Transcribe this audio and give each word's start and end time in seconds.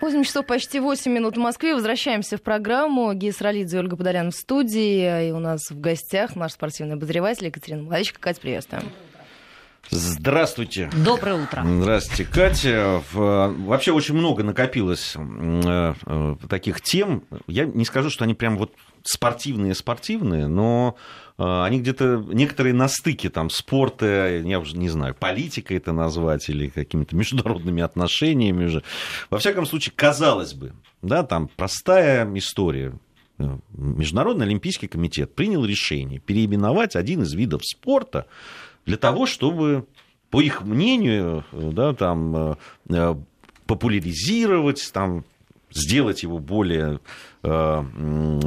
8 0.00 0.22
часов 0.24 0.46
почти 0.46 0.80
8 0.80 1.10
минут 1.10 1.36
в 1.36 1.40
Москве. 1.40 1.74
Возвращаемся 1.74 2.36
в 2.36 2.42
программу. 2.42 3.12
Гия 3.14 3.32
Сралидзе 3.32 3.76
и 3.76 3.80
Ольга 3.80 3.96
Подолян 3.96 4.30
в 4.30 4.34
студии. 4.34 5.28
И 5.28 5.32
у 5.32 5.38
нас 5.38 5.70
в 5.70 5.80
гостях 5.80 6.36
наш 6.36 6.52
спортивный 6.52 6.94
обозреватель 6.94 7.46
Екатерина 7.46 7.82
Младичка. 7.82 8.20
Катя, 8.20 8.40
приветствуем. 8.40 8.84
Здравствуйте. 9.90 10.90
Доброе 11.04 11.42
утро. 11.42 11.62
Здравствуйте, 11.64 12.24
Катя. 12.24 13.02
Вообще 13.12 13.92
очень 13.92 14.14
много 14.14 14.42
накопилось 14.42 15.14
э, 15.16 15.94
э, 16.06 16.36
таких 16.48 16.80
тем. 16.80 17.24
Я 17.46 17.64
не 17.64 17.84
скажу, 17.84 18.10
что 18.10 18.24
они 18.24 18.34
прям 18.34 18.56
вот 18.56 18.72
спортивные-спортивные, 19.04 20.46
но 20.46 20.96
э, 21.38 21.62
они 21.62 21.80
где-то, 21.80 22.24
некоторые 22.32 22.72
на 22.72 22.88
стыке 22.88 23.28
там 23.28 23.50
спорта, 23.50 24.40
я 24.44 24.58
уже 24.58 24.76
не 24.76 24.88
знаю, 24.88 25.14
политика 25.14 25.74
это 25.74 25.92
назвать 25.92 26.48
или 26.48 26.68
какими-то 26.68 27.14
международными 27.14 27.82
отношениями 27.82 28.64
уже. 28.64 28.82
Во 29.30 29.38
всяком 29.38 29.66
случае, 29.66 29.92
казалось 29.94 30.54
бы, 30.54 30.72
да, 31.02 31.22
там 31.22 31.48
простая 31.54 32.26
история. 32.34 32.98
Международный 33.76 34.46
олимпийский 34.46 34.86
комитет 34.86 35.34
принял 35.34 35.64
решение 35.64 36.20
переименовать 36.20 36.96
один 36.96 37.22
из 37.22 37.34
видов 37.34 37.62
спорта 37.64 38.26
для 38.86 38.96
того, 38.96 39.26
чтобы, 39.26 39.86
по 40.30 40.40
их 40.40 40.62
мнению, 40.62 41.44
да, 41.52 41.94
там, 41.94 42.56
э, 42.88 43.14
популяризировать, 43.66 44.90
там, 44.92 45.24
сделать 45.74 46.22
его 46.22 46.38
более 46.38 47.00
э, 47.42 47.82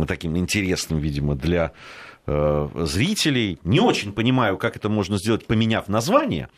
таким 0.08 0.38
интересным, 0.38 1.00
видимо, 1.00 1.36
для 1.36 1.72
э, 2.26 2.70
зрителей. 2.86 3.60
Не 3.64 3.80
очень 3.80 4.14
понимаю, 4.14 4.58
как 4.58 4.76
это 4.76 4.90
можно 4.90 5.18
сделать, 5.18 5.46
поменяв 5.46 5.88
название. 5.88 6.50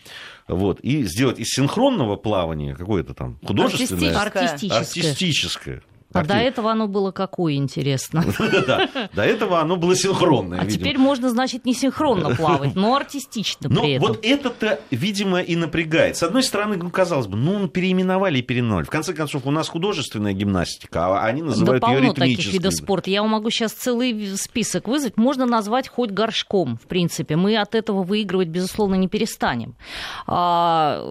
Вот, 0.47 0.79
и 0.79 1.03
сделать 1.03 1.39
из 1.39 1.49
синхронного 1.49 2.15
плавания 2.15 2.75
какое-то 2.75 3.13
там 3.13 3.37
художественное, 3.43 4.15
артистическое. 4.17 4.79
артистическое 4.79 5.83
а 6.13 6.23
до 6.23 6.35
этого 6.35 6.71
оно 6.71 6.87
было 6.87 7.11
какое, 7.11 7.53
интересно? 7.55 8.23
Да, 8.69 8.89
до 9.13 9.23
этого 9.23 9.61
оно 9.61 9.77
было 9.77 9.95
синхронное. 9.95 10.61
А 10.61 10.66
теперь 10.66 10.97
можно, 10.97 11.29
значит, 11.29 11.66
не 11.66 11.73
синхронно 11.73 12.35
плавать, 12.35 12.75
но 12.75 12.95
артистично 12.95 13.69
при 13.69 13.93
этом. 13.93 14.07
вот 14.07 14.19
это-то, 14.23 14.79
видимо, 14.91 15.39
и 15.39 15.55
напрягает. 15.55 16.17
С 16.17 16.23
одной 16.23 16.43
стороны, 16.43 16.77
ну, 16.77 16.89
казалось 16.89 17.27
бы, 17.27 17.38
ну, 17.38 17.67
переименовали 17.67 18.39
и 18.39 18.41
переименовали. 18.41 18.85
В 18.85 18.89
конце 18.89 19.13
концов, 19.13 19.45
у 19.45 19.51
нас 19.51 19.69
художественная 19.69 20.33
гимнастика, 20.33 21.05
а 21.05 21.25
они 21.25 21.41
называют 21.41 21.88
ее 21.88 22.01
ритмической. 22.01 22.35
таких 22.35 22.53
видов 22.53 22.73
спорта. 22.73 23.09
Я 23.09 23.23
могу 23.23 23.49
сейчас 23.49 23.71
целый 23.73 24.35
список 24.38 24.88
вызвать. 24.88 25.17
Можно 25.17 25.45
назвать 25.45 25.88
хоть 25.88 26.11
горшком, 26.11 26.77
в 26.77 26.88
принципе. 26.88 27.35
Мы 27.35 27.57
от 27.57 27.75
этого 27.75 28.03
выигрывать, 28.03 28.47
безусловно, 28.49 28.95
не 28.95 29.07
перестанем. 29.07 29.75
А, 30.27 31.01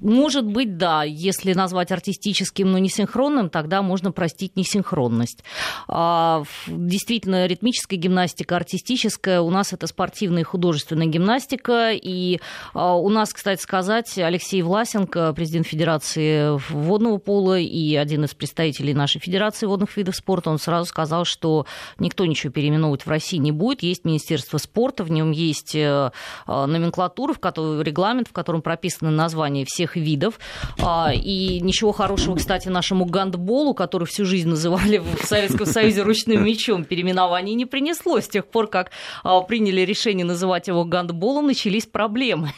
может 0.00 0.46
быть, 0.46 0.76
да, 0.76 1.04
если 1.04 1.52
назвать 1.52 1.92
артистическим, 1.92 2.72
но 2.72 2.78
не 2.78 2.88
синхронным, 2.88 3.50
тогда 3.50 3.82
можно 3.82 4.12
простить 4.12 4.45
допустить 4.46 4.56
несинхронность. 4.56 5.44
А, 5.88 6.42
действительно, 6.66 7.46
ритмическая 7.46 7.98
гимнастика, 7.98 8.56
артистическая, 8.56 9.40
у 9.40 9.50
нас 9.50 9.72
это 9.72 9.86
спортивная 9.86 10.42
и 10.42 10.44
художественная 10.44 11.06
гимнастика. 11.06 11.92
И 11.92 12.40
а, 12.74 12.96
у 12.96 13.08
нас, 13.08 13.32
кстати 13.32 13.60
сказать, 13.60 14.18
Алексей 14.18 14.62
Власенко, 14.62 15.32
президент 15.34 15.66
Федерации 15.66 16.58
водного 16.70 17.18
пола 17.18 17.58
и 17.58 17.96
один 17.96 18.24
из 18.24 18.34
представителей 18.34 18.94
нашей 18.94 19.20
Федерации 19.20 19.66
водных 19.66 19.96
видов 19.96 20.16
спорта, 20.16 20.50
он 20.50 20.58
сразу 20.58 20.86
сказал, 20.86 21.24
что 21.24 21.66
никто 21.98 22.24
ничего 22.26 22.52
переименовывать 22.52 23.06
в 23.06 23.08
России 23.08 23.38
не 23.38 23.52
будет. 23.52 23.82
Есть 23.82 24.04
Министерство 24.04 24.58
спорта, 24.58 25.04
в 25.04 25.10
нем 25.10 25.30
есть 25.30 25.74
э, 25.74 26.10
а, 26.46 26.66
номенклатура, 26.66 27.32
в 27.32 27.38
которой, 27.38 27.82
регламент, 27.82 28.28
в 28.28 28.32
котором 28.32 28.62
прописаны 28.62 29.10
названия 29.10 29.64
всех 29.66 29.96
видов. 29.96 30.38
И 30.78 31.60
ничего 31.62 31.92
хорошего, 31.92 32.36
кстати, 32.36 32.68
нашему 32.68 33.06
гандболу, 33.06 33.74
который 33.74 34.04
всю 34.04 34.24
жизнь 34.24 34.35
жизнь 34.36 34.50
называли 34.50 34.98
в 34.98 35.24
Советском 35.24 35.64
Союзе 35.64 36.02
ручным 36.02 36.44
мечом, 36.44 36.84
переименование 36.84 37.54
не 37.54 37.64
принесло. 37.64 38.20
С 38.20 38.28
тех 38.28 38.46
пор, 38.46 38.66
как 38.66 38.90
а, 39.24 39.40
приняли 39.40 39.80
решение 39.80 40.26
называть 40.26 40.68
его 40.68 40.84
гандболом, 40.84 41.46
начались 41.46 41.86
проблемы. 41.86 42.52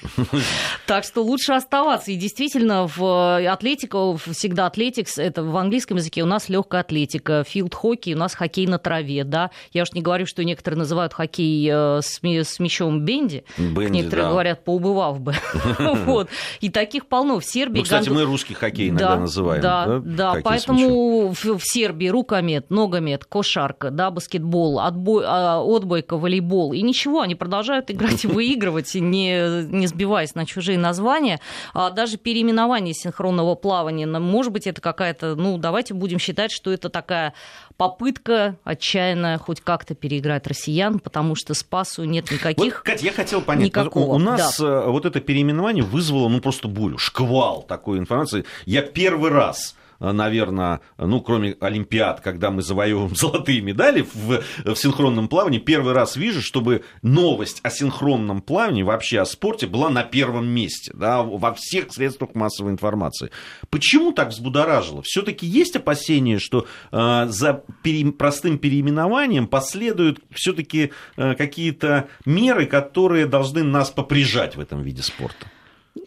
Так 0.86 1.04
что 1.04 1.22
лучше 1.22 1.52
оставаться. 1.52 2.10
И 2.10 2.16
действительно, 2.16 2.88
в 2.88 3.36
атлетика, 3.46 4.16
всегда 4.16 4.66
атлетикс, 4.66 5.18
это 5.18 5.44
в 5.44 5.56
английском 5.56 5.98
языке 5.98 6.22
у 6.22 6.26
нас 6.26 6.48
легкая 6.48 6.80
атлетика, 6.80 7.44
филд-хоккей, 7.46 8.14
у 8.14 8.16
нас 8.16 8.34
хоккей 8.34 8.66
на 8.66 8.78
траве, 8.78 9.22
да. 9.22 9.50
Я 9.72 9.82
уж 9.82 9.92
не 9.92 10.02
говорю, 10.02 10.26
что 10.26 10.42
некоторые 10.42 10.78
называют 10.78 11.12
хоккей 11.12 11.68
э, 11.70 12.00
с, 12.02 12.20
с 12.22 12.58
мячом 12.58 13.04
бенди. 13.04 13.44
бенди 13.56 13.92
некоторые 13.92 14.24
да. 14.24 14.30
говорят, 14.30 14.64
поубывав 14.64 15.20
бы. 15.20 15.34
вот. 15.78 16.28
И 16.60 16.70
таких 16.70 17.06
полно. 17.06 17.38
В 17.38 17.44
Сербии... 17.44 17.78
Ну, 17.78 17.84
кстати, 17.84 18.08
мы 18.08 18.24
русский 18.24 18.54
хоккей 18.54 18.88
иногда 18.88 19.14
да, 19.14 19.20
называем. 19.20 19.62
Да, 19.62 19.86
да, 19.86 20.32
да 20.34 20.40
поэтому 20.42 21.28
в 21.32 21.60
Сербии 21.68 22.08
рукомет, 22.08 22.70
ногомет, 22.70 23.24
кошарка, 23.24 23.90
да, 23.90 24.10
баскетбол, 24.10 24.80
отбой, 24.80 25.24
а, 25.26 25.60
отбойка, 25.60 26.16
волейбол. 26.16 26.72
И 26.72 26.82
ничего, 26.82 27.20
они 27.20 27.34
продолжают 27.34 27.90
играть 27.90 28.24
и 28.24 28.26
выигрывать, 28.26 28.94
не, 28.94 29.64
не 29.64 29.86
сбиваясь 29.86 30.34
на 30.34 30.46
чужие 30.46 30.78
названия. 30.78 31.40
А 31.74 31.90
даже 31.90 32.16
переименование 32.16 32.94
синхронного 32.94 33.54
плавания, 33.54 34.06
может 34.06 34.52
быть, 34.52 34.66
это 34.66 34.80
какая-то, 34.80 35.34
ну, 35.34 35.58
давайте 35.58 35.94
будем 35.94 36.18
считать, 36.18 36.52
что 36.52 36.72
это 36.72 36.88
такая 36.88 37.34
попытка 37.76 38.56
отчаянная 38.64 39.38
хоть 39.38 39.60
как-то 39.60 39.94
переиграть 39.94 40.46
россиян, 40.46 40.98
потому 40.98 41.34
что 41.34 41.54
спасу 41.54 42.04
нет 42.04 42.30
никаких. 42.30 42.76
Вот, 42.76 42.84
Катя, 42.84 43.04
я 43.06 43.12
хотел 43.12 43.40
понять, 43.40 43.66
никакого. 43.66 44.14
у 44.14 44.18
нас 44.18 44.58
да. 44.58 44.66
Э, 44.66 44.90
вот 44.90 45.06
это 45.06 45.20
переименование 45.20 45.84
вызвало, 45.84 46.28
ну, 46.28 46.40
просто 46.40 46.68
бурю, 46.68 46.98
шквал 46.98 47.62
такой 47.62 47.98
информации. 47.98 48.44
Я 48.66 48.82
первый 48.82 49.30
раз 49.30 49.76
наверное, 50.00 50.80
ну, 50.96 51.20
кроме 51.20 51.56
Олимпиад, 51.60 52.20
когда 52.20 52.50
мы 52.50 52.62
завоевываем 52.62 53.14
золотые 53.14 53.60
медали 53.60 54.06
в, 54.12 54.42
в 54.64 54.76
синхронном 54.76 55.28
плавании, 55.28 55.58
первый 55.58 55.92
раз 55.92 56.16
вижу, 56.16 56.42
чтобы 56.42 56.84
новость 57.02 57.60
о 57.62 57.70
синхронном 57.70 58.40
плавании, 58.40 58.82
вообще 58.82 59.20
о 59.20 59.24
спорте, 59.24 59.66
была 59.66 59.90
на 59.90 60.04
первом 60.04 60.46
месте, 60.48 60.92
да, 60.94 61.22
во 61.22 61.54
всех 61.54 61.92
средствах 61.92 62.34
массовой 62.34 62.72
информации. 62.72 63.30
Почему 63.70 64.12
так 64.12 64.28
взбудоражило? 64.28 65.02
Все-таки 65.02 65.46
есть 65.46 65.76
опасения, 65.76 66.38
что 66.38 66.66
э, 66.92 67.26
за 67.28 67.64
пере, 67.82 68.12
простым 68.12 68.58
переименованием 68.58 69.46
последуют 69.46 70.20
все-таки 70.32 70.92
э, 71.16 71.34
какие-то 71.34 72.08
меры, 72.24 72.66
которые 72.66 73.26
должны 73.26 73.62
нас 73.62 73.90
поприжать 73.90 74.56
в 74.56 74.60
этом 74.60 74.82
виде 74.82 75.02
спорта? 75.02 75.46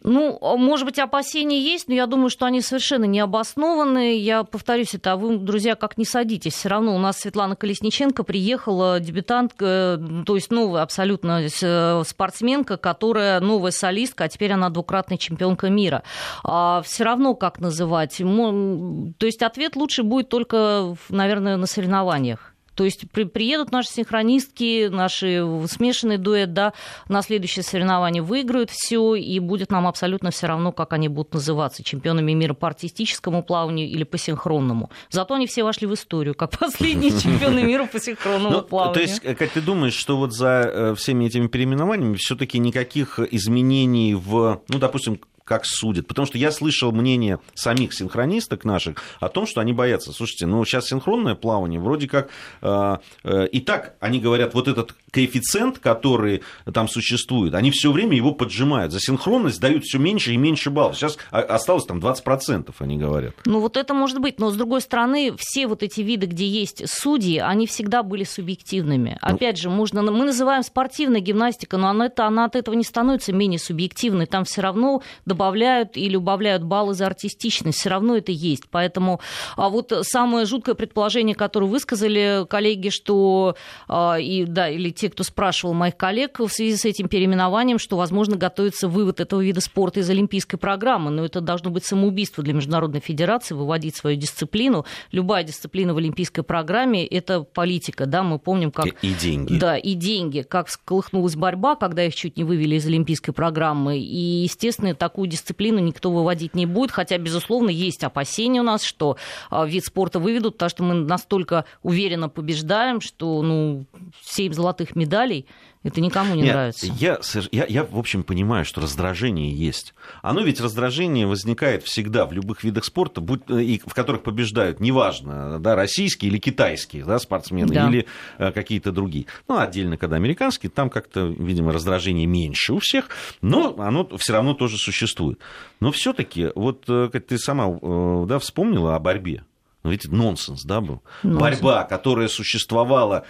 Ну, 0.03 0.37
а, 0.41 0.55
может 0.55 0.85
быть, 0.85 0.99
опасения 0.99 1.61
есть, 1.61 1.87
но 1.87 1.93
я 1.93 2.05
думаю, 2.07 2.29
что 2.29 2.45
они 2.45 2.61
совершенно 2.61 3.05
не 3.05 3.19
обоснованы. 3.19 4.17
Я 4.17 4.43
повторюсь 4.43 4.93
это, 4.93 5.13
а 5.13 5.15
вы, 5.15 5.37
друзья, 5.37 5.75
как 5.75 5.97
не 5.97 6.05
садитесь. 6.05 6.53
Все 6.53 6.69
равно 6.69 6.95
у 6.95 6.99
нас 6.99 7.19
Светлана 7.19 7.55
Колесниченко 7.55 8.23
приехала, 8.23 8.99
дебютантка, 8.99 10.01
то 10.25 10.35
есть 10.35 10.51
новая 10.51 10.81
абсолютно 10.83 11.41
э, 11.41 12.03
спортсменка, 12.05 12.77
которая 12.77 13.39
новая 13.39 13.71
солистка, 13.71 14.25
а 14.25 14.29
теперь 14.29 14.53
она 14.53 14.69
двукратная 14.69 15.17
чемпионка 15.17 15.69
мира. 15.69 16.03
А 16.43 16.81
все 16.83 17.03
равно 17.03 17.35
как 17.35 17.59
называть? 17.59 18.17
То 18.17 19.25
есть 19.25 19.41
ответ 19.41 19.75
лучше 19.75 20.03
будет 20.03 20.29
только, 20.29 20.95
наверное, 21.09 21.57
на 21.57 21.65
соревнованиях. 21.65 22.50
То 22.75 22.85
есть 22.85 23.09
при, 23.11 23.25
приедут 23.25 23.71
наши 23.71 23.89
синхронистки, 23.89 24.87
наши 24.87 25.45
смешанный 25.67 26.17
дуэт, 26.17 26.53
да, 26.53 26.73
на 27.07 27.21
следующее 27.21 27.63
соревнование 27.63 28.23
выиграют 28.23 28.69
все, 28.69 29.15
и 29.15 29.39
будет 29.39 29.71
нам 29.71 29.87
абсолютно 29.87 30.31
все 30.31 30.47
равно, 30.47 30.71
как 30.71 30.93
они 30.93 31.07
будут 31.07 31.33
называться, 31.33 31.83
чемпионами 31.83 32.31
мира 32.33 32.53
по 32.53 32.67
артистическому 32.67 33.43
плаванию 33.43 33.87
или 33.87 34.03
по 34.03 34.17
синхронному. 34.17 34.89
Зато 35.09 35.35
они 35.35 35.47
все 35.47 35.63
вошли 35.63 35.87
в 35.87 35.93
историю, 35.93 36.35
как 36.35 36.57
последние 36.57 37.11
чемпионы 37.11 37.63
мира 37.63 37.85
по 37.85 37.99
синхронному 37.99 38.57
ну, 38.57 38.61
плаванию. 38.61 38.93
То 38.93 39.01
есть, 39.01 39.19
как 39.21 39.49
ты 39.49 39.61
думаешь, 39.61 39.93
что 39.93 40.17
вот 40.17 40.33
за 40.33 40.63
э, 40.65 40.95
всеми 40.95 41.25
этими 41.25 41.47
переименованиями 41.47 42.15
все-таки 42.15 42.59
никаких 42.59 43.19
изменений 43.19 44.15
в, 44.15 44.61
ну, 44.67 44.79
допустим, 44.79 45.19
как 45.51 45.65
судят. 45.65 46.07
Потому 46.07 46.25
что 46.25 46.37
я 46.37 46.49
слышал 46.49 46.93
мнение 46.93 47.39
самих 47.55 47.93
синхронисток 47.93 48.63
наших 48.63 48.95
о 49.19 49.27
том, 49.27 49.45
что 49.45 49.59
они 49.59 49.73
боятся. 49.73 50.13
Слушайте, 50.13 50.45
ну 50.45 50.63
сейчас 50.63 50.85
синхронное 50.85 51.35
плавание, 51.35 51.77
вроде 51.77 52.07
как 52.07 52.29
э, 52.61 52.97
э, 53.25 53.47
и 53.47 53.59
так 53.59 53.95
они 53.99 54.21
говорят, 54.21 54.53
вот 54.53 54.69
этот 54.69 54.95
коэффициент, 55.11 55.79
который 55.79 56.41
там 56.73 56.87
существует, 56.87 57.53
они 57.53 57.69
все 57.71 57.91
время 57.91 58.15
его 58.15 58.33
поджимают. 58.33 58.93
За 58.93 59.01
синхронность 59.01 59.59
дают 59.59 59.83
все 59.83 59.97
меньше 59.97 60.31
и 60.31 60.37
меньше 60.37 60.69
баллов. 60.69 60.95
Сейчас 60.95 61.17
осталось 61.31 61.83
там 61.83 61.99
20%, 61.99 62.73
они 62.79 62.97
говорят. 62.97 63.33
Ну 63.45 63.59
вот 63.59 63.75
это 63.75 63.93
может 63.93 64.19
быть, 64.19 64.39
но 64.39 64.51
с 64.51 64.55
другой 64.55 64.79
стороны, 64.79 65.33
все 65.37 65.67
вот 65.67 65.83
эти 65.83 65.99
виды, 65.99 66.27
где 66.27 66.47
есть 66.47 66.87
судьи, 66.87 67.39
они 67.39 67.67
всегда 67.67 68.03
были 68.03 68.23
субъективными. 68.23 69.19
Ну... 69.21 69.35
Опять 69.35 69.57
же, 69.57 69.69
можно, 69.69 70.01
мы 70.01 70.23
называем 70.23 70.63
спортивная 70.63 71.19
гимнастика, 71.19 71.75
но 71.75 71.89
она, 71.89 72.05
это, 72.05 72.25
она 72.25 72.45
от 72.45 72.55
этого 72.55 72.73
не 72.73 72.85
становится 72.85 73.33
менее 73.33 73.59
субъективной. 73.59 74.27
Там 74.27 74.45
все 74.45 74.61
равно 74.61 75.01
добавляется 75.25 75.40
добавляют 75.41 75.97
или 75.97 76.15
убавляют 76.15 76.63
баллы 76.63 76.93
за 76.93 77.07
артистичность. 77.07 77.79
Все 77.79 77.89
равно 77.89 78.15
это 78.15 78.31
есть. 78.31 78.65
Поэтому 78.69 79.19
а 79.57 79.69
вот 79.69 79.91
самое 80.03 80.45
жуткое 80.45 80.75
предположение, 80.75 81.35
которое 81.35 81.65
высказали 81.65 82.45
коллеги, 82.47 82.89
что 82.89 83.55
а, 83.87 84.17
и, 84.19 84.45
да, 84.45 84.69
или 84.69 84.91
те, 84.91 85.09
кто 85.09 85.23
спрашивал 85.23 85.73
моих 85.73 85.97
коллег 85.97 86.39
в 86.39 86.49
связи 86.49 86.77
с 86.77 86.85
этим 86.85 87.07
переименованием, 87.07 87.79
что, 87.79 87.97
возможно, 87.97 88.37
готовится 88.37 88.87
вывод 88.87 89.19
этого 89.19 89.41
вида 89.41 89.61
спорта 89.61 90.01
из 90.01 90.09
олимпийской 90.11 90.57
программы. 90.57 91.09
Но 91.09 91.25
это 91.25 91.41
должно 91.41 91.71
быть 91.71 91.85
самоубийство 91.85 92.43
для 92.43 92.53
Международной 92.53 92.99
Федерации, 92.99 93.55
выводить 93.55 93.95
свою 93.95 94.17
дисциплину. 94.17 94.85
Любая 95.11 95.43
дисциплина 95.43 95.93
в 95.93 95.97
олимпийской 95.97 96.43
программе– 96.43 97.03
это 97.07 97.41
политика. 97.41 98.05
Да? 98.05 98.21
Мы 98.21 98.37
помним, 98.37 98.71
как... 98.71 98.85
И 99.01 99.13
деньги. 99.13 99.57
Да, 99.57 99.75
и 99.75 99.95
деньги. 99.95 100.43
Как 100.47 100.69
сколыхнулась 100.69 101.35
борьба, 101.35 101.75
когда 101.75 102.05
их 102.05 102.13
чуть 102.13 102.37
не 102.37 102.43
вывели 102.43 102.75
из 102.75 102.85
олимпийской 102.85 103.31
программы. 103.31 103.97
И, 103.97 104.43
естественно, 104.43 104.93
такую 104.93 105.30
дисциплину 105.31 105.79
никто 105.79 106.11
выводить 106.11 106.55
не 106.55 106.65
будет, 106.65 106.91
хотя, 106.91 107.17
безусловно, 107.17 107.69
есть 107.69 108.03
опасения 108.03 108.61
у 108.61 108.63
нас, 108.63 108.83
что 108.83 109.17
а, 109.49 109.65
вид 109.65 109.85
спорта 109.85 110.19
выведут, 110.19 110.55
потому 110.55 110.69
что 110.69 110.83
мы 110.83 110.93
настолько 110.93 111.65
уверенно 111.81 112.29
побеждаем, 112.29 113.01
что 113.01 113.41
ну, 113.41 113.85
7 114.23 114.53
золотых 114.53 114.95
медалей 114.95 115.47
это 115.83 115.99
никому 115.99 116.35
не 116.35 116.43
Нет, 116.43 116.53
нравится. 116.53 116.85
Я, 116.85 117.19
я, 117.51 117.65
я, 117.65 117.83
в 117.83 117.97
общем, 117.97 118.23
понимаю, 118.23 118.65
что 118.65 118.81
раздражение 118.81 119.51
есть. 119.51 119.95
Оно 120.21 120.41
ведь 120.41 120.61
раздражение 120.61 121.25
возникает 121.25 121.83
всегда 121.83 122.27
в 122.27 122.33
любых 122.33 122.63
видах 122.63 122.85
спорта, 122.85 123.19
будь, 123.19 123.41
э, 123.49 123.63
и, 123.63 123.79
в 123.79 123.93
которых 123.95 124.21
побеждают, 124.21 124.79
неважно, 124.79 125.59
да, 125.59 125.75
российские 125.75 126.29
или 126.29 126.37
китайские 126.37 127.03
да, 127.03 127.17
спортсмены, 127.17 127.73
да. 127.73 127.89
или 127.89 128.05
э, 128.37 128.51
какие-то 128.51 128.91
другие. 128.91 129.25
Ну, 129.47 129.57
отдельно, 129.57 129.97
когда 129.97 130.17
американские, 130.17 130.69
там 130.69 130.91
как-то, 130.91 131.21
видимо, 131.25 131.73
раздражение 131.73 132.27
меньше 132.27 132.73
у 132.73 132.79
всех, 132.79 133.09
но 133.41 133.75
оно 133.79 134.07
все 134.17 134.33
равно 134.33 134.53
тоже 134.53 134.77
существует. 134.77 135.39
Но 135.79 135.91
все-таки, 135.91 136.51
вот 136.53 136.83
э, 136.89 137.09
как 137.11 137.25
ты 137.25 137.39
сама 137.39 137.67
э, 137.69 138.25
да, 138.27 138.37
вспомнила 138.37 138.95
о 138.95 138.99
борьбе. 138.99 139.43
Ну, 139.83 139.89
ведь 139.89 140.07
нонсенс, 140.11 140.63
да, 140.63 140.79
был? 140.79 141.01
Нонсенс. 141.23 141.41
Борьба, 141.41 141.83
которая 141.85 142.27
существовала 142.27 143.25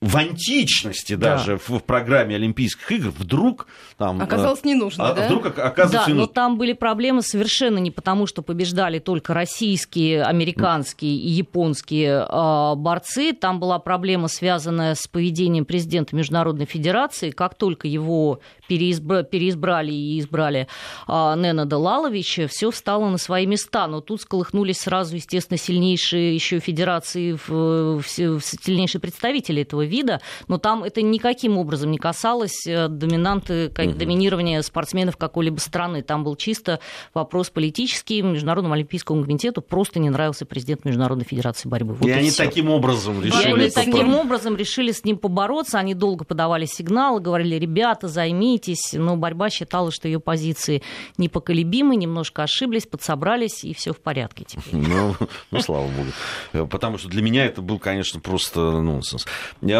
в 0.00 0.16
античности 0.16 1.16
даже 1.16 1.52
да. 1.52 1.58
в, 1.58 1.70
в 1.80 1.82
программе 1.82 2.36
Олимпийских 2.36 2.92
игр 2.92 3.08
вдруг 3.10 3.66
там... 3.96 4.20
Оказалось 4.20 4.62
не 4.62 4.76
нужно, 4.76 5.08
а, 5.08 5.12
да? 5.12 5.26
Вдруг 5.26 5.46
оказывается 5.46 6.06
да, 6.06 6.12
не 6.12 6.12
но 6.12 6.26
там 6.26 6.56
были 6.56 6.72
проблемы 6.72 7.22
совершенно 7.22 7.78
не 7.78 7.90
потому, 7.90 8.28
что 8.28 8.42
побеждали 8.42 9.00
только 9.00 9.34
российские, 9.34 10.22
американские 10.22 11.16
и 11.16 11.28
японские 11.28 12.24
э, 12.28 12.74
борцы. 12.76 13.32
Там 13.32 13.58
была 13.58 13.80
проблема, 13.80 14.28
связанная 14.28 14.94
с 14.94 15.08
поведением 15.08 15.64
президента 15.64 16.14
Международной 16.14 16.66
Федерации. 16.66 17.32
Как 17.32 17.56
только 17.56 17.88
его 17.88 18.38
переизбра... 18.68 19.24
переизбрали 19.24 19.90
и 19.90 20.20
избрали 20.20 20.68
э, 21.08 21.34
Нена 21.36 21.66
Далаловича, 21.66 22.46
все 22.46 22.70
встало 22.70 23.08
на 23.08 23.18
свои 23.18 23.46
места. 23.46 23.88
Но 23.88 24.00
тут 24.00 24.20
сколыхнулись 24.20 24.78
сразу, 24.78 25.16
естественно, 25.16 25.58
сильнейшие 25.58 26.36
еще 26.36 26.60
федерации, 26.60 27.32
в, 27.32 28.00
в, 28.00 28.06
сильнейшие 28.06 29.00
представители 29.00 29.62
этого 29.62 29.87
вида, 29.88 30.20
но 30.46 30.58
там 30.58 30.84
это 30.84 31.02
никаким 31.02 31.58
образом 31.58 31.90
не 31.90 31.98
касалось 31.98 32.66
э, 32.66 32.88
доминанты, 32.88 33.70
как, 33.70 33.86
угу. 33.86 33.94
доминирования 33.94 34.62
спортсменов 34.62 35.16
какой-либо 35.16 35.58
страны. 35.58 36.02
Там 36.02 36.24
был 36.24 36.36
чисто 36.36 36.80
вопрос 37.14 37.50
политический. 37.50 38.22
Международному 38.22 38.74
олимпийскому 38.74 39.22
комитету 39.22 39.62
просто 39.62 39.98
не 39.98 40.10
нравился 40.10 40.46
президент 40.46 40.84
Международной 40.84 41.24
федерации 41.24 41.68
борьбы. 41.68 41.94
Вот 41.94 42.06
и, 42.06 42.10
и 42.10 42.12
они 42.12 42.30
все. 42.30 42.44
таким 42.44 42.70
образом 42.70 43.22
решили... 43.22 43.48
И 43.48 43.52
они 43.52 43.70
таким 43.70 44.14
образом 44.14 44.56
решили 44.56 44.92
с 44.92 45.04
ним 45.04 45.16
побороться. 45.18 45.78
Они 45.78 45.94
долго 45.94 46.24
подавали 46.24 46.66
сигналы, 46.66 47.20
говорили, 47.20 47.56
ребята, 47.56 48.08
займитесь. 48.08 48.92
Но 48.92 49.16
борьба 49.16 49.50
считала, 49.50 49.90
что 49.90 50.08
ее 50.08 50.20
позиции 50.20 50.82
непоколебимы, 51.16 51.96
немножко 51.96 52.42
ошиблись, 52.42 52.86
подсобрались, 52.86 53.64
и 53.64 53.74
все 53.74 53.92
в 53.92 54.00
порядке 54.00 54.44
теперь. 54.46 54.74
Ну, 54.74 55.14
ну, 55.50 55.60
слава 55.60 55.88
богу. 55.88 56.68
Потому 56.68 56.98
что 56.98 57.08
для 57.08 57.22
меня 57.22 57.46
это 57.46 57.62
был, 57.62 57.78
конечно, 57.78 58.20
просто 58.20 58.60
нонсенс. 58.60 59.26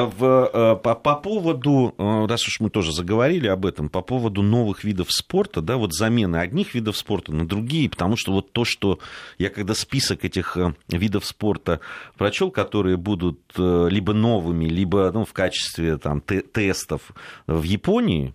В, 0.07 0.51
э, 0.53 0.77
по, 0.77 0.95
по 0.95 1.15
поводу, 1.17 1.95
э, 1.97 2.27
раз 2.27 2.47
уж 2.47 2.61
мы 2.61 2.71
тоже 2.71 2.93
заговорили 2.93 3.47
об 3.49 3.67
этом, 3.67 3.89
по 3.89 4.03
поводу 4.03 4.43
новых 4.43 4.85
видов 4.85 5.11
спорта, 5.11 5.61
да, 5.61 5.77
вот 5.77 5.95
замены 5.95 6.37
одних 6.37 6.75
видов 6.75 6.97
спорта 6.97 7.33
на 7.33 7.47
другие, 7.47 7.89
потому 7.89 8.17
что 8.17 8.33
вот 8.33 8.53
то, 8.53 8.65
что 8.65 8.99
я 9.39 9.51
когда 9.51 9.75
список 9.75 10.25
этих 10.25 10.57
э, 10.57 10.75
видов 10.89 11.25
спорта 11.25 11.81
прочел, 12.17 12.51
которые 12.51 12.97
будут 12.97 13.41
либо 13.57 14.13
новыми, 14.13 14.67
либо 14.67 15.11
ну, 15.13 15.25
в 15.25 15.33
качестве 15.33 15.97
там, 15.97 16.21
тестов 16.21 17.13
в 17.47 17.63
Японии, 17.63 18.35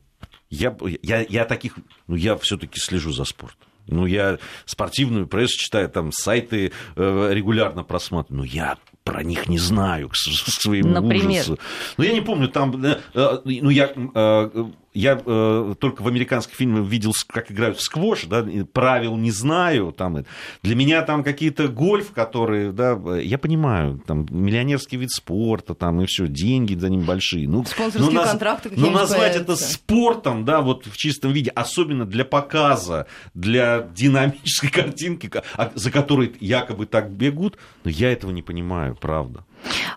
я, 0.49 0.75
я, 1.01 1.25
я 1.27 1.45
таких, 1.45 1.75
ну, 2.07 2.15
я 2.15 2.35
все-таки 2.37 2.79
слежу 2.79 3.11
за 3.11 3.25
спортом. 3.25 3.67
Ну, 3.87 4.05
я 4.05 4.39
спортивную 4.65 5.27
прессу 5.27 5.57
читаю, 5.59 5.89
там 5.89 6.11
сайты 6.11 6.71
регулярно 6.95 7.83
просматриваю. 7.83 8.43
Но 8.43 8.45
я 8.45 8.77
про 9.03 9.23
них 9.23 9.47
не 9.49 9.57
знаю, 9.57 10.09
к 10.09 10.15
своему 10.15 10.89
Например? 10.89 11.41
ужасу. 11.41 11.59
Ну, 11.97 12.03
я 12.03 12.13
не 12.13 12.21
помню, 12.21 12.47
там, 12.47 12.83
э, 12.83 12.99
э, 13.13 13.37
ну, 13.45 13.69
я 13.69 13.91
э, 13.95 14.65
я 14.93 15.19
э, 15.25 15.75
только 15.79 16.01
в 16.01 16.07
американских 16.07 16.55
фильмах 16.55 16.87
видел, 16.87 17.13
как 17.27 17.51
играют 17.51 17.77
в 17.77 17.81
сквош, 17.81 18.25
да, 18.25 18.45
правил 18.71 19.17
не 19.17 19.31
знаю. 19.31 19.91
Там, 19.91 20.25
для 20.61 20.75
меня 20.75 21.01
там 21.01 21.23
какие-то 21.23 21.67
гольф, 21.67 22.11
которые, 22.11 22.71
да, 22.71 22.99
я 23.19 23.37
понимаю, 23.37 23.99
там 24.05 24.27
миллионерский 24.29 24.97
вид 24.97 25.11
спорта, 25.11 25.73
там 25.73 26.01
и 26.01 26.05
все, 26.05 26.27
деньги 26.27 26.75
за 26.75 26.89
ним 26.89 27.01
большие. 27.01 27.47
Ну, 27.47 27.65
Спонсорские 27.65 28.19
ну, 28.19 28.23
контракты 28.23 28.71
Ну, 28.75 28.91
назвать 28.91 29.35
это 29.35 29.55
спортом, 29.55 30.45
да, 30.45 30.61
вот 30.61 30.85
в 30.85 30.95
чистом 30.97 31.31
виде, 31.31 31.51
особенно 31.51 32.05
для 32.05 32.25
показа, 32.25 33.07
для 33.33 33.87
динамической 33.95 34.69
картинки, 34.71 35.31
а, 35.55 35.71
за 35.75 35.91
которой 35.91 36.33
якобы 36.39 36.85
так 36.85 37.11
бегут, 37.11 37.57
но 37.83 37.91
я 37.91 38.11
этого 38.11 38.31
не 38.31 38.41
понимаю, 38.41 38.95
правда. 38.99 39.43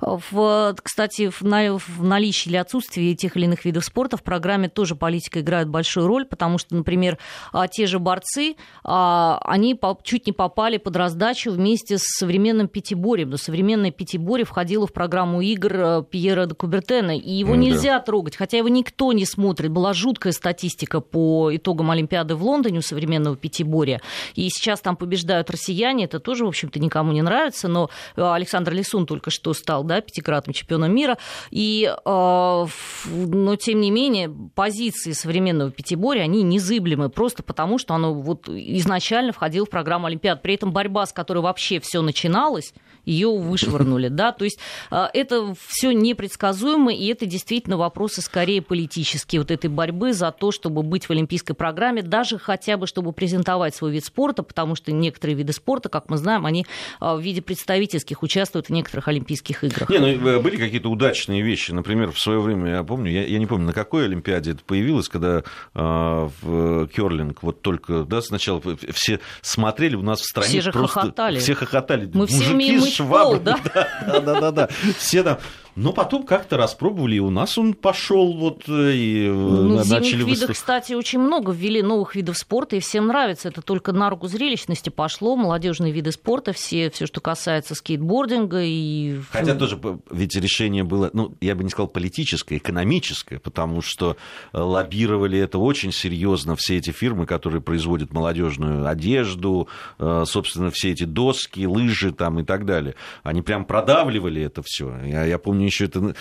В, 0.00 0.76
кстати, 0.82 1.28
в, 1.28 1.42
на, 1.42 1.78
в 1.78 2.02
наличии 2.02 2.48
или 2.48 2.56
отсутствии 2.56 3.14
тех 3.14 3.36
или 3.36 3.44
иных 3.44 3.64
видов 3.64 3.84
спорта 3.84 4.16
в 4.16 4.22
программе 4.22 4.68
тоже 4.68 4.94
политика 4.94 5.40
играет 5.40 5.68
большую 5.68 6.06
роль, 6.06 6.24
потому 6.24 6.58
что, 6.58 6.74
например, 6.74 7.18
а, 7.52 7.68
те 7.68 7.86
же 7.86 7.98
борцы, 7.98 8.56
а, 8.84 9.40
они 9.44 9.78
чуть 10.02 10.26
не 10.26 10.32
попали 10.32 10.76
под 10.78 10.96
раздачу 10.96 11.50
вместе 11.50 11.98
с 11.98 12.02
современным 12.02 12.68
пятиборьем. 12.68 13.30
Но 13.30 13.36
современное 13.36 13.90
пятиборье 13.90 14.44
входило 14.44 14.86
в 14.86 14.92
программу 14.92 15.40
игр 15.40 15.72
э, 15.74 16.02
Пьера 16.08 16.46
де 16.46 16.54
Кубертена, 16.54 17.16
и 17.16 17.30
его 17.30 17.54
mm, 17.54 17.58
нельзя 17.58 17.98
да. 17.98 18.04
трогать, 18.04 18.36
хотя 18.36 18.58
его 18.58 18.68
никто 18.68 19.12
не 19.12 19.24
смотрит. 19.24 19.70
Была 19.70 19.92
жуткая 19.92 20.32
статистика 20.32 21.00
по 21.00 21.54
итогам 21.54 21.90
Олимпиады 21.90 22.34
в 22.34 22.42
Лондоне 22.42 22.78
у 22.78 22.82
современного 22.82 23.36
пятиборья, 23.36 24.00
и 24.34 24.48
сейчас 24.48 24.80
там 24.80 24.96
побеждают 24.96 25.50
россияне, 25.50 26.04
это 26.04 26.20
тоже, 26.20 26.44
в 26.44 26.48
общем-то, 26.48 26.78
никому 26.78 27.12
не 27.12 27.22
нравится, 27.22 27.68
но 27.68 27.90
э, 28.16 28.22
Александр 28.22 28.72
Лисун 28.72 29.06
только 29.06 29.30
что 29.30 29.54
стал 29.56 29.84
да, 29.84 30.00
пятикратным 30.00 30.54
чемпионом 30.54 30.94
мира. 30.94 31.18
И, 31.50 31.84
э, 31.84 32.66
но, 33.06 33.56
тем 33.56 33.80
не 33.80 33.90
менее, 33.90 34.32
позиции 34.54 35.12
современного 35.12 35.70
пятиборья, 35.70 36.22
они 36.22 36.42
незыблемы, 36.42 37.08
просто 37.08 37.42
потому, 37.42 37.78
что 37.78 37.94
оно 37.94 38.14
вот 38.14 38.48
изначально 38.48 39.32
входило 39.32 39.66
в 39.66 39.70
программу 39.70 40.06
Олимпиад. 40.06 40.42
При 40.42 40.54
этом 40.54 40.72
борьба, 40.72 41.06
с 41.06 41.12
которой 41.12 41.38
вообще 41.38 41.80
все 41.80 42.02
начиналось, 42.02 42.72
ее 43.06 43.28
вышвырнули, 43.28 44.08
да, 44.08 44.32
то 44.32 44.44
есть 44.44 44.58
а, 44.90 45.08
это 45.14 45.54
все 45.66 45.92
непредсказуемо, 45.92 46.92
и 46.92 47.06
это 47.06 47.24
действительно 47.24 47.76
вопросы 47.76 48.20
скорее 48.20 48.60
политические, 48.60 49.40
вот 49.40 49.50
этой 49.50 49.70
борьбы 49.70 50.12
за 50.12 50.32
то, 50.32 50.50
чтобы 50.50 50.82
быть 50.82 51.06
в 51.06 51.10
олимпийской 51.10 51.54
программе, 51.54 52.02
даже 52.02 52.38
хотя 52.38 52.76
бы, 52.76 52.86
чтобы 52.86 53.12
презентовать 53.12 53.74
свой 53.74 53.92
вид 53.92 54.04
спорта, 54.04 54.42
потому 54.42 54.74
что 54.74 54.92
некоторые 54.92 55.36
виды 55.36 55.52
спорта, 55.52 55.88
как 55.88 56.10
мы 56.10 56.16
знаем, 56.16 56.44
они 56.44 56.66
а, 57.00 57.14
в 57.14 57.20
виде 57.20 57.40
представительских 57.40 58.22
участвуют 58.22 58.66
в 58.66 58.70
некоторых 58.70 59.06
олимпийских 59.08 59.62
играх. 59.62 59.88
Не, 59.88 59.98
ну 59.98 60.08
э, 60.08 60.40
были 60.40 60.56
какие-то 60.56 60.90
удачные 60.90 61.42
вещи, 61.42 61.70
например, 61.70 62.10
в 62.10 62.18
свое 62.18 62.40
время, 62.40 62.72
я 62.72 62.84
помню, 62.84 63.10
я, 63.12 63.24
я 63.24 63.38
не 63.38 63.46
помню, 63.46 63.66
на 63.66 63.72
какой 63.72 64.06
Олимпиаде 64.06 64.50
это 64.50 64.64
появилось, 64.64 65.08
когда 65.08 65.44
э, 65.74 66.28
в 66.42 66.88
Керлинг 66.88 67.44
вот 67.44 67.62
только, 67.62 68.02
да, 68.02 68.20
сначала 68.20 68.60
все 68.92 69.20
смотрели, 69.42 69.94
у 69.94 70.02
нас 70.02 70.20
в 70.20 70.24
стране 70.24 70.48
все 70.48 70.60
же 70.60 70.72
просто... 70.72 71.00
хохотали. 71.00 71.38
Все 71.38 71.54
хохотали. 71.54 72.10
Мы 72.12 72.26
все 72.26 72.50
умеем 72.50 72.95
швабры. 72.96 73.40
Да? 73.44 74.20
да, 74.20 74.40
да, 74.40 74.50
да. 74.50 74.68
Все 74.98 75.22
там 75.22 75.38
но 75.76 75.92
потом 75.92 76.22
как-то 76.22 76.56
распробовали, 76.56 77.16
и 77.16 77.20
у 77.20 77.28
нас 77.28 77.58
он 77.58 77.74
пошел 77.74 78.32
вот 78.32 78.62
э, 78.66 78.92
и 78.94 79.26
э, 79.26 79.30
ну, 79.30 79.84
начали 79.84 80.24
видах, 80.24 80.52
кстати, 80.52 80.94
очень 80.94 81.18
много 81.18 81.52
ввели 81.52 81.82
новых 81.82 82.16
видов 82.16 82.38
спорта, 82.38 82.76
и 82.76 82.80
всем 82.80 83.08
нравится. 83.08 83.48
Это 83.48 83.60
только 83.60 83.92
на 83.92 84.08
руку 84.08 84.26
зрелищности 84.26 84.88
пошло. 84.88 85.36
Молодежные 85.36 85.92
виды 85.92 86.12
спорта, 86.12 86.54
все, 86.54 86.90
все, 86.90 87.04
что 87.04 87.20
касается 87.20 87.74
скейтбординга 87.74 88.62
и... 88.62 89.20
Хотя 89.30 89.54
тоже, 89.54 89.78
ведь 90.10 90.34
решение 90.34 90.82
было, 90.82 91.10
ну, 91.12 91.36
я 91.42 91.54
бы 91.54 91.62
не 91.62 91.68
сказал 91.68 91.88
политическое, 91.88 92.56
экономическое, 92.56 93.38
потому 93.38 93.82
что 93.82 94.16
э, 94.54 94.58
лоббировали 94.58 95.38
это 95.38 95.58
очень 95.58 95.92
серьезно 95.92 96.56
все 96.56 96.78
эти 96.78 96.90
фирмы, 96.90 97.26
которые 97.26 97.60
производят 97.60 98.14
молодежную 98.14 98.88
одежду, 98.88 99.68
собственно, 99.98 100.70
все 100.70 100.92
эти 100.92 101.04
доски, 101.04 101.66
лыжи 101.66 102.12
там 102.12 102.40
и 102.40 102.44
так 102.44 102.64
далее. 102.64 102.94
Они 103.22 103.42
прям 103.42 103.66
продавливали 103.66 104.40
это 104.40 104.62
все. 104.64 104.96
Я, 105.04 105.24
я 105.24 105.38
помню, 105.38 105.65
еще 105.66 105.86
это 105.86 106.14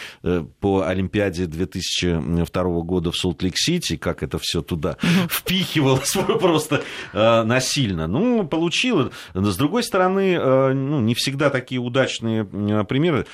по 0.59 0.81
Олимпиаде 0.81 1.45
2002 1.45 2.63
года 2.81 3.11
в 3.11 3.15
Солт-Лейк-Сити, 3.15 3.97
как 3.97 4.23
это 4.23 4.37
все 4.39 4.61
туда 4.61 4.97
впихивалось 5.29 6.13
просто 6.39 6.83
насильно. 7.13 8.07
Ну, 8.07 8.47
получилось. 8.47 9.13
С 9.33 9.57
другой 9.57 9.83
стороны, 9.83 10.37
ну, 10.73 10.99
не 11.01 11.13
всегда 11.15 11.49
такие 11.49 11.79
удачные 11.79 12.45
примеры. 12.45 13.25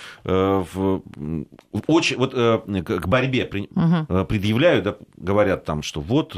Очень, 1.87 2.17
вот 2.17 2.33
к 2.33 3.07
борьбе 3.07 3.45
предъявляют, 3.45 4.83
да, 4.83 4.95
говорят 5.17 5.65
там, 5.65 5.83
что 5.83 6.01
вот 6.01 6.35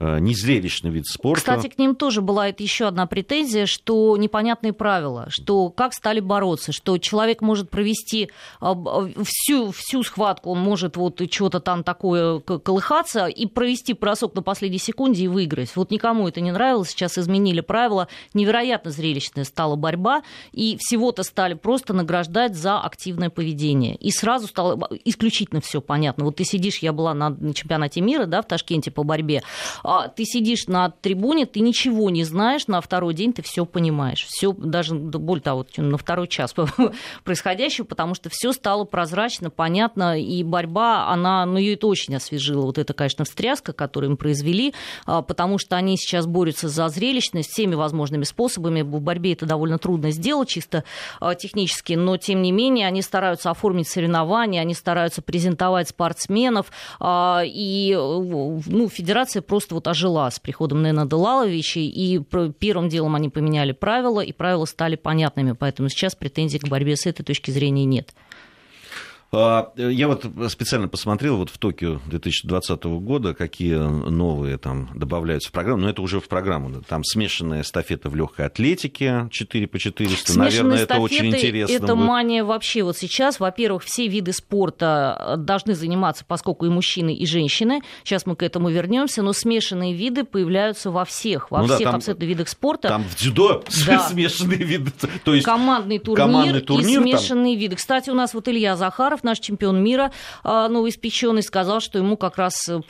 незрелищный 0.00 0.90
вид 0.90 1.06
спорта. 1.06 1.40
Кстати, 1.40 1.68
к 1.68 1.78
ним 1.78 1.94
тоже 1.94 2.20
была 2.20 2.46
еще 2.48 2.86
одна 2.86 3.06
претензия, 3.06 3.66
что 3.66 4.16
непонятные 4.16 4.72
правила, 4.72 5.26
что 5.28 5.70
как 5.70 5.92
стали 5.94 6.20
бороться, 6.20 6.72
что 6.72 6.98
человек 6.98 7.40
может 7.42 7.70
провести 7.70 8.30
а, 8.60 8.74
всю, 9.24 9.70
всю 9.72 10.02
схватку, 10.02 10.50
он 10.50 10.60
может 10.60 10.96
вот 10.96 11.20
что-то 11.30 11.60
там 11.60 11.84
такое 11.84 12.40
колыхаться 12.40 13.26
и 13.26 13.46
провести 13.46 13.92
бросок 13.92 14.34
на 14.34 14.42
последней 14.42 14.78
секунде 14.78 15.24
и 15.24 15.28
выиграть. 15.28 15.74
Вот 15.76 15.90
никому 15.90 16.28
это 16.28 16.40
не 16.40 16.52
нравилось, 16.52 16.90
сейчас 16.90 17.18
изменили 17.18 17.60
правила, 17.60 18.08
невероятно 18.34 18.90
зрелищная 18.90 19.44
стала 19.44 19.76
борьба, 19.76 20.22
и 20.52 20.76
всего-то 20.80 21.22
стали 21.22 21.54
просто 21.54 21.92
награждать 21.92 22.54
за 22.54 22.80
активное 22.80 23.30
поведение. 23.30 23.96
И 23.96 24.10
сразу 24.10 24.46
стало 24.46 24.88
исключительно 25.04 25.60
все 25.60 25.80
понятно. 25.80 26.24
Вот 26.24 26.36
ты 26.36 26.44
сидишь, 26.44 26.78
я 26.78 26.92
была 26.92 27.14
на 27.14 27.52
чемпионате 27.52 28.00
мира, 28.00 28.26
да, 28.26 28.42
в 28.42 28.46
Ташкенте 28.46 28.90
по 28.90 29.02
борьбе, 29.02 29.42
а 29.82 30.08
ты 30.08 30.24
сидишь 30.24 30.66
на 30.66 30.90
трибуне, 30.90 31.46
ты 31.46 31.60
ничего 31.60 32.10
не 32.10 32.24
знаешь, 32.24 32.66
на 32.66 32.80
второй 32.80 33.14
день 33.14 33.32
ты 33.32 33.42
все 33.42 33.66
понимаешь. 33.66 34.26
Все, 34.28 34.52
даже 34.52 34.94
более 34.94 35.42
того, 35.42 35.66
на 35.76 35.98
второй 35.98 36.28
час 36.28 36.54
происходящего, 37.24 37.84
потому 37.84 38.14
что 38.14 38.30
все 38.30 38.52
стало 38.52 38.85
прозрачно, 38.86 39.50
понятно, 39.50 40.20
и 40.20 40.42
борьба, 40.42 41.08
она, 41.08 41.44
ну, 41.46 41.58
ее 41.58 41.74
это 41.74 41.86
очень 41.86 42.14
освежило. 42.16 42.62
Вот 42.62 42.78
это, 42.78 42.94
конечно, 42.94 43.24
встряска, 43.24 43.72
которую 43.72 44.12
им 44.12 44.16
произвели, 44.16 44.74
а, 45.04 45.22
потому 45.22 45.58
что 45.58 45.76
они 45.76 45.96
сейчас 45.96 46.26
борются 46.26 46.68
за 46.68 46.88
зрелищность 46.88 47.50
всеми 47.50 47.74
возможными 47.74 48.24
способами. 48.24 48.82
В 48.82 49.00
борьбе 49.00 49.32
это 49.32 49.46
довольно 49.46 49.78
трудно 49.78 50.10
сделать, 50.10 50.48
чисто 50.48 50.84
а, 51.20 51.34
технически, 51.34 51.94
но, 51.94 52.16
тем 52.16 52.42
не 52.42 52.52
менее, 52.52 52.86
они 52.86 53.02
стараются 53.02 53.50
оформить 53.50 53.88
соревнования, 53.88 54.60
они 54.60 54.74
стараются 54.74 55.22
презентовать 55.22 55.88
спортсменов, 55.88 56.70
а, 57.00 57.42
и 57.44 57.94
ну, 57.94 58.88
федерация 58.88 59.42
просто 59.42 59.74
вот 59.74 59.88
ожила 59.88 60.30
с 60.30 60.38
приходом 60.38 60.82
Нена 60.82 61.06
Делаловича, 61.06 61.80
и 61.80 62.20
первым 62.58 62.88
делом 62.88 63.14
они 63.14 63.28
поменяли 63.28 63.72
правила, 63.72 64.20
и 64.20 64.32
правила 64.32 64.64
стали 64.64 64.96
понятными, 64.96 65.52
поэтому 65.52 65.88
сейчас 65.88 66.14
претензий 66.14 66.58
к 66.58 66.68
борьбе 66.68 66.96
с 66.96 67.06
этой 67.06 67.22
точки 67.22 67.50
зрения 67.50 67.84
нет. 67.84 68.14
А, 69.32 69.72
я 69.76 70.08
вот 70.08 70.24
специально 70.48 70.88
посмотрел 70.88 71.36
вот 71.36 71.50
в 71.50 71.58
Токио 71.58 72.00
2020 72.06 72.84
года, 72.84 73.34
какие 73.34 73.76
новые 73.76 74.56
там 74.56 74.90
добавляются 74.94 75.48
в 75.48 75.52
программу, 75.52 75.82
но 75.82 75.90
это 75.90 76.00
уже 76.02 76.20
в 76.20 76.28
программу. 76.28 76.82
Там 76.88 77.02
смешанная 77.04 77.62
эстафета 77.62 78.08
в 78.08 78.14
легкой 78.14 78.46
атлетике 78.46 79.28
4 79.30 79.66
по 79.66 79.78
400. 79.78 80.32
Смешанные 80.32 80.50
Наверное, 80.62 80.82
это 80.82 80.98
очень 80.98 81.26
интересно. 81.26 81.74
Это 81.74 81.94
будет. 81.94 82.06
мания 82.06 82.44
вообще 82.44 82.82
вот 82.82 82.96
сейчас. 82.96 83.40
Во-первых, 83.40 83.82
все 83.84 84.06
виды 84.06 84.32
спорта 84.32 85.34
должны 85.38 85.74
заниматься, 85.74 86.24
поскольку 86.26 86.66
и 86.66 86.68
мужчины, 86.68 87.14
и 87.14 87.26
женщины. 87.26 87.82
Сейчас 88.04 88.26
мы 88.26 88.36
к 88.36 88.42
этому 88.42 88.68
вернемся, 88.70 89.22
но 89.22 89.32
смешанные 89.32 89.92
виды 89.92 90.24
появляются 90.24 90.90
во 90.90 91.04
всех, 91.04 91.50
во 91.50 91.60
ну 91.60 91.66
всех 91.66 91.78
да, 91.80 91.84
там, 91.84 91.94
абсолютно 91.96 92.24
видах 92.24 92.48
спорта. 92.48 92.88
Там 92.88 93.04
в 93.04 93.16
дзюдо 93.16 93.64
да. 93.86 94.00
смешанные 94.08 94.58
виды. 94.58 94.92
То 95.24 95.34
есть 95.34 95.44
командный 95.44 95.98
турнир, 95.98 96.26
командный 96.26 96.60
турнир 96.60 97.00
и 97.00 97.02
смешанные 97.02 97.54
там... 97.54 97.60
виды. 97.60 97.76
Кстати, 97.76 98.10
у 98.10 98.14
нас 98.14 98.32
вот 98.34 98.48
Илья 98.48 98.76
Захаров 98.76 99.15
Макаров, 99.16 99.24
наш 99.24 99.38
чемпион 99.38 99.82
мира 99.82 100.12
а, 100.44 100.68
новоиспеченный, 100.68 101.42
сказал, 101.42 101.80
что 101.80 101.98
ему 101.98 102.16
как 102.16 102.36
раз 102.36 102.68
э, 102.68 102.80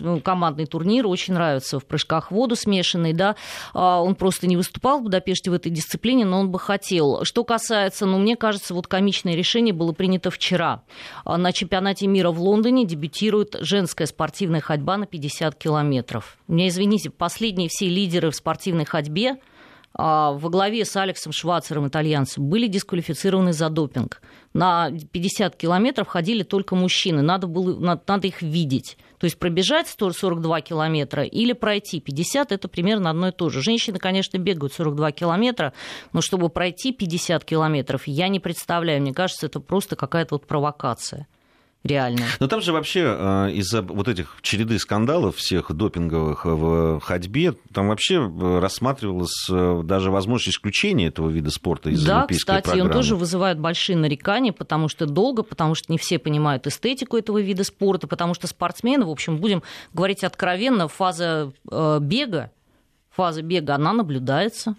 ну, 0.00 0.20
командный 0.20 0.66
турнир 0.66 1.06
очень 1.06 1.34
нравится 1.34 1.78
в 1.78 1.84
прыжках 1.84 2.30
в 2.30 2.34
воду 2.34 2.56
смешанный, 2.56 3.12
да, 3.12 3.36
а, 3.72 4.00
он 4.02 4.14
просто 4.14 4.46
не 4.46 4.56
выступал 4.56 5.00
в 5.00 5.02
Будапеште 5.02 5.50
в 5.50 5.54
этой 5.54 5.70
дисциплине, 5.70 6.24
но 6.24 6.40
он 6.40 6.50
бы 6.50 6.58
хотел. 6.58 7.24
Что 7.24 7.44
касается, 7.44 8.06
ну, 8.06 8.18
мне 8.18 8.36
кажется, 8.36 8.74
вот 8.74 8.86
комичное 8.86 9.34
решение 9.34 9.74
было 9.74 9.92
принято 9.92 10.30
вчера. 10.30 10.82
А, 11.24 11.36
на 11.36 11.52
чемпионате 11.52 12.06
мира 12.06 12.30
в 12.30 12.40
Лондоне 12.40 12.86
дебютирует 12.86 13.56
женская 13.60 14.06
спортивная 14.06 14.60
ходьба 14.60 14.96
на 14.96 15.06
50 15.06 15.54
километров. 15.56 16.38
Мне, 16.46 16.68
извините, 16.68 17.10
последние 17.10 17.68
все 17.68 17.88
лидеры 17.88 18.30
в 18.30 18.36
спортивной 18.36 18.84
ходьбе 18.84 19.36
во 19.96 20.48
главе 20.50 20.84
с 20.84 20.96
Алексом 20.96 21.32
Швацером, 21.32 21.88
итальянцем, 21.88 22.48
были 22.48 22.66
дисквалифицированы 22.66 23.52
за 23.52 23.70
допинг 23.70 24.20
на 24.54 24.90
50 25.12 25.56
километров 25.56 26.08
ходили 26.08 26.44
только 26.44 26.76
мужчины. 26.76 27.22
Надо, 27.22 27.48
было, 27.48 27.78
надо, 27.78 28.02
надо 28.06 28.28
их 28.28 28.40
видеть. 28.40 28.96
То 29.18 29.24
есть 29.24 29.38
пробежать 29.38 29.88
142 29.88 30.60
километра 30.60 31.24
или 31.24 31.52
пройти 31.52 32.00
50, 32.00 32.52
это 32.52 32.68
примерно 32.68 33.10
одно 33.10 33.28
и 33.28 33.32
то 33.32 33.50
же. 33.50 33.62
Женщины, 33.62 33.98
конечно, 33.98 34.38
бегают 34.38 34.72
42 34.72 35.12
километра, 35.12 35.72
но 36.12 36.20
чтобы 36.20 36.48
пройти 36.50 36.92
50 36.92 37.44
километров, 37.44 38.06
я 38.06 38.28
не 38.28 38.38
представляю. 38.38 39.00
Мне 39.00 39.12
кажется, 39.12 39.46
это 39.46 39.60
просто 39.60 39.96
какая-то 39.96 40.36
вот 40.36 40.46
провокация 40.46 41.26
реально. 41.84 42.22
Но 42.40 42.48
там 42.48 42.60
же 42.60 42.72
вообще 42.72 43.04
а, 43.06 43.48
из-за 43.48 43.82
вот 43.82 44.08
этих 44.08 44.38
череды 44.42 44.78
скандалов 44.78 45.36
всех 45.36 45.72
допинговых 45.72 46.44
в 46.44 47.00
ходьбе, 47.00 47.54
там 47.72 47.88
вообще 47.88 48.14
э, 48.16 48.58
рассматривалась 48.58 49.46
э, 49.50 49.82
даже 49.84 50.10
возможность 50.10 50.56
исключения 50.56 51.08
этого 51.08 51.28
вида 51.28 51.50
спорта 51.50 51.90
из 51.90 52.04
да, 52.04 52.20
олимпийской 52.20 52.42
кстати, 52.42 52.64
программы. 52.64 52.90
он 52.90 52.96
тоже 52.96 53.16
вызывает 53.16 53.58
большие 53.58 53.96
нарекания, 53.96 54.52
потому 54.52 54.88
что 54.88 55.06
долго, 55.06 55.42
потому 55.42 55.74
что 55.74 55.92
не 55.92 55.98
все 55.98 56.18
понимают 56.18 56.66
эстетику 56.66 57.16
этого 57.16 57.40
вида 57.40 57.64
спорта, 57.64 58.06
потому 58.06 58.34
что 58.34 58.46
спортсмены, 58.46 59.04
в 59.04 59.10
общем, 59.10 59.36
будем 59.36 59.62
говорить 59.92 60.24
откровенно, 60.24 60.88
фаза 60.88 61.52
э, 61.70 61.98
бега 62.00 62.50
фаза 63.16 63.42
бега, 63.42 63.74
она 63.74 63.92
наблюдается. 63.92 64.76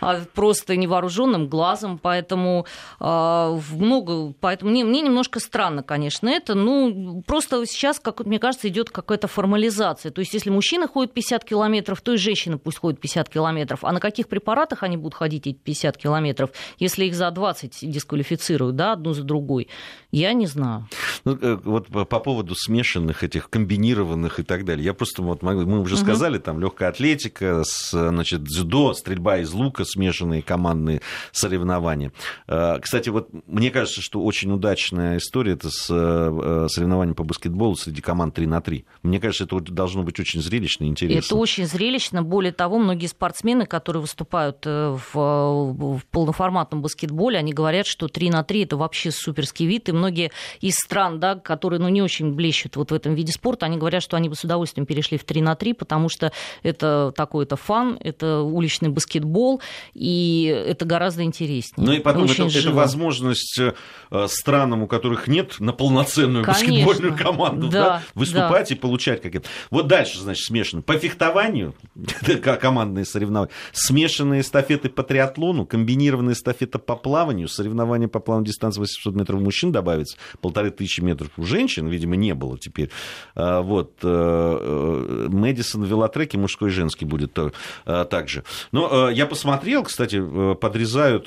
А 0.00 0.20
просто 0.34 0.76
невооруженным 0.76 1.48
глазом, 1.48 1.98
поэтому 1.98 2.66
а, 3.00 3.58
много, 3.72 4.34
поэтому 4.40 4.70
мне, 4.70 4.84
мне 4.84 5.00
немножко 5.00 5.40
странно, 5.40 5.82
конечно, 5.82 6.28
это, 6.28 6.54
ну, 6.54 7.22
просто 7.26 7.64
сейчас, 7.66 8.00
как 8.00 8.20
мне 8.26 8.38
кажется, 8.38 8.68
идет 8.68 8.90
какая-то 8.90 9.28
формализация, 9.28 10.10
то 10.10 10.20
есть 10.20 10.34
если 10.34 10.50
мужчина 10.50 10.88
ходит 10.88 11.14
50 11.14 11.44
километров, 11.44 12.00
то 12.00 12.12
и 12.12 12.16
женщина 12.16 12.58
пусть 12.58 12.78
ходит 12.78 13.00
50 13.00 13.28
километров, 13.28 13.80
а 13.82 13.92
на 13.92 14.00
каких 14.00 14.28
препаратах 14.28 14.82
они 14.82 14.96
будут 14.96 15.14
ходить 15.14 15.46
эти 15.46 15.56
50 15.56 15.96
километров, 15.96 16.50
если 16.78 17.04
их 17.06 17.14
за 17.14 17.30
20 17.30 17.90
дисквалифицируют, 17.90 18.76
да, 18.76 18.92
одну 18.92 19.12
за 19.14 19.22
другой, 19.22 19.68
я 20.10 20.32
не 20.32 20.46
знаю. 20.46 20.88
Ну, 21.24 21.38
э, 21.40 21.58
вот 21.64 21.88
по 21.88 22.20
поводу 22.20 22.54
смешанных 22.54 23.22
этих, 23.22 23.48
комбинированных 23.48 24.40
и 24.40 24.42
так 24.42 24.64
далее, 24.64 24.84
я 24.84 24.94
просто, 24.94 25.22
вот 25.22 25.42
мы 25.42 25.80
уже 25.80 25.96
сказали, 25.96 26.38
там, 26.38 26.60
легкая 26.60 26.90
атлетика, 26.90 27.03
атлетика, 27.04 27.62
значит, 27.90 28.44
дзюдо, 28.44 28.94
стрельба 28.94 29.38
из 29.38 29.52
лука, 29.52 29.84
смешанные 29.84 30.40
командные 30.40 31.02
соревнования. 31.32 32.12
Э, 32.48 32.78
кстати, 32.80 33.10
вот 33.10 33.28
мне 33.46 33.70
кажется, 33.70 34.00
что 34.00 34.22
очень 34.22 34.50
удачная 34.50 35.18
история 35.18 35.52
это 35.52 35.68
с 35.70 35.86
э, 35.90 36.66
соревнованием 36.70 37.14
по 37.14 37.22
баскетболу 37.22 37.76
среди 37.76 38.00
команд 38.00 38.34
3 38.34 38.46
на 38.46 38.62
3. 38.62 38.86
Мне 39.02 39.20
кажется, 39.20 39.44
это 39.44 39.60
должно 39.60 40.02
быть 40.02 40.18
очень 40.18 40.40
зрелищно 40.40 40.84
и 40.84 40.88
интересно. 40.88 41.18
Это 41.18 41.36
очень 41.36 41.66
зрелищно. 41.66 42.22
Более 42.22 42.52
того, 42.52 42.78
многие 42.78 43.06
спортсмены, 43.06 43.66
которые 43.66 44.00
выступают 44.00 44.62
э, 44.64 44.96
в, 45.12 45.14
в 45.14 46.00
полноформатном 46.10 46.80
баскетболе, 46.80 47.38
они 47.38 47.52
говорят, 47.52 47.86
что 47.86 48.08
3 48.08 48.30
на 48.30 48.44
3 48.44 48.64
это 48.64 48.76
вообще 48.78 49.10
суперский 49.10 49.66
вид. 49.66 49.90
И 49.90 49.92
многие 49.92 50.30
из 50.60 50.76
стран, 50.76 51.20
да, 51.20 51.34
которые 51.34 51.80
ну, 51.80 51.88
не 51.90 52.00
очень 52.00 52.32
блещут 52.32 52.76
вот 52.76 52.92
в 52.92 52.94
этом 52.94 53.14
виде 53.14 53.32
спорта, 53.32 53.66
они 53.66 53.76
говорят, 53.76 54.02
что 54.02 54.16
они 54.16 54.30
бы 54.30 54.36
с 54.36 54.44
удовольствием 54.44 54.86
перешли 54.86 55.18
в 55.18 55.24
3 55.24 55.42
на 55.42 55.54
3, 55.54 55.74
потому 55.74 56.08
что 56.08 56.32
это 56.62 56.93
такой-то 57.16 57.56
фан, 57.56 57.98
это 58.00 58.40
уличный 58.40 58.88
баскетбол, 58.88 59.60
и 59.94 60.44
это 60.66 60.84
гораздо 60.84 61.22
интереснее. 61.22 61.86
Ну 61.86 61.92
и 61.92 62.00
потом 62.00 62.24
это, 62.24 62.44
это 62.46 62.70
возможность 62.70 63.58
э, 63.58 64.26
странам, 64.28 64.82
у 64.82 64.86
которых 64.86 65.28
нет 65.28 65.60
на 65.60 65.72
полноценную 65.72 66.44
Конечно. 66.44 66.68
баскетбольную 66.68 67.16
команду, 67.16 67.68
да, 67.68 67.84
да, 67.84 68.02
выступать 68.14 68.68
да. 68.68 68.74
и 68.74 68.78
получать 68.78 69.22
какие-то. 69.22 69.48
Вот 69.70 69.86
дальше, 69.86 70.18
значит, 70.20 70.44
смешано. 70.44 70.82
По 70.82 70.98
фехтованию, 70.98 71.74
командные 72.60 73.04
соревнования, 73.04 73.52
смешанные 73.72 74.40
эстафеты 74.42 74.88
по 74.88 75.02
триатлону, 75.02 75.66
комбинированные 75.66 76.34
эстафеты 76.34 76.78
по 76.78 76.96
плаванию, 76.96 77.48
соревнования 77.48 78.08
по 78.08 78.20
плаванию 78.20 78.46
дистанции 78.46 78.80
800 78.80 79.14
метров 79.14 79.40
у 79.40 79.42
мужчин 79.42 79.72
добавится, 79.72 80.16
полторы 80.40 80.70
тысячи 80.70 81.00
метров 81.00 81.30
у 81.36 81.44
женщин, 81.44 81.88
видимо, 81.88 82.16
не 82.16 82.34
было 82.34 82.58
теперь. 82.58 82.90
А, 83.34 83.62
вот. 83.62 83.92
Э, 84.02 84.58
э, 84.60 85.28
Мэдисон 85.30 85.84
велотреки 85.84 86.36
мужской 86.36 86.70
и 86.70 86.72
женский 86.72 86.83
Зеленский 86.84 87.06
будет 87.06 87.38
э, 87.38 88.04
также. 88.10 88.44
Но 88.72 89.08
э, 89.08 89.14
я 89.14 89.26
посмотрел, 89.26 89.84
кстати, 89.84 90.16
э, 90.16 90.54
подрезают 90.54 91.26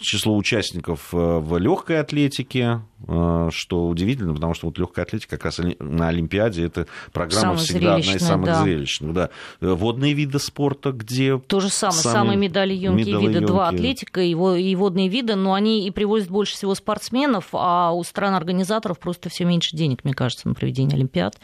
число 0.00 0.36
участников 0.36 1.08
в 1.12 1.58
легкой 1.58 2.00
атлетике, 2.00 2.82
что 3.00 3.88
удивительно, 3.88 4.34
потому 4.34 4.54
что 4.54 4.66
вот 4.66 4.78
легкая 4.78 5.04
атлетика 5.04 5.36
как 5.36 5.46
раз 5.46 5.60
на 5.78 6.08
Олимпиаде 6.08 6.64
это 6.64 6.86
программа 7.12 7.40
Самая 7.40 7.58
всегда 7.58 7.94
одна 7.96 8.14
из 8.14 8.22
самых 8.22 8.46
да. 8.46 8.62
зрелищных. 8.62 9.12
Да. 9.12 9.30
Водные 9.60 10.14
виды 10.14 10.38
спорта, 10.38 10.90
где... 10.90 11.38
То 11.38 11.60
же 11.60 11.68
самое, 11.68 12.00
самые, 12.00 12.18
самые 12.18 12.36
медалеемкие 12.38 13.20
виды, 13.20 13.40
два 13.40 13.68
атлетика 13.68 14.20
и, 14.20 14.30
и 14.30 14.74
водные 14.74 15.08
виды, 15.08 15.36
но 15.36 15.54
они 15.54 15.86
и 15.86 15.90
привозят 15.90 16.28
больше 16.28 16.54
всего 16.54 16.74
спортсменов, 16.74 17.48
а 17.52 17.92
у 17.92 18.02
стран-организаторов 18.02 18.98
просто 18.98 19.28
все 19.28 19.44
меньше 19.44 19.76
денег, 19.76 20.04
мне 20.04 20.14
кажется, 20.14 20.48
на 20.48 20.54
проведение 20.54 20.96
Олимпиад. 20.96 21.38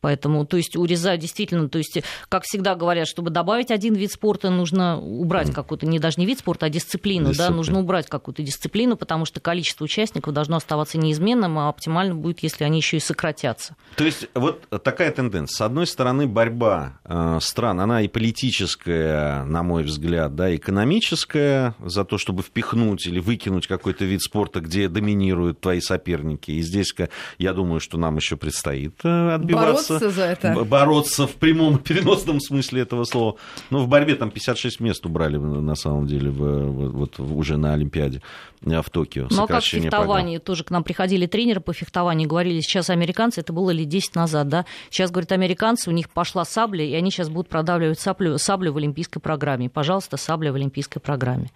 Поэтому, 0.00 0.44
то 0.46 0.56
есть 0.56 0.76
урезать 0.76 1.20
действительно, 1.20 1.68
то 1.68 1.78
есть, 1.78 1.98
как 2.28 2.44
всегда 2.44 2.74
говорят, 2.74 3.08
чтобы 3.08 3.30
добавить 3.30 3.70
один 3.70 3.94
вид 3.94 4.12
спорта, 4.12 4.50
нужно 4.50 5.00
убрать 5.00 5.52
какую-то, 5.52 5.86
не 5.86 5.98
даже 5.98 6.20
не 6.20 6.26
вид 6.26 6.40
спорта, 6.40 6.66
а 6.66 6.68
дисциплину, 6.68 7.30
Дисциплина. 7.30 7.50
да, 7.50 7.56
нужно 7.56 7.80
убрать 7.80 8.08
какую-то 8.08 8.42
дисциплину, 8.42 8.96
потому 8.96 9.24
что 9.24 9.40
количество 9.40 9.84
участников 9.84 10.34
должно 10.34 10.56
оставаться 10.56 10.97
неизменным, 10.98 11.58
а 11.58 11.68
оптимально 11.68 12.14
будет, 12.14 12.40
если 12.40 12.64
они 12.64 12.78
еще 12.78 12.96
и 12.96 13.00
сократятся. 13.00 13.76
То 13.96 14.04
есть 14.04 14.28
вот 14.34 14.68
такая 14.82 15.10
тенденция. 15.10 15.56
С 15.56 15.60
одной 15.60 15.86
стороны, 15.86 16.26
борьба 16.26 16.98
э, 17.04 17.38
стран, 17.40 17.80
она 17.80 18.02
и 18.02 18.08
политическая, 18.08 19.44
на 19.44 19.62
мой 19.62 19.84
взгляд, 19.84 20.34
да, 20.34 20.54
экономическая, 20.54 21.74
за 21.84 22.04
то, 22.04 22.18
чтобы 22.18 22.42
впихнуть 22.42 23.06
или 23.06 23.18
выкинуть 23.18 23.66
какой-то 23.66 24.04
вид 24.04 24.22
спорта, 24.22 24.60
где 24.60 24.88
доминируют 24.88 25.60
твои 25.60 25.80
соперники. 25.80 26.50
И 26.50 26.62
здесь, 26.62 26.94
я 27.38 27.52
думаю, 27.52 27.80
что 27.80 27.98
нам 27.98 28.16
еще 28.16 28.36
предстоит 28.36 28.94
э, 29.04 29.34
отбиваться. 29.34 29.94
Бороться 29.94 30.10
за 30.10 30.24
это. 30.24 30.64
Бороться 30.64 31.26
в 31.26 31.34
прямом 31.34 31.76
и 31.76 31.78
переносном 31.82 32.40
смысле 32.40 32.82
этого 32.82 33.04
слова. 33.04 33.36
Ну, 33.70 33.80
в 33.80 33.88
борьбе 33.88 34.14
там 34.14 34.30
56 34.30 34.80
мест 34.80 35.04
убрали, 35.06 35.36
на 35.36 35.74
самом 35.74 36.06
деле, 36.06 36.30
в, 36.30 36.88
вот, 36.90 37.18
уже 37.18 37.56
на 37.56 37.74
Олимпиаде 37.74 38.22
в 38.62 38.90
Токио. 38.90 39.28
Ну, 39.30 39.44
а 39.44 39.46
как 39.46 39.62
в 39.62 39.66
фехтовании? 39.66 40.38
Программ. 40.38 40.44
Тоже 40.44 40.64
к 40.64 40.70
нам 40.70 40.84
приходили 40.84 41.26
тренеры 41.26 41.60
по 41.60 41.72
фехтованию, 41.72 42.28
говорили, 42.28 42.60
сейчас 42.60 42.90
американцы, 42.90 43.40
это 43.40 43.52
было 43.52 43.70
лет 43.70 43.88
10 43.88 44.14
назад, 44.14 44.48
да, 44.48 44.64
сейчас, 44.90 45.10
говорят, 45.10 45.32
американцы, 45.32 45.90
у 45.90 45.92
них 45.92 46.10
пошла 46.10 46.44
сабля, 46.44 46.84
и 46.84 46.94
они 46.94 47.10
сейчас 47.10 47.28
будут 47.28 47.48
продавливать 47.48 48.00
саблю, 48.00 48.38
саблю 48.38 48.72
в 48.72 48.76
олимпийской 48.76 49.20
программе. 49.20 49.68
Пожалуйста, 49.68 50.16
сабля 50.16 50.52
в 50.52 50.56
олимпийской 50.56 51.00
программе. 51.00 51.50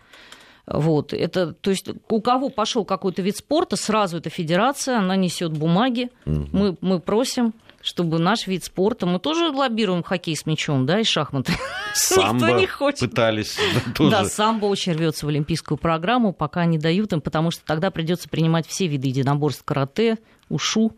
Вот, 0.66 1.12
это, 1.12 1.52
то 1.52 1.70
есть 1.70 1.88
у 2.08 2.20
кого 2.20 2.48
пошел 2.48 2.84
какой-то 2.84 3.20
вид 3.20 3.36
спорта, 3.36 3.76
сразу 3.76 4.18
эта 4.18 4.30
федерация, 4.30 4.98
она 4.98 5.16
несет 5.16 5.52
бумаги, 5.52 6.10
угу. 6.24 6.48
мы, 6.52 6.76
мы 6.80 7.00
просим, 7.00 7.52
чтобы 7.80 8.20
наш 8.20 8.46
вид 8.46 8.62
спорта, 8.62 9.06
мы 9.06 9.18
тоже 9.18 9.50
лоббируем 9.50 10.04
хоккей 10.04 10.36
с 10.36 10.46
мячом, 10.46 10.86
да, 10.86 11.00
и 11.00 11.04
шахматы. 11.04 11.52
Самбо 11.94 12.46
Никто 12.46 12.58
не 12.60 12.66
хочет. 12.66 13.00
пытались 13.00 13.58
тоже. 13.96 14.10
Да, 14.10 14.24
самбо 14.24 14.66
очень 14.66 14.92
рвется 14.92 15.26
в 15.26 15.28
олимпийскую 15.28 15.78
программу, 15.78 16.32
пока 16.32 16.64
не 16.64 16.78
дают 16.78 17.12
им, 17.12 17.20
потому 17.20 17.50
что 17.50 17.64
тогда 17.64 17.90
придется 17.90 18.28
принимать 18.28 18.66
все 18.68 18.86
виды 18.86 19.08
единоборств 19.08 19.64
карате, 19.64 20.18
ушу, 20.48 20.96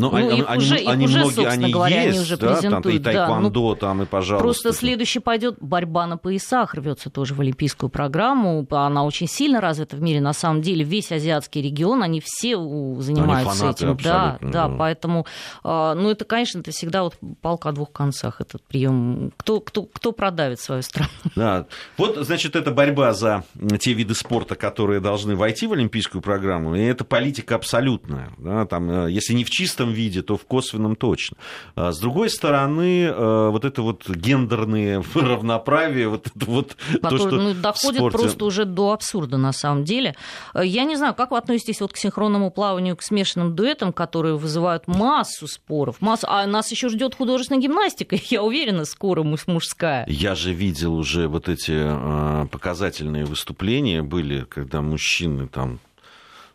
но 0.00 0.10
ну, 0.10 0.16
они, 0.16 0.38
их 0.38 0.44
они, 0.48 0.58
уже, 0.58 0.74
они, 0.76 1.04
их 1.04 1.10
многие, 1.10 1.46
они 1.46 1.72
говоря, 1.72 2.02
есть, 2.02 2.08
они 2.08 2.20
уже 2.20 2.36
да, 2.38 2.54
презентуют. 2.54 2.82
Там, 2.82 2.92
и 2.92 2.98
тайквандо, 3.16 3.50
да, 3.50 3.60
ну, 3.60 3.74
там, 3.76 4.02
и 4.02 4.06
пожалуйста. 4.06 4.42
Просто 4.42 4.72
следующий 4.72 5.18
пойдет 5.18 5.56
борьба 5.60 6.06
на 6.06 6.16
поясах, 6.16 6.74
рвется 6.74 7.10
тоже 7.10 7.34
в 7.34 7.40
олимпийскую 7.40 7.90
программу. 7.90 8.66
Она 8.70 9.04
очень 9.04 9.28
сильно 9.28 9.60
развита 9.60 9.96
в 9.96 10.02
мире. 10.02 10.20
На 10.20 10.32
самом 10.32 10.62
деле 10.62 10.84
весь 10.84 11.12
азиатский 11.12 11.60
регион, 11.60 12.02
они 12.02 12.22
все 12.24 12.56
занимаются 12.98 13.64
они 13.64 13.72
этим. 13.72 13.96
Да, 14.02 14.38
да, 14.40 14.50
да, 14.50 14.68
поэтому, 14.68 15.26
а, 15.62 15.94
ну 15.94 16.10
это, 16.10 16.24
конечно, 16.24 16.60
это 16.60 16.70
всегда 16.70 17.02
вот 17.02 17.16
палка 17.42 17.68
о 17.68 17.72
двух 17.72 17.92
концах, 17.92 18.40
этот 18.40 18.62
прием. 18.62 19.32
Кто, 19.36 19.60
кто, 19.60 19.82
кто 19.82 20.12
продавит 20.12 20.60
свою 20.60 20.82
страну? 20.82 21.10
Да. 21.36 21.66
Вот, 21.96 22.16
значит, 22.16 22.56
это 22.56 22.70
борьба 22.70 23.12
за 23.12 23.44
те 23.78 23.92
виды 23.92 24.14
спорта, 24.14 24.54
которые 24.54 25.00
должны 25.00 25.36
войти 25.36 25.66
в 25.66 25.72
олимпийскую 25.72 26.22
программу, 26.22 26.74
и 26.74 26.80
это 26.80 27.04
политика 27.04 27.54
абсолютная. 27.56 28.32
Да, 28.38 28.64
там, 28.66 28.90
э, 28.90 29.10
если 29.10 29.34
не 29.34 29.44
в 29.44 29.50
чистом 29.50 29.89
чистом 29.90 29.92
виде, 29.92 30.22
то 30.22 30.36
в 30.36 30.44
косвенном 30.44 30.96
точно. 30.96 31.36
А 31.74 31.92
с 31.92 31.98
другой 31.98 32.30
стороны, 32.30 33.04
э, 33.04 33.50
вот 33.50 33.64
это 33.64 33.82
вот 33.82 34.08
гендерные 34.08 35.02
равноправие, 35.14 36.08
вот 36.08 36.26
это 36.26 36.46
вот 36.46 36.76
Который, 36.92 37.10
то, 37.10 37.18
что 37.18 37.36
ну, 37.36 37.54
доходит 37.54 37.96
спорте... 37.96 38.18
просто 38.18 38.44
уже 38.44 38.64
до 38.64 38.92
абсурда 38.92 39.36
на 39.36 39.52
самом 39.52 39.84
деле. 39.84 40.14
Э, 40.54 40.64
я 40.64 40.84
не 40.84 40.96
знаю, 40.96 41.14
как 41.14 41.30
вы 41.30 41.38
относитесь 41.38 41.80
вот 41.80 41.92
к 41.92 41.96
синхронному 41.96 42.50
плаванию, 42.50 42.96
к 42.96 43.02
смешанным 43.02 43.54
дуэтам, 43.54 43.92
которые 43.92 44.36
вызывают 44.36 44.88
массу 44.88 45.46
споров, 45.46 45.96
массу... 46.00 46.26
а 46.28 46.46
нас 46.46 46.70
еще 46.70 46.88
ждет 46.88 47.14
художественная 47.14 47.62
гимнастика, 47.62 48.16
я 48.30 48.42
уверена, 48.42 48.84
скоро 48.84 49.22
мужская. 49.22 50.06
Я 50.08 50.34
же 50.34 50.52
видел 50.52 50.94
уже 50.94 51.28
вот 51.28 51.48
эти 51.48 51.72
э, 51.74 52.46
показательные 52.50 53.24
выступления 53.24 54.02
были, 54.02 54.44
когда 54.44 54.80
мужчины 54.80 55.46
там 55.48 55.78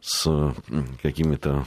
с 0.02 0.54
какими-то 1.02 1.66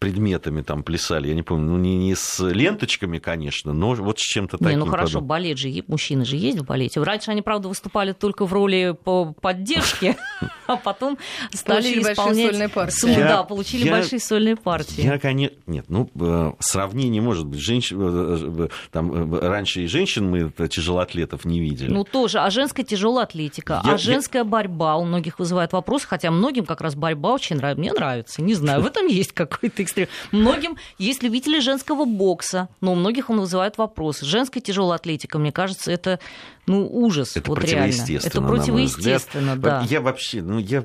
предметами 0.00 0.62
там 0.62 0.82
плясали, 0.82 1.28
я 1.28 1.34
не 1.34 1.42
помню, 1.42 1.72
ну 1.72 1.78
не, 1.78 1.96
не 1.98 2.14
с 2.14 2.42
ленточками, 2.42 3.18
конечно, 3.18 3.74
но 3.74 3.92
вот 3.92 4.18
с 4.18 4.22
чем-то 4.22 4.56
таким. 4.56 4.70
Не, 4.70 4.76
ну 4.76 4.86
хорошо, 4.86 5.20
подобным. 5.20 5.28
балет 5.28 5.58
же, 5.58 5.70
мужчины 5.88 6.24
же 6.24 6.36
есть 6.36 6.58
в 6.58 6.64
балете. 6.64 7.02
Раньше 7.02 7.30
они, 7.30 7.42
правда, 7.42 7.68
выступали 7.68 8.12
только 8.12 8.46
в 8.46 8.52
роли 8.52 8.96
по 9.04 9.34
поддержке, 9.34 10.16
а 10.66 10.76
потом 10.76 11.18
стали 11.52 12.00
исполнять... 12.00 12.72
партии. 12.72 13.14
Да, 13.14 13.42
получили 13.44 13.90
большие 13.90 14.20
сольные 14.20 14.56
партии. 14.56 15.02
Я, 15.02 15.18
конечно, 15.18 15.58
нет, 15.66 15.84
ну, 15.88 16.10
э, 16.18 16.52
сравнение 16.60 17.20
может 17.20 17.46
быть. 17.46 17.60
Женщин, 17.60 17.98
э, 18.00 18.64
э, 18.64 18.68
там, 18.90 19.34
раньше 19.34 19.82
и 19.82 19.86
женщин 19.86 20.30
мы 20.30 20.50
тяжелоатлетов 20.66 21.44
не 21.44 21.60
видели. 21.60 21.90
Ну, 21.90 22.04
тоже. 22.04 22.38
А 22.38 22.48
женская 22.48 22.84
тяжелая 22.84 23.24
атлетика, 23.24 23.82
а 23.84 23.98
женская 23.98 24.44
борьба 24.44 24.96
у 24.96 25.04
многих 25.04 25.38
вызывает 25.38 25.74
вопрос, 25.74 26.06
хотя 26.06 26.30
многим 26.30 26.64
как 26.64 26.80
раз 26.80 26.94
борьба 26.94 27.34
очень 27.34 27.56
нравится. 27.56 27.80
Мне 27.80 27.92
нравится, 27.92 28.40
не 28.40 28.54
знаю, 28.54 28.80
в 28.80 28.86
этом 28.86 29.06
есть 29.06 29.32
какой-то 29.32 29.82
экстрим. 29.90 30.08
Многим 30.32 30.76
есть 30.98 31.22
любители 31.22 31.60
женского 31.60 32.04
бокса, 32.04 32.68
но 32.80 32.92
у 32.92 32.94
многих 32.94 33.30
он 33.30 33.40
вызывает 33.40 33.78
вопросы. 33.78 34.24
Женская 34.24 34.60
тяжелая 34.60 34.96
атлетика, 34.96 35.38
мне 35.38 35.52
кажется, 35.52 35.90
это 35.90 36.20
ну, 36.66 36.86
ужас. 36.88 37.36
Это 37.36 37.50
вот 37.50 37.60
противоестественно. 37.60 38.28
Это 38.28 38.40
противоестественно, 38.42 39.56
да. 39.56 39.86
Я 39.88 40.00
вообще, 40.00 40.42
ну, 40.42 40.58
я, 40.58 40.84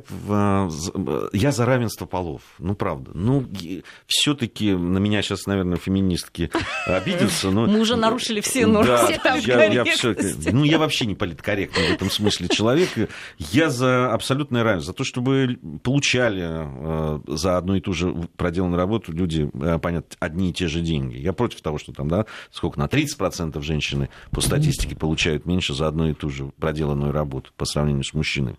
я 1.34 1.52
за 1.52 1.66
равенство 1.66 2.06
полов. 2.06 2.42
Ну, 2.60 2.76
правда. 2.76 3.12
Ну, 3.14 3.46
все-таки 4.08 4.74
на 4.74 4.98
меня 4.98 5.22
сейчас, 5.22 5.46
наверное, 5.46 5.78
феминистки 5.78 6.50
обидятся. 6.88 7.52
Но... 7.52 7.68
Мы 7.68 7.80
уже 7.80 7.96
нарушили 7.96 8.42
все 8.42 8.66
нормы. 8.66 8.88
Да, 9.24 9.36
я, 9.36 9.66
я 9.66 9.84
все, 9.86 10.16
ну, 10.52 10.64
я 10.64 10.80
вообще 10.80 11.06
не 11.06 11.16
политкорректный 11.16 11.90
в 11.90 11.94
этом 11.94 12.10
смысле 12.10 12.48
человек. 12.48 12.90
Я 13.38 13.70
за 13.70 14.12
абсолютное 14.14 14.64
равенство, 14.64 14.94
за 14.94 14.94
то, 14.94 15.04
чтобы 15.04 15.60
получали 15.84 16.44
э, 16.46 17.20
за 17.28 17.58
одну 17.58 17.76
и 17.76 17.82
ту 17.82 17.94
же 17.94 18.14
проделанную 18.38 18.78
работу 18.78 19.12
люди, 19.12 19.50
э, 19.54 19.80
понятно, 19.80 20.16
одни 20.20 20.50
и 20.50 20.54
те 20.54 20.68
же 20.68 20.82
деньги. 20.82 21.18
Я 21.18 21.34
против 21.34 21.62
того, 21.62 21.78
что 21.78 21.92
там, 21.92 22.08
да, 22.08 22.26
сколько, 22.52 22.80
на 22.80 22.86
30% 22.86 23.62
женщины 23.62 24.10
по 24.32 24.42
статистике 24.42 24.96
получают 24.96 25.46
меньше 25.46 25.65
за 25.74 25.88
одну 25.88 26.10
и 26.10 26.14
ту 26.14 26.30
же 26.30 26.52
проделанную 26.60 27.12
работу 27.12 27.52
по 27.58 27.66
сравнению 27.66 28.04
с 28.04 28.14
мужчиной. 28.14 28.58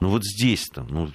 Ну 0.00 0.08
вот 0.08 0.24
здесь-то, 0.24 0.86
ну, 0.88 1.10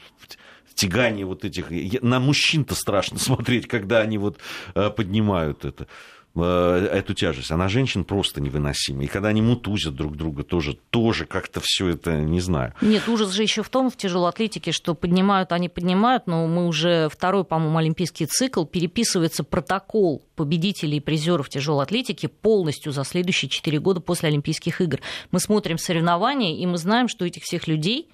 тягание 0.73 1.25
вот 1.25 1.45
этих... 1.45 1.69
На 2.01 2.19
мужчин-то 2.19 2.75
страшно 2.75 3.19
смотреть, 3.19 3.67
когда 3.67 3.99
они 3.99 4.17
вот 4.17 4.39
э, 4.75 4.89
поднимают 4.89 5.65
это. 5.65 5.87
Э, 6.33 6.87
эту 6.93 7.13
тяжесть, 7.13 7.51
а 7.51 7.57
на 7.57 7.67
женщин 7.67 8.05
просто 8.05 8.39
невыносимо. 8.39 9.03
И 9.03 9.07
когда 9.07 9.29
они 9.29 9.41
мутузят 9.41 9.95
друг 9.95 10.15
друга, 10.15 10.43
тоже, 10.43 10.77
тоже 10.89 11.25
как-то 11.25 11.59
все 11.61 11.89
это, 11.89 12.21
не 12.21 12.39
знаю. 12.39 12.73
Нет, 12.79 13.09
ужас 13.09 13.31
же 13.31 13.41
еще 13.41 13.63
в 13.63 13.69
том, 13.69 13.89
в 13.89 13.97
тяжелой 13.97 14.29
атлетике, 14.29 14.71
что 14.71 14.95
поднимают, 14.95 15.51
они 15.51 15.67
поднимают, 15.67 16.27
но 16.27 16.47
мы 16.47 16.67
уже 16.67 17.09
второй, 17.09 17.43
по-моему, 17.43 17.77
олимпийский 17.77 18.27
цикл, 18.27 18.63
переписывается 18.63 19.43
протокол 19.43 20.23
победителей 20.35 20.97
и 20.97 21.01
призеров 21.01 21.49
тяжелой 21.49 21.83
атлетики 21.83 22.27
полностью 22.27 22.93
за 22.93 23.03
следующие 23.03 23.49
четыре 23.49 23.81
года 23.81 23.99
после 23.99 24.29
Олимпийских 24.29 24.79
игр. 24.79 25.01
Мы 25.31 25.39
смотрим 25.41 25.77
соревнования, 25.77 26.55
и 26.55 26.65
мы 26.65 26.77
знаем, 26.77 27.09
что 27.09 27.25
этих 27.25 27.43
всех 27.43 27.67
людей, 27.67 28.09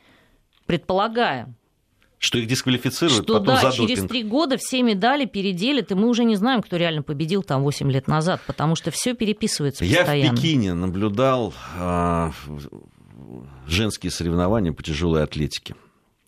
предполагаем, 0.66 1.56
что 2.20 2.40
их 2.40 2.48
дисквалифицируют 2.48 3.24
что, 3.24 3.40
потом 3.40 3.56
да, 3.56 3.72
за 3.72 3.78
через 3.78 4.04
три 4.04 4.24
года 4.24 4.58
все 4.58 4.82
медали 4.82 5.26
переделят, 5.26 5.92
и 5.92 5.96
мы 5.96 6.08
уже 6.08 6.24
не 6.24 6.36
знаем, 6.36 6.62
кто 6.62 6.78
реально 6.78 7.04
победил 7.04 7.44
там 7.44 7.64
8 7.64 7.92
лет 7.92 8.08
назад, 8.08 8.42
потому 8.48 8.76
что 8.76 8.92
все 8.92 9.14
переписывается 9.14 9.86
Я 9.86 10.00
постоянно. 10.00 10.36
в 10.36 10.42
Пекине 10.42 10.74
наблюдал 10.74 11.54
э, 11.78 12.32
женские 13.68 14.12
соревнования 14.12 14.74
по 14.74 14.84
тяжелой 14.84 15.24
атлетике 15.24 15.76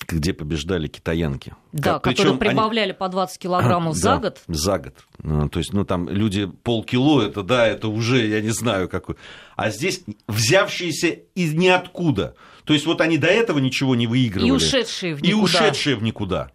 где 0.07 0.33
побеждали 0.33 0.87
китаянки. 0.87 1.53
Да, 1.71 1.99
как, 1.99 2.15
которые 2.15 2.37
прибавляли 2.37 2.89
они... 2.89 2.97
по 2.97 3.09
20 3.09 3.37
килограммов 3.37 3.95
за 3.95 4.09
да, 4.09 4.17
год. 4.17 4.41
За 4.47 4.79
год. 4.79 4.95
Ну, 5.21 5.49
то 5.49 5.59
есть, 5.59 5.73
ну, 5.73 5.85
там 5.85 6.09
люди 6.09 6.47
полкило, 6.47 7.21
это, 7.21 7.43
да, 7.43 7.67
это 7.67 7.89
уже, 7.89 8.25
я 8.25 8.41
не 8.41 8.49
знаю, 8.49 8.89
какой. 8.89 9.15
А 9.55 9.69
здесь 9.69 10.03
взявшиеся 10.27 11.19
из 11.35 11.53
ниоткуда. 11.53 12.35
То 12.69 12.73
есть 12.73 12.85
вот 12.85 13.01
они 13.01 13.17
до 13.17 13.25
этого 13.25 13.57
ничего 13.57 13.95
не 13.95 14.05
выигрывали. 14.05 14.47
И 14.47 14.51
ушедшие 14.51 15.15
в 15.15 15.23
никуда. 15.23 15.31
И 15.31 15.33
ушедшие 15.33 15.95
в 15.95 16.03
никуда. 16.03 16.51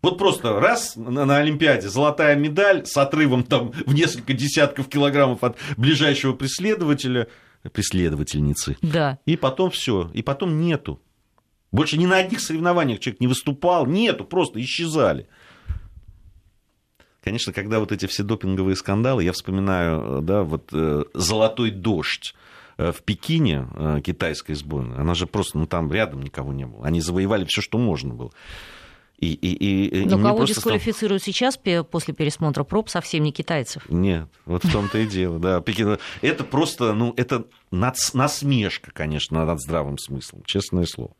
Вот 0.00 0.16
просто 0.16 0.58
раз 0.58 0.96
на, 0.96 1.36
Олимпиаде 1.36 1.90
золотая 1.90 2.34
медаль 2.34 2.86
с 2.86 2.96
отрывом 2.96 3.44
там 3.44 3.70
в 3.72 3.92
несколько 3.92 4.32
десятков 4.32 4.88
килограммов 4.88 5.44
от 5.44 5.58
ближайшего 5.76 6.32
преследователя, 6.32 7.28
преследовательницы. 7.72 8.78
Да. 8.80 9.18
И 9.26 9.36
потом 9.36 9.70
все, 9.70 10.10
и 10.14 10.22
потом 10.22 10.62
нету. 10.62 10.98
Больше 11.72 11.98
ни 11.98 12.06
на 12.06 12.16
одних 12.16 12.40
соревнованиях 12.40 12.98
человек 12.98 13.20
не 13.20 13.26
выступал, 13.26 13.84
нету, 13.84 14.24
просто 14.24 14.62
исчезали. 14.62 15.28
Конечно, 17.22 17.52
когда 17.52 17.80
вот 17.80 17.92
эти 17.92 18.06
все 18.06 18.22
допинговые 18.22 18.76
скандалы, 18.76 19.24
я 19.24 19.32
вспоминаю, 19.34 20.22
да, 20.22 20.42
вот 20.42 20.72
«Золотой 21.12 21.70
дождь», 21.70 22.34
в 22.92 23.02
Пекине 23.04 23.66
китайской 24.04 24.54
сборной, 24.54 24.96
она 24.96 25.14
же 25.14 25.26
просто, 25.26 25.58
ну 25.58 25.66
там 25.66 25.92
рядом 25.92 26.22
никого 26.22 26.52
не 26.52 26.66
было. 26.66 26.86
Они 26.86 27.00
завоевали 27.00 27.44
все, 27.44 27.60
что 27.60 27.78
можно 27.78 28.14
было. 28.14 28.30
И, 29.18 29.34
и, 29.34 30.02
и, 30.02 30.06
Но 30.06 30.18
и 30.18 30.22
кого 30.22 30.44
дисквалифицируют 30.44 31.20
стал... 31.20 31.34
сейчас 31.34 31.60
после 31.90 32.14
пересмотра 32.14 32.64
проб, 32.64 32.88
совсем 32.88 33.22
не 33.22 33.32
китайцев? 33.32 33.82
Нет, 33.90 34.28
вот 34.46 34.64
в 34.64 34.72
том-то 34.72 34.96
и 34.96 35.06
дело, 35.06 35.38
да. 35.38 35.62
Это 36.22 36.44
просто, 36.44 36.94
ну, 36.94 37.12
это 37.18 37.44
насмешка, 37.70 38.90
конечно, 38.92 39.44
над 39.44 39.60
здравым 39.60 39.98
смыслом, 39.98 40.42
честное 40.46 40.86
слово. 40.86 41.12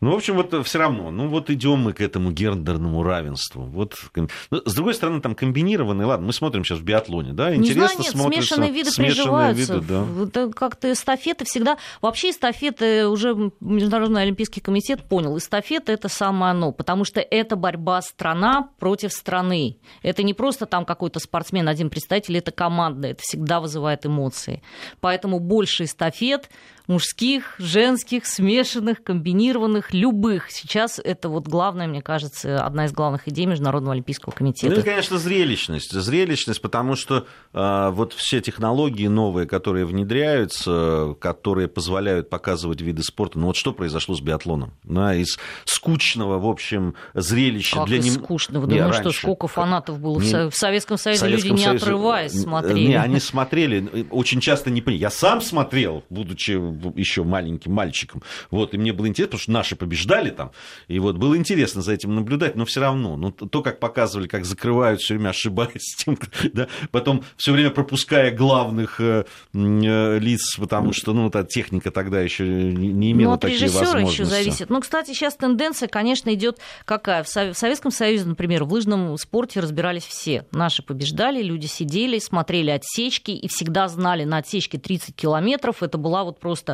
Ну, 0.00 0.12
в 0.12 0.14
общем, 0.14 0.36
вот 0.36 0.54
все 0.64 0.78
равно, 0.78 1.10
ну, 1.10 1.28
вот 1.28 1.50
идем 1.50 1.80
мы 1.80 1.92
к 1.92 2.00
этому 2.00 2.30
гендерному 2.30 3.02
равенству. 3.02 3.64
Вот, 3.64 3.96
ну, 4.14 4.28
с 4.64 4.74
другой 4.74 4.94
стороны, 4.94 5.20
там 5.20 5.34
комбинированные, 5.34 6.06
ладно, 6.06 6.26
мы 6.28 6.32
смотрим 6.32 6.64
сейчас 6.64 6.78
в 6.78 6.84
биатлоне, 6.84 7.32
да, 7.32 7.52
интересно 7.54 7.80
Не 7.80 7.88
знаю, 7.88 7.98
нет, 7.98 8.12
смотрится. 8.12 8.46
Смешанные 8.46 8.70
виды 8.70 8.90
смешанные 8.90 9.14
приживаются. 9.14 9.74
Виды, 9.74 9.86
да. 9.88 10.02
Вот 10.02 10.54
как-то 10.54 10.92
эстафеты 10.92 11.44
всегда... 11.44 11.78
Вообще 12.00 12.30
эстафеты 12.30 13.08
уже 13.08 13.50
Международный 13.60 14.22
Олимпийский 14.22 14.60
комитет 14.60 15.02
понял, 15.02 15.36
эстафета 15.36 15.90
это 15.90 16.08
самое 16.08 16.52
оно, 16.52 16.70
потому 16.70 17.04
что 17.04 17.20
это 17.20 17.56
борьба 17.56 18.00
страна 18.02 18.70
против 18.78 19.12
страны. 19.12 19.78
Это 20.02 20.22
не 20.22 20.32
просто 20.32 20.66
там 20.66 20.84
какой-то 20.84 21.18
спортсмен, 21.18 21.68
один 21.68 21.90
представитель, 21.90 22.38
это 22.38 22.52
команда, 22.52 23.08
это 23.08 23.20
всегда 23.22 23.60
вызывает 23.60 24.06
эмоции. 24.06 24.62
Поэтому 25.00 25.40
больше 25.40 25.84
эстафет, 25.84 26.48
мужских, 26.88 27.54
женских, 27.58 28.26
смешанных, 28.26 29.02
комбинированных, 29.04 29.92
любых. 29.92 30.50
Сейчас 30.50 30.98
это 30.98 31.28
вот 31.28 31.46
главное, 31.46 31.86
мне 31.86 32.02
кажется, 32.02 32.64
одна 32.64 32.86
из 32.86 32.92
главных 32.92 33.28
идей 33.28 33.46
Международного 33.46 33.92
Олимпийского 33.92 34.32
комитета. 34.32 34.74
Ну 34.74 34.80
и, 34.80 34.82
конечно, 34.82 35.18
зрелищность. 35.18 35.92
Зрелищность, 35.92 36.62
потому 36.62 36.96
что 36.96 37.26
э, 37.52 37.90
вот 37.90 38.14
все 38.14 38.40
технологии 38.40 39.06
новые, 39.06 39.46
которые 39.46 39.84
внедряются, 39.84 41.14
которые 41.20 41.68
позволяют 41.68 42.30
показывать 42.30 42.80
виды 42.80 43.02
спорта, 43.02 43.38
ну 43.38 43.48
вот 43.48 43.56
что 43.56 43.72
произошло 43.72 44.14
с 44.14 44.22
биатлоном? 44.22 44.72
Да, 44.82 45.14
из 45.14 45.38
скучного, 45.66 46.38
в 46.38 46.46
общем, 46.46 46.94
зрелища 47.12 47.76
как 47.76 47.86
для 47.86 47.98
нем... 47.98 48.14
скучного? 48.14 48.64
Не, 48.64 48.78
Думаю, 48.78 48.92
раньше... 48.92 49.10
что 49.10 49.12
сколько 49.12 49.46
фанатов 49.46 50.00
было 50.00 50.18
не... 50.20 50.48
в 50.48 50.54
Советском 50.54 50.96
Союзе, 50.96 51.20
Советском 51.20 51.50
люди 51.50 51.60
не 51.60 51.66
Союзе... 51.66 51.84
отрываясь 51.84 52.32
смотрели. 52.32 52.88
Не, 52.88 52.94
они 52.94 53.20
смотрели, 53.20 54.06
очень 54.10 54.40
часто 54.40 54.70
не 54.70 54.80
поняли. 54.80 55.00
Я 55.00 55.10
сам 55.10 55.42
смотрел, 55.42 56.02
будучи 56.08 56.52
еще 56.96 57.24
маленьким 57.24 57.72
мальчиком. 57.72 58.22
Вот, 58.50 58.74
и 58.74 58.78
мне 58.78 58.92
было 58.92 59.06
интересно, 59.06 59.30
потому 59.30 59.42
что 59.42 59.52
наши 59.52 59.76
побеждали 59.76 60.30
там. 60.30 60.52
И 60.88 60.98
вот 60.98 61.16
было 61.16 61.36
интересно 61.36 61.82
за 61.82 61.92
этим 61.92 62.14
наблюдать, 62.14 62.56
но 62.56 62.64
все 62.64 62.80
равно. 62.80 63.16
Ну, 63.16 63.30
то, 63.30 63.62
как 63.62 63.80
показывали, 63.80 64.28
как 64.28 64.44
закрывают, 64.44 65.00
все 65.00 65.14
время 65.14 65.30
ошибаясь, 65.30 65.96
тем, 65.96 66.18
да, 66.52 66.68
потом 66.90 67.24
все 67.36 67.52
время 67.52 67.70
пропуская 67.70 68.30
главных 68.30 69.00
э, 69.00 69.24
э, 69.54 70.18
лиц, 70.18 70.56
потому 70.58 70.92
что, 70.92 71.12
ну, 71.12 71.28
эта 71.28 71.44
техника 71.44 71.90
тогда 71.90 72.20
еще 72.20 72.44
не, 72.44 72.92
не 72.92 73.12
имела 73.12 73.30
ну, 73.30 73.34
от 73.34 73.40
такие 73.40 73.70
возможности. 73.70 74.22
еще 74.22 74.24
зависит. 74.24 74.70
Ну, 74.70 74.80
кстати, 74.80 75.12
сейчас 75.12 75.36
тенденция, 75.36 75.88
конечно, 75.88 76.32
идет 76.34 76.58
какая? 76.84 77.24
В 77.24 77.28
Советском 77.28 77.90
Союзе, 77.90 78.24
например, 78.24 78.64
в 78.64 78.72
лыжном 78.72 79.16
спорте 79.16 79.60
разбирались 79.60 80.04
все. 80.04 80.44
Наши 80.52 80.82
побеждали, 80.82 81.42
люди 81.42 81.66
сидели, 81.66 82.18
смотрели 82.18 82.70
отсечки 82.70 83.30
и 83.30 83.48
всегда 83.48 83.88
знали 83.88 84.24
на 84.24 84.38
отсечке 84.38 84.78
30 84.78 85.14
километров. 85.14 85.82
Это 85.82 85.96
была 85.98 86.24
вот 86.24 86.38
просто 86.38 86.67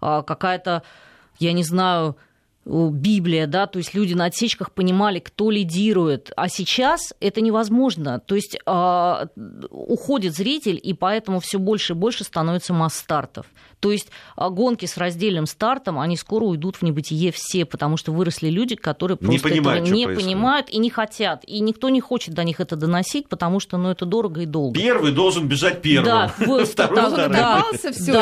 а, 0.00 0.22
какая-то, 0.22 0.82
я 1.38 1.52
не 1.52 1.62
знаю, 1.62 2.16
Библия, 2.68 3.46
да, 3.46 3.66
то 3.66 3.78
есть 3.78 3.94
люди 3.94 4.12
на 4.12 4.26
отсечках 4.26 4.72
понимали, 4.72 5.20
кто 5.20 5.50
лидирует, 5.50 6.32
а 6.36 6.48
сейчас 6.48 7.14
это 7.18 7.40
невозможно, 7.40 8.20
то 8.20 8.34
есть 8.34 8.56
э, 8.56 9.26
уходит 9.70 10.34
зритель, 10.34 10.78
и 10.82 10.92
поэтому 10.92 11.40
все 11.40 11.58
больше 11.58 11.94
и 11.94 11.96
больше 11.96 12.24
становится 12.24 12.74
масс-стартов. 12.74 13.46
То 13.80 13.92
есть 13.92 14.08
а, 14.36 14.50
гонки 14.50 14.86
с 14.86 14.96
раздельным 14.96 15.46
стартом, 15.46 15.98
они 15.98 16.16
скоро 16.16 16.44
уйдут 16.44 16.76
в 16.76 16.82
небытие 16.82 17.32
все, 17.32 17.64
потому 17.64 17.96
что 17.96 18.12
выросли 18.12 18.48
люди, 18.48 18.74
которые 18.74 19.16
просто 19.16 19.32
не 19.32 19.38
понимают, 19.38 19.82
этого 19.82 19.96
не 19.96 20.04
происходит. 20.04 20.28
понимают 20.28 20.70
и 20.70 20.78
не 20.78 20.90
хотят. 20.90 21.44
И 21.46 21.60
никто 21.60 21.88
не 21.88 22.00
хочет 22.00 22.34
до 22.34 22.44
них 22.44 22.60
это 22.60 22.76
доносить, 22.76 23.28
потому 23.28 23.60
что 23.60 23.76
ну, 23.76 23.90
это 23.90 24.04
дорого 24.04 24.42
и 24.42 24.46
долго. 24.46 24.78
Первый 24.78 25.12
должен 25.12 25.46
бежать 25.46 25.82
первым. 25.82 26.04
Да, 26.04 26.28
второй, 26.64 27.28
да, 27.28 27.62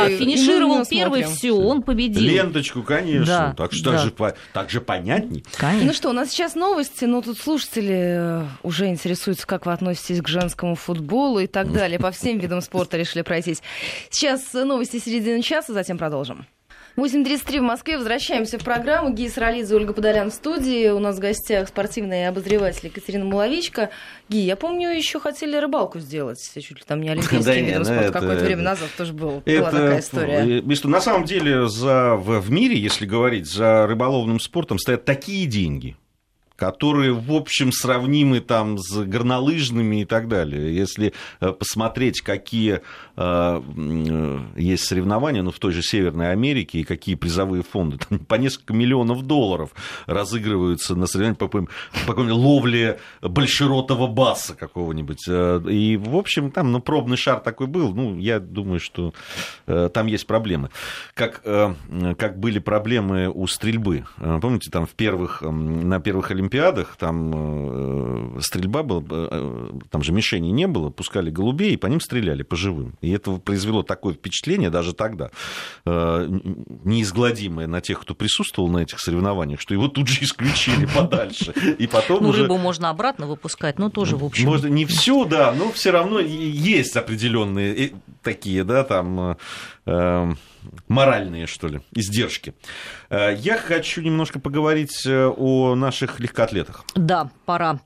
финишировал 0.09 0.85
первый, 0.87 1.25
все, 1.25 1.53
он 1.53 1.83
победил. 1.83 2.23
Ленточку, 2.23 2.83
конечно. 2.83 3.27
Да, 3.27 3.55
так 3.57 3.73
что 3.73 3.93
да. 3.93 3.97
так, 3.97 4.05
же, 4.05 4.35
так 4.53 4.71
же 4.71 4.81
понятней. 4.81 5.45
Конечно. 5.57 5.87
Ну 5.87 5.93
что, 5.95 6.11
у 6.11 6.13
нас 6.13 6.31
сейчас 6.31 6.55
новости, 6.55 7.05
но 7.05 7.23
тут 7.23 7.39
слушатели 7.39 8.43
э, 8.43 8.47
уже 8.63 8.89
интересуются, 8.89 9.47
как 9.47 9.67
вы 9.67 9.73
относитесь 9.73 10.21
к 10.21 10.29
женскому 10.29 10.75
футболу 10.75 11.39
и 11.39 11.47
так 11.47 11.73
далее. 11.77 11.99
По 11.99 12.11
всем 12.11 12.39
видам 12.39 12.61
спорта 12.61 12.97
решили 12.97 13.23
пройтись. 13.23 13.63
Сейчас 14.11 14.53
новости 14.53 14.99
середины 14.99 15.43
часа, 15.47 15.73
затем 15.73 15.97
продолжим. 15.97 16.47
8.33 16.97 17.59
в 17.59 17.63
Москве. 17.63 17.99
Возвращаемся 17.99 18.59
в 18.59 18.65
программу. 18.65 19.13
Гия 19.13 19.29
Саралидзе, 19.29 19.77
Ольга 19.77 19.93
Подолян 19.93 20.31
в 20.31 20.35
студии. 20.35 20.89
У 20.89 20.99
нас 20.99 21.17
в 21.17 21.21
гостях 21.21 21.69
спортивный 21.69 22.27
обозреватель 22.27 22.87
Екатерина 22.87 23.27
Маловичка. 23.27 23.91
Ги, 24.31 24.39
я 24.39 24.57
помню, 24.57 24.89
еще 24.97 25.21
хотели 25.21 25.57
рыбалку 25.57 26.01
сделать. 26.01 26.39
Чуть 26.55 26.71
ли 26.71 26.85
там 26.87 27.03
не 27.03 27.11
олимпийский 27.11 27.45
да, 27.45 27.55
видом 27.55 27.79
ну 27.81 27.85
спорта. 27.85 28.13
Какое-то 28.13 28.45
время 28.47 28.63
назад 28.63 28.89
тоже 28.97 29.13
был, 29.13 29.43
это, 29.45 29.61
была 29.61 29.71
такая 29.71 30.01
история. 30.01 30.63
Если, 30.65 30.89
на 30.89 31.01
самом 31.03 31.25
деле 31.25 31.69
за, 31.69 32.17
в, 32.17 32.41
в 32.41 32.51
мире, 32.51 32.79
если 32.79 33.05
говорить, 33.05 33.47
за 33.47 33.87
рыболовным 33.87 34.41
спортом 34.41 34.79
стоят 34.79 35.05
такие 35.05 35.47
деньги– 35.47 35.97
которые, 36.57 37.13
в 37.13 37.33
общем, 37.33 37.71
сравнимы 37.71 38.41
там 38.41 38.79
с 38.79 39.05
горнолыжными 39.05 40.03
и 40.03 40.05
так 40.05 40.29
далее. 40.29 40.75
Если 40.75 41.13
э, 41.41 41.53
посмотреть, 41.53 42.23
какие 42.23 42.81
э, 42.81 42.81
э, 43.17 44.41
есть 44.57 44.85
соревнования, 44.85 45.43
ну, 45.43 45.51
в 45.51 45.59
той 45.59 45.73
же 45.73 45.83
Северной 45.83 46.33
Америке, 46.33 46.81
и 46.81 46.85
какие 46.85 47.15
призовые 47.15 47.63
фонды, 47.63 47.99
там 48.09 48.19
по 48.21 48.37
несколько 48.37 48.73
миллионов 48.73 49.23
долларов 49.23 49.71
разыгрываются 50.07 50.97
на 50.97 51.07
соревнованиях 51.07 51.39
по, 51.39 51.49
по 51.49 51.67
какой-нибудь 52.07 52.39
ловле 52.39 52.99
большеротого 53.21 54.07
баса 54.07 54.55
какого-нибудь. 54.55 55.29
И, 55.29 55.97
в 55.97 56.17
общем, 56.17 56.51
там, 56.51 56.73
ну, 56.73 56.81
пробный 56.81 57.17
шар 57.17 57.41
такой 57.41 57.67
был, 57.67 57.95
ну, 57.95 58.17
я 58.19 58.41
думаю, 58.41 58.81
что 58.81 59.13
там 59.67 60.07
есть 60.07 60.27
проблемы. 60.27 60.71
Как, 61.15 61.43
как 61.43 62.39
были 62.39 62.59
проблемы 62.59 63.29
у 63.29 63.47
стрельбы. 63.47 64.07
Помните, 64.17 64.71
там 64.71 64.87
в 64.87 64.91
первых, 64.91 65.43
на 65.43 66.01
первых 66.01 66.31
Олимпиадах 66.31 66.46
Олимпиадах 66.47 66.97
там 66.97 68.37
э, 68.37 68.41
стрельба 68.41 68.83
была, 68.83 69.03
э, 69.11 69.71
там 69.91 70.03
же 70.03 70.13
мишени 70.13 70.51
не 70.51 70.67
было, 70.67 70.91
пускали 70.91 71.31
голубей 71.31 71.75
и 71.75 71.77
по 71.77 71.87
ним 71.89 72.01
стреляли, 72.01 72.43
по 72.43 72.57
живым. 72.57 72.97
И 73.01 73.11
это 73.11 73.33
произвело 73.33 73.83
такое 73.83 74.15
впечатление 74.15 74.71
даже 74.71 74.93
тогда, 74.93 75.31
э, 75.85 76.29
неизгладимое 76.85 77.67
на 77.67 77.81
тех, 77.81 78.01
кто 78.01 78.15
присутствовал 78.15 78.69
на 78.69 78.79
этих 78.79 79.01
соревнованиях, 79.01 79.61
что 79.61 79.75
его 79.75 79.89
тут 79.89 80.09
же 80.09 80.23
исключили 80.23 80.87
подальше. 80.95 81.53
И 81.79 81.87
потом 81.87 82.23
ну, 82.23 82.29
уже... 82.31 82.43
рыбу 82.43 82.59
можно 82.59 82.91
обратно 82.91 83.27
выпускать, 83.27 83.79
но 83.79 83.91
тоже, 83.91 84.17
в 84.17 84.25
общем... 84.25 84.47
Можно 84.47 84.69
не 84.69 84.85
всю, 84.87 85.25
да, 85.25 85.53
но 85.53 85.73
все 85.73 85.91
равно 85.91 86.21
есть 86.21 86.97
определенные 86.97 87.93
такие, 88.23 88.65
да, 88.65 88.85
там 88.85 89.37
моральные, 90.89 91.47
что 91.47 91.69
ли, 91.69 91.81
издержки. 91.93 92.55
Э, 93.11 93.35
я 93.35 93.59
хочу 93.59 94.03
немножко 94.03 94.39
поговорить 94.39 95.07
э, 95.07 95.27
о 95.27 95.75
наших 95.75 96.21
легкоатлетах. 96.21 96.85
Да, 96.95 97.31
пора. 97.45 97.81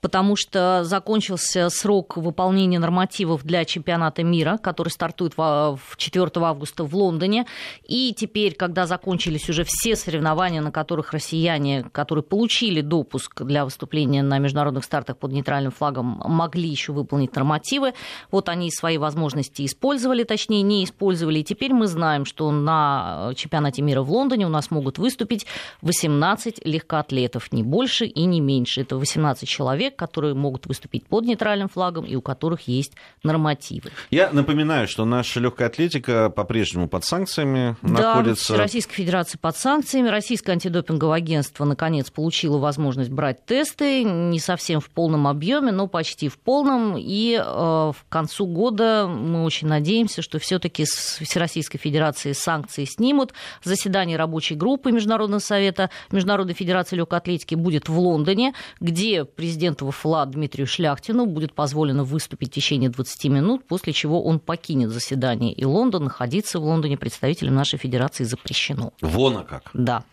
Потому 0.00 0.36
что 0.36 0.84
закончился 0.84 1.68
срок 1.70 2.16
выполнения 2.16 2.78
нормативов 2.78 3.44
для 3.44 3.64
чемпионата 3.64 4.22
мира, 4.22 4.58
который 4.62 4.88
стартует 4.88 5.34
4 5.34 6.30
августа 6.36 6.84
в 6.84 6.94
Лондоне. 6.94 7.46
И 7.86 8.14
теперь, 8.16 8.54
когда 8.54 8.86
закончились 8.86 9.48
уже 9.48 9.64
все 9.64 9.96
соревнования, 9.96 10.60
на 10.60 10.70
которых 10.70 11.12
россияне, 11.12 11.84
которые 11.92 12.22
получили 12.22 12.80
допуск 12.80 13.42
для 13.42 13.64
выступления 13.64 14.22
на 14.22 14.38
международных 14.38 14.84
стартах 14.84 15.18
под 15.18 15.32
нейтральным 15.32 15.72
флагом, 15.72 16.22
могли 16.24 16.68
еще 16.68 16.92
выполнить 16.92 17.34
нормативы, 17.34 17.94
вот 18.30 18.48
они 18.48 18.70
свои 18.70 18.98
возможности 18.98 19.64
использовали, 19.64 20.24
точнее, 20.24 20.62
не 20.62 20.84
использовали. 20.84 21.40
И 21.40 21.44
теперь 21.44 21.72
мы 21.72 21.86
знаем, 21.86 22.24
что 22.24 22.50
на 22.50 23.32
чемпионате 23.36 23.82
мира 23.82 24.02
в 24.02 24.10
Лондоне 24.10 24.46
у 24.46 24.50
нас 24.50 24.70
могут 24.70 24.98
выступить 24.98 25.46
18 25.82 26.66
легкоатлетов, 26.66 27.52
не 27.52 27.62
больше 27.62 28.06
и 28.06 28.24
не 28.24 28.40
меньше. 28.40 28.82
Это 28.82 28.96
18 28.96 29.43
человек, 29.44 29.96
которые 29.96 30.34
могут 30.34 30.66
выступить 30.66 31.06
под 31.06 31.24
нейтральным 31.24 31.68
флагом 31.68 32.04
и 32.04 32.14
у 32.16 32.22
которых 32.22 32.68
есть 32.68 32.92
нормативы. 33.22 33.90
Я 34.10 34.30
напоминаю, 34.30 34.88
что 34.88 35.04
наша 35.04 35.40
легкая 35.40 35.68
атлетика 35.68 36.30
по-прежнему 36.30 36.88
под 36.88 37.04
санкциями 37.04 37.76
да, 37.82 38.14
находится. 38.14 38.56
Российская 38.56 38.94
Федерация 38.94 39.38
под 39.38 39.56
санкциями. 39.56 40.08
Российское 40.08 40.52
антидопинговое 40.52 41.16
агентство 41.16 41.64
наконец 41.64 42.10
получило 42.10 42.58
возможность 42.58 43.10
брать 43.10 43.44
тесты, 43.46 44.04
не 44.04 44.38
совсем 44.38 44.80
в 44.80 44.90
полном 44.90 45.26
объеме, 45.26 45.72
но 45.72 45.86
почти 45.86 46.28
в 46.28 46.38
полном. 46.38 46.96
И 46.98 47.34
э, 47.34 47.42
в 47.44 47.96
концу 48.08 48.46
года 48.46 49.06
мы 49.08 49.44
очень 49.44 49.68
надеемся, 49.68 50.22
что 50.22 50.38
все-таки 50.38 50.84
Всероссийская 50.84 51.78
Федерация 51.80 51.94
Федерации 51.94 52.32
санкции 52.32 52.84
снимут. 52.84 53.32
Заседание 53.62 54.16
рабочей 54.16 54.54
группы 54.56 54.92
Международного 54.92 55.40
совета 55.40 55.90
Международной 56.10 56.54
Федерации 56.54 56.96
легкой 56.96 57.18
атлетики 57.18 57.54
будет 57.54 57.88
в 57.88 57.98
Лондоне, 57.98 58.52
где 58.80 59.24
президенту 59.34 59.90
ФЛА 59.90 60.26
Дмитрию 60.26 60.66
Шляхтину 60.66 61.26
будет 61.26 61.52
позволено 61.52 62.04
выступить 62.04 62.50
в 62.50 62.54
течение 62.54 62.90
20 62.90 63.24
минут, 63.26 63.64
после 63.66 63.92
чего 63.92 64.22
он 64.22 64.38
покинет 64.40 64.90
заседание. 64.90 65.52
И 65.52 65.64
Лондон, 65.64 66.04
находиться 66.04 66.58
в 66.58 66.64
Лондоне 66.64 66.96
представителям 66.96 67.54
нашей 67.54 67.78
федерации 67.78 68.24
запрещено. 68.24 68.92
Вон 69.00 69.38
а 69.38 69.44
как. 69.44 69.70
Да. 69.74 70.04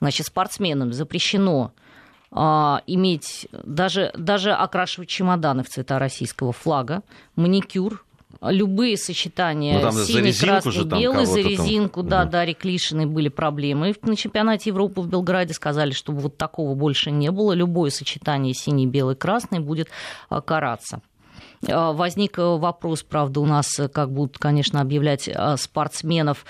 Значит, 0.00 0.26
спортсменам 0.26 0.92
запрещено 0.92 1.72
а, 2.30 2.82
иметь, 2.86 3.48
даже, 3.52 4.12
даже 4.16 4.52
окрашивать 4.52 5.08
чемоданы 5.08 5.62
в 5.62 5.68
цвета 5.68 5.98
российского 5.98 6.52
флага, 6.52 7.02
маникюр, 7.36 8.04
любые 8.42 8.96
сочетания 8.96 9.80
ну, 9.80 9.92
синий, 10.04 10.32
красный, 10.32 10.84
белый, 10.84 11.26
за 11.26 11.40
резинку, 11.40 12.00
там... 12.00 12.10
да, 12.10 12.24
да, 12.24 12.30
Дарьи 12.30 12.54
Клишиной 12.54 13.06
были 13.06 13.28
проблемы. 13.28 13.94
На 14.02 14.16
чемпионате 14.16 14.70
Европы 14.70 15.00
в 15.00 15.08
Белграде 15.08 15.54
сказали, 15.54 15.92
что 15.92 16.12
вот 16.12 16.36
такого 16.36 16.74
больше 16.74 17.10
не 17.10 17.30
было. 17.30 17.52
Любое 17.52 17.90
сочетание 17.90 18.54
синий, 18.54 18.86
белый, 18.86 19.16
красный 19.16 19.60
будет 19.60 19.88
а, 20.28 20.40
караться. 20.40 21.00
А, 21.68 21.92
возник 21.92 22.38
вопрос, 22.38 23.02
правда, 23.02 23.40
у 23.40 23.46
нас, 23.46 23.80
как 23.92 24.12
будут, 24.12 24.38
конечно, 24.38 24.80
объявлять 24.80 25.28
спортсменов, 25.56 26.44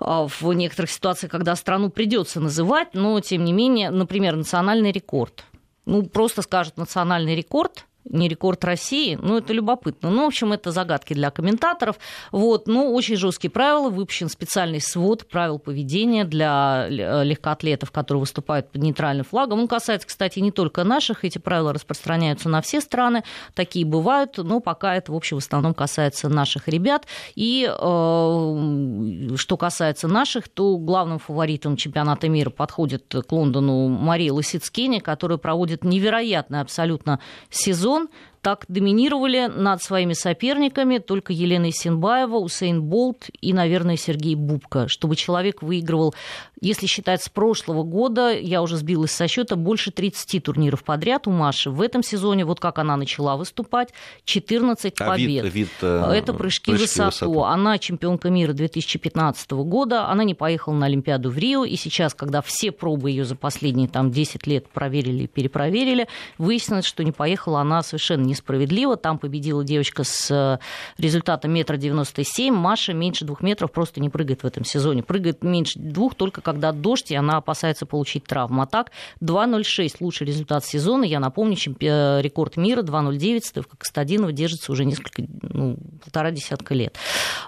а, 0.00 0.26
в 0.26 0.52
некоторых 0.52 0.90
ситуациях, 0.90 1.30
когда 1.30 1.54
страну 1.54 1.90
придется 1.90 2.40
называть, 2.40 2.94
но 2.94 3.20
тем 3.20 3.44
не 3.44 3.52
менее, 3.52 3.90
например, 3.90 4.36
национальный 4.36 4.92
рекорд. 4.92 5.44
Ну, 5.84 6.04
просто 6.04 6.42
скажут 6.42 6.76
национальный 6.76 7.34
рекорд, 7.34 7.86
не 8.04 8.28
рекорд 8.28 8.64
России, 8.64 9.18
ну, 9.20 9.38
это 9.38 9.52
любопытно. 9.52 10.10
Ну, 10.10 10.24
в 10.24 10.26
общем, 10.28 10.52
это 10.52 10.70
загадки 10.72 11.14
для 11.14 11.30
комментаторов. 11.30 11.96
Вот, 12.32 12.66
но 12.66 12.92
очень 12.92 13.16
жесткие 13.16 13.50
правила, 13.50 13.90
выпущен 13.90 14.28
специальный 14.28 14.80
свод 14.80 15.28
правил 15.28 15.58
поведения 15.58 16.24
для 16.24 16.86
э, 16.88 17.24
легкоатлетов, 17.24 17.90
которые 17.90 18.20
выступают 18.20 18.70
под 18.70 18.82
нейтральным 18.82 19.24
флагом. 19.24 19.60
Он 19.60 19.68
касается, 19.68 20.08
кстати, 20.08 20.38
не 20.38 20.50
только 20.50 20.84
наших, 20.84 21.24
эти 21.24 21.38
правила 21.38 21.72
распространяются 21.72 22.48
на 22.48 22.62
все 22.62 22.80
страны, 22.80 23.22
такие 23.54 23.84
бывают, 23.84 24.38
но 24.38 24.60
пока 24.60 24.96
это, 24.96 25.12
в 25.12 25.16
общем, 25.16 25.38
в 25.38 25.44
основном 25.44 25.74
касается 25.74 26.28
наших 26.28 26.68
ребят. 26.68 27.06
И 27.34 27.68
э, 27.68 29.36
что 29.36 29.56
касается 29.56 30.08
наших, 30.08 30.48
то 30.48 30.78
главным 30.78 31.18
фаворитом 31.18 31.76
чемпионата 31.76 32.28
мира 32.28 32.50
подходит 32.50 33.14
к 33.26 33.32
Лондону 33.32 33.88
Мария 33.88 34.32
Лысицкене, 34.32 35.00
которая 35.00 35.38
проводит 35.38 35.84
невероятный 35.84 36.60
абсолютно 36.60 37.20
сезон 37.50 37.89
сезон 37.90 38.08
так 38.42 38.64
доминировали 38.68 39.46
над 39.46 39.82
своими 39.82 40.14
соперниками 40.14 40.98
только 40.98 41.32
Елена 41.32 41.70
Исенбаева, 41.70 42.36
Усейн 42.36 42.82
Болт 42.82 43.28
и, 43.40 43.52
наверное, 43.52 43.96
Сергей 43.96 44.34
Бубка, 44.34 44.88
чтобы 44.88 45.16
человек 45.16 45.62
выигрывал, 45.62 46.14
если 46.60 46.86
считать 46.86 47.22
с 47.22 47.28
прошлого 47.28 47.82
года, 47.82 48.32
я 48.32 48.60
уже 48.62 48.76
сбилась 48.76 49.12
со 49.12 49.28
счета, 49.28 49.56
больше 49.56 49.90
30 49.90 50.42
турниров 50.42 50.84
подряд 50.84 51.26
у 51.26 51.30
Маши. 51.30 51.70
В 51.70 51.80
этом 51.80 52.02
сезоне, 52.02 52.44
вот 52.44 52.60
как 52.60 52.78
она 52.78 52.96
начала 52.96 53.36
выступать, 53.36 53.90
14 54.24 54.94
а 55.00 55.06
побед. 55.06 55.44
Вид, 55.44 55.54
вид, 55.54 55.68
э, 55.80 56.12
Это 56.14 56.34
прыжки, 56.34 56.70
прыжки 56.70 56.84
высоту. 56.84 57.06
высоту. 57.06 57.44
Она 57.44 57.78
чемпионка 57.78 58.28
мира 58.28 58.52
2015 58.52 59.50
года, 59.52 60.08
она 60.08 60.24
не 60.24 60.34
поехала 60.34 60.74
на 60.74 60.86
Олимпиаду 60.86 61.30
в 61.30 61.38
Рио, 61.38 61.64
и 61.64 61.76
сейчас, 61.76 62.14
когда 62.14 62.42
все 62.42 62.72
пробы 62.72 63.10
ее 63.10 63.24
за 63.24 63.36
последние 63.36 63.88
там, 63.88 64.10
10 64.10 64.46
лет 64.46 64.68
проверили 64.68 65.24
и 65.24 65.26
перепроверили, 65.26 66.08
выяснилось, 66.36 66.84
что 66.84 67.04
не 67.04 67.12
поехала 67.12 67.60
она 67.60 67.82
совершенно 67.82 68.29
несправедливо. 68.30 68.96
Там 68.96 69.18
победила 69.18 69.64
девочка 69.64 70.04
с 70.04 70.30
э, 70.30 70.58
результатом 71.00 71.52
метра 71.52 71.76
девяносто 71.76 72.24
семь. 72.24 72.54
Маша 72.54 72.92
меньше 72.92 73.24
двух 73.24 73.42
метров 73.42 73.72
просто 73.72 74.00
не 74.00 74.08
прыгает 74.08 74.42
в 74.42 74.46
этом 74.46 74.64
сезоне. 74.64 75.02
Прыгает 75.02 75.42
меньше 75.42 75.78
двух 75.78 76.14
только 76.14 76.40
когда 76.40 76.72
дождь, 76.72 77.10
и 77.10 77.14
она 77.14 77.36
опасается 77.36 77.86
получить 77.86 78.24
травму. 78.24 78.62
А 78.62 78.66
так 78.66 78.90
2.06 79.22 79.96
лучший 80.00 80.26
результат 80.26 80.64
сезона. 80.64 81.04
Я 81.04 81.20
напомню, 81.20 81.56
чемпи... 81.56 81.86
Э, 81.86 82.20
рекорд 82.22 82.56
мира 82.56 82.82
2.09 82.82 83.40
Стывка 83.44 83.76
Костадинова 83.76 84.32
держится 84.32 84.72
уже 84.72 84.84
несколько, 84.84 85.24
ну, 85.42 85.76
полтора 86.02 86.30
десятка 86.30 86.74
лет. 86.74 86.96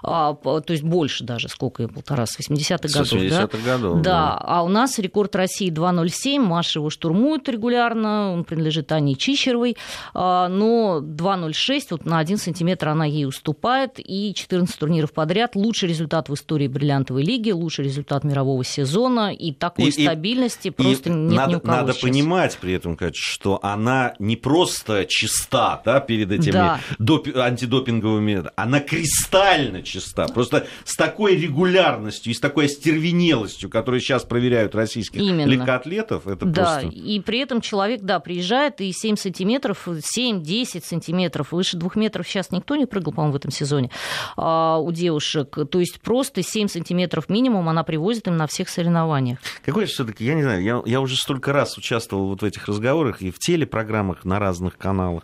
А, 0.01 0.33
то 0.33 0.63
есть 0.69 0.83
больше 0.83 1.23
даже, 1.23 1.49
сколько, 1.49 1.87
полтора, 1.87 2.25
с 2.25 2.37
80-х 2.39 2.89
годов. 2.89 3.13
80-х 3.13 3.57
да? 3.65 3.77
годов. 3.77 4.01
Да. 4.01 4.01
да, 4.01 4.37
а 4.37 4.63
у 4.63 4.67
нас 4.67 4.99
рекорд 4.99 5.35
России 5.35 5.71
2.07. 5.71 6.39
Маша 6.39 6.79
его 6.79 6.89
штурмует 6.89 7.47
регулярно, 7.49 8.33
он 8.33 8.43
принадлежит 8.43 8.91
Ане 8.91 9.15
Чичеровой. 9.15 9.77
А, 10.13 10.47
но 10.73 10.99
2.06, 11.01 11.87
вот 11.91 12.05
на 12.05 12.19
1 12.19 12.37
сантиметр 12.37 12.89
она 12.89 13.05
ей 13.05 13.25
уступает, 13.25 13.93
и 13.97 14.33
14 14.33 14.77
турниров 14.77 15.13
подряд. 15.13 15.55
Лучший 15.55 15.89
результат 15.89 16.29
в 16.29 16.33
истории 16.33 16.67
бриллиантовой 16.67 17.23
лиги, 17.23 17.51
лучший 17.51 17.85
результат 17.85 18.23
мирового 18.23 18.63
сезона, 18.63 19.33
и 19.33 19.53
такой 19.53 19.89
и, 19.89 19.91
стабильности 19.91 20.69
и, 20.69 20.71
просто 20.71 21.09
и 21.09 21.13
нет 21.13 21.35
надо, 21.35 21.51
ни 21.51 21.55
у 21.55 21.59
кого 21.59 21.73
Надо 21.73 21.93
сейчас. 21.93 22.01
понимать 22.01 22.57
при 22.59 22.73
этом, 22.73 22.97
что 23.13 23.59
она 23.61 24.13
не 24.19 24.35
просто 24.35 25.05
чиста 25.07 25.81
да, 25.85 25.99
перед 25.99 26.31
этими 26.31 26.51
да. 26.51 26.79
доп... 26.97 27.27
антидопинговыми, 27.35 28.43
она 28.55 28.79
кристально 28.79 29.83
чиста. 29.83 30.27
Просто 30.27 30.65
с 30.85 30.95
такой 30.95 31.35
регулярностью 31.35 32.31
и 32.31 32.35
с 32.35 32.39
такой 32.39 32.65
остервенелостью, 32.65 33.69
которую 33.69 34.01
сейчас 34.01 34.23
проверяют 34.23 34.75
российских 34.75 35.21
Именно. 35.21 35.49
легкоатлетов, 35.49 36.27
это 36.27 36.45
да, 36.45 36.79
просто... 36.79 36.97
и 36.97 37.19
при 37.19 37.39
этом 37.39 37.61
человек, 37.61 38.01
да, 38.01 38.19
приезжает 38.19 38.81
и 38.81 38.91
7 38.91 39.15
сантиметров, 39.15 39.87
7-10 39.87 40.62
10 40.63 40.85
сантиметров, 40.85 41.51
выше 41.51 41.77
двух 41.77 41.95
метров 41.95 42.27
сейчас 42.27 42.51
никто 42.51 42.75
не 42.75 42.85
прыгал, 42.85 43.13
по-моему, 43.13 43.33
в 43.33 43.35
этом 43.35 43.51
сезоне 43.51 43.91
а, 44.37 44.77
у 44.77 44.91
девушек. 44.91 45.57
То 45.69 45.79
есть 45.79 45.99
просто 45.99 46.41
7 46.41 46.67
сантиметров 46.67 47.29
минимум 47.29 47.67
она 47.69 47.83
привозит 47.83 48.27
им 48.27 48.37
на 48.37 48.47
всех 48.47 48.69
соревнованиях. 48.69 49.39
Какой 49.65 49.85
же 49.85 49.91
все-таки, 49.91 50.25
я 50.25 50.35
не 50.35 50.43
знаю, 50.43 50.63
я, 50.63 50.81
я 50.85 51.01
уже 51.01 51.15
столько 51.15 51.51
раз 51.51 51.77
участвовал 51.77 52.27
вот 52.27 52.41
в 52.41 52.45
этих 52.45 52.67
разговорах 52.67 53.21
и 53.21 53.31
в 53.31 53.39
телепрограммах 53.39 54.23
на 54.23 54.39
разных 54.39 54.77
каналах. 54.77 55.23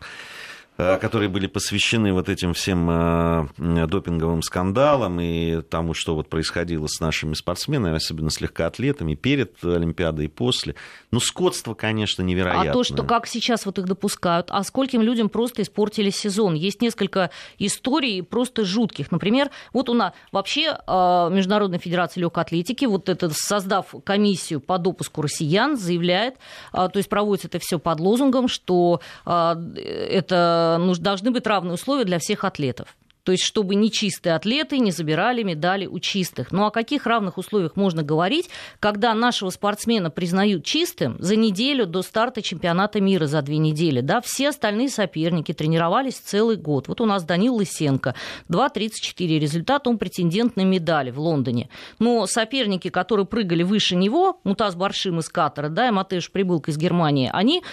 Э, 0.79 0.97
которые 0.97 1.27
были 1.27 1.47
посвящены 1.47 2.13
вот 2.13 2.29
этим 2.29 2.53
всем 2.53 2.89
э, 2.89 3.85
допинговым 3.87 4.41
скандалам 4.41 5.19
и 5.19 5.61
тому, 5.63 5.93
что 5.93 6.15
вот 6.15 6.29
происходило 6.29 6.87
с 6.87 7.01
нашими 7.01 7.33
спортсменами, 7.33 7.97
особенно 7.97 8.29
с 8.29 8.39
легкоатлетами, 8.39 9.15
перед 9.15 9.61
Олимпиадой 9.61 10.25
и 10.25 10.27
после. 10.29 10.75
Ну, 11.11 11.19
скотство, 11.19 11.73
конечно, 11.73 12.21
невероятное. 12.21 12.69
А 12.69 12.73
то, 12.73 12.85
что 12.85 13.03
как 13.03 13.27
сейчас 13.27 13.65
вот 13.65 13.77
их 13.77 13.87
допускают, 13.87 14.47
а 14.51 14.63
скольким 14.63 15.01
людям 15.01 15.27
просто 15.27 15.63
испортили 15.63 16.11
сезон. 16.11 16.53
Есть 16.53 16.81
несколько 16.81 17.29
историй 17.57 18.23
просто 18.23 18.63
жутких. 18.63 19.11
Например, 19.11 19.49
вот 19.73 19.89
у 19.89 19.93
нас 19.93 20.13
вообще 20.31 20.77
э, 20.87 21.29
Международная 21.29 21.79
федерация 21.79 22.21
легкой 22.21 22.43
атлетики, 22.43 22.85
вот 22.85 23.09
это, 23.09 23.29
создав 23.33 23.93
комиссию 24.05 24.61
по 24.61 24.77
допуску 24.77 25.23
россиян, 25.23 25.75
заявляет, 25.75 26.35
то 26.71 26.91
есть 26.95 27.09
проводится 27.09 27.47
это 27.49 27.59
все 27.59 27.79
под 27.79 27.99
лозунгом, 27.99 28.47
что 28.47 29.01
это 29.25 30.68
должны 30.77 31.32
быть 31.32 31.47
равные 31.47 31.73
условия 31.73 32.05
для 32.05 32.19
всех 32.19 32.43
атлетов. 32.43 32.95
То 33.23 33.32
есть, 33.32 33.43
чтобы 33.43 33.75
нечистые 33.75 34.36
атлеты 34.36 34.79
не 34.79 34.91
забирали 34.91 35.43
медали 35.43 35.86
у 35.86 35.99
чистых. 35.99 36.51
Ну 36.51 36.65
о 36.65 36.71
каких 36.71 37.05
равных 37.05 37.38
условиях 37.38 37.75
можно 37.75 38.03
говорить, 38.03 38.49
когда 38.79 39.13
нашего 39.13 39.49
спортсмена 39.49 40.10
признают 40.10 40.63
чистым 40.63 41.17
за 41.19 41.36
неделю 41.36 41.86
до 41.86 42.01
старта 42.01 42.41
чемпионата 42.41 43.01
мира 43.01 43.25
за 43.25 43.41
две 43.41 43.58
недели? 43.58 44.01
Да? 44.01 44.21
Все 44.21 44.49
остальные 44.49 44.89
соперники 44.89 45.53
тренировались 45.53 46.15
целый 46.15 46.55
год. 46.55 46.88
Вот 46.88 47.01
у 47.01 47.05
нас 47.05 47.23
Данил 47.23 47.55
Лысенко, 47.55 48.15
2.34 48.49 49.39
результат, 49.39 49.88
он 49.88 49.97
претендент 49.97 50.55
на 50.55 50.62
медали 50.62 51.12
в 51.12 51.19
Лондоне. 51.19 51.69
Но 51.99 52.25
соперники, 52.25 52.89
которые 52.89 53.25
прыгали 53.25 53.63
выше 53.63 53.95
него, 53.95 54.39
Мутаз 54.43 54.75
Баршим 54.75 55.19
из 55.19 55.29
Катара, 55.29 55.69
да, 55.69 55.88
и 55.88 55.91
Матеш 55.91 56.32
Прибылка 56.32 56.71
из 56.71 56.77
Германии, 56.77 57.29
они 57.32 57.63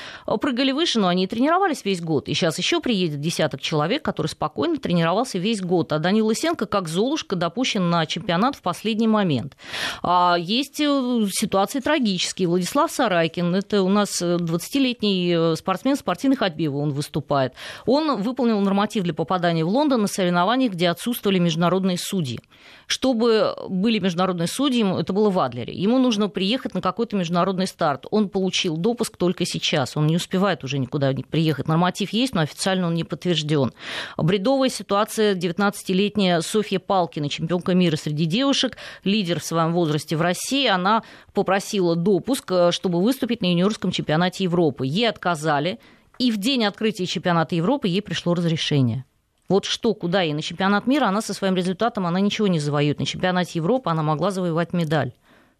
прыгали 0.40 0.72
выше, 0.72 0.98
но 1.00 1.08
они 1.08 1.26
тренировались 1.26 1.84
весь 1.84 2.00
год. 2.00 2.28
И 2.28 2.34
сейчас 2.34 2.58
еще 2.58 2.80
приедет 2.80 3.20
десяток 3.20 3.60
человек, 3.60 4.02
который 4.02 4.26
спокойно 4.26 4.76
тренировался 4.76 5.35
весь 5.38 5.60
год. 5.60 5.92
А 5.92 5.98
Данил 5.98 6.26
Лысенко, 6.26 6.66
как 6.66 6.88
Золушка, 6.88 7.36
допущен 7.36 7.90
на 7.90 8.06
чемпионат 8.06 8.56
в 8.56 8.62
последний 8.62 9.08
момент. 9.08 9.56
А 10.02 10.36
есть 10.38 10.80
э, 10.80 11.26
ситуации 11.30 11.80
трагические. 11.80 12.48
Владислав 12.48 12.90
Сарайкин, 12.90 13.54
это 13.54 13.82
у 13.82 13.88
нас 13.88 14.22
20-летний 14.22 15.34
э, 15.34 15.56
спортсмен 15.56 15.96
в 15.96 16.00
спортивной 16.00 16.36
ходьбе, 16.36 16.70
он 16.70 16.90
выступает. 16.90 17.54
Он 17.86 18.20
выполнил 18.20 18.60
норматив 18.60 19.04
для 19.04 19.14
попадания 19.14 19.64
в 19.64 19.68
Лондон 19.68 20.02
на 20.02 20.08
соревнованиях, 20.08 20.72
где 20.72 20.88
отсутствовали 20.88 21.38
международные 21.38 21.98
судьи. 21.98 22.40
Чтобы 22.86 23.54
были 23.68 23.98
международные 23.98 24.46
судьи, 24.46 24.84
это 25.00 25.12
было 25.12 25.30
в 25.30 25.38
Адлере. 25.38 25.74
Ему 25.74 25.98
нужно 25.98 26.28
приехать 26.28 26.74
на 26.74 26.80
какой-то 26.80 27.16
международный 27.16 27.66
старт. 27.66 28.06
Он 28.10 28.28
получил 28.28 28.76
допуск 28.76 29.16
только 29.16 29.44
сейчас. 29.44 29.96
Он 29.96 30.06
не 30.06 30.16
успевает 30.16 30.62
уже 30.62 30.78
никуда 30.78 31.12
приехать. 31.28 31.66
Норматив 31.66 32.10
есть, 32.10 32.34
но 32.34 32.42
официально 32.42 32.86
он 32.86 32.94
не 32.94 33.04
подтвержден. 33.04 33.72
Бредовая 34.16 34.68
ситуация 34.68 35.25
19-летняя 35.32 36.40
Софья 36.40 36.78
Палкина, 36.78 37.28
чемпионка 37.28 37.74
мира 37.74 37.96
среди 37.96 38.24
девушек, 38.26 38.76
лидер 39.04 39.40
в 39.40 39.44
своем 39.44 39.72
возрасте 39.72 40.16
в 40.16 40.20
России. 40.20 40.66
Она 40.66 41.02
попросила 41.34 41.96
допуск, 41.96 42.50
э, 42.50 42.70
чтобы 42.72 43.02
выступить 43.02 43.42
на 43.42 43.46
юниорском 43.46 43.90
чемпионате 43.90 44.44
Европы. 44.44 44.86
Ей 44.86 45.08
отказали, 45.08 45.78
и 46.18 46.30
в 46.30 46.36
день 46.38 46.64
открытия 46.64 47.06
чемпионата 47.06 47.54
Европы 47.54 47.88
ей 47.88 48.02
пришло 48.02 48.34
разрешение. 48.34 49.04
Вот 49.48 49.64
что, 49.64 49.94
куда 49.94 50.24
и 50.24 50.32
на 50.32 50.42
чемпионат 50.42 50.86
мира 50.86 51.06
она 51.06 51.20
со 51.20 51.32
своим 51.32 51.54
результатом, 51.54 52.06
она 52.06 52.20
ничего 52.20 52.48
не 52.48 52.58
завоюет. 52.58 52.98
На 52.98 53.06
чемпионате 53.06 53.52
Европы 53.54 53.90
она 53.90 54.02
могла 54.02 54.30
завоевать 54.30 54.72
медаль. 54.72 55.12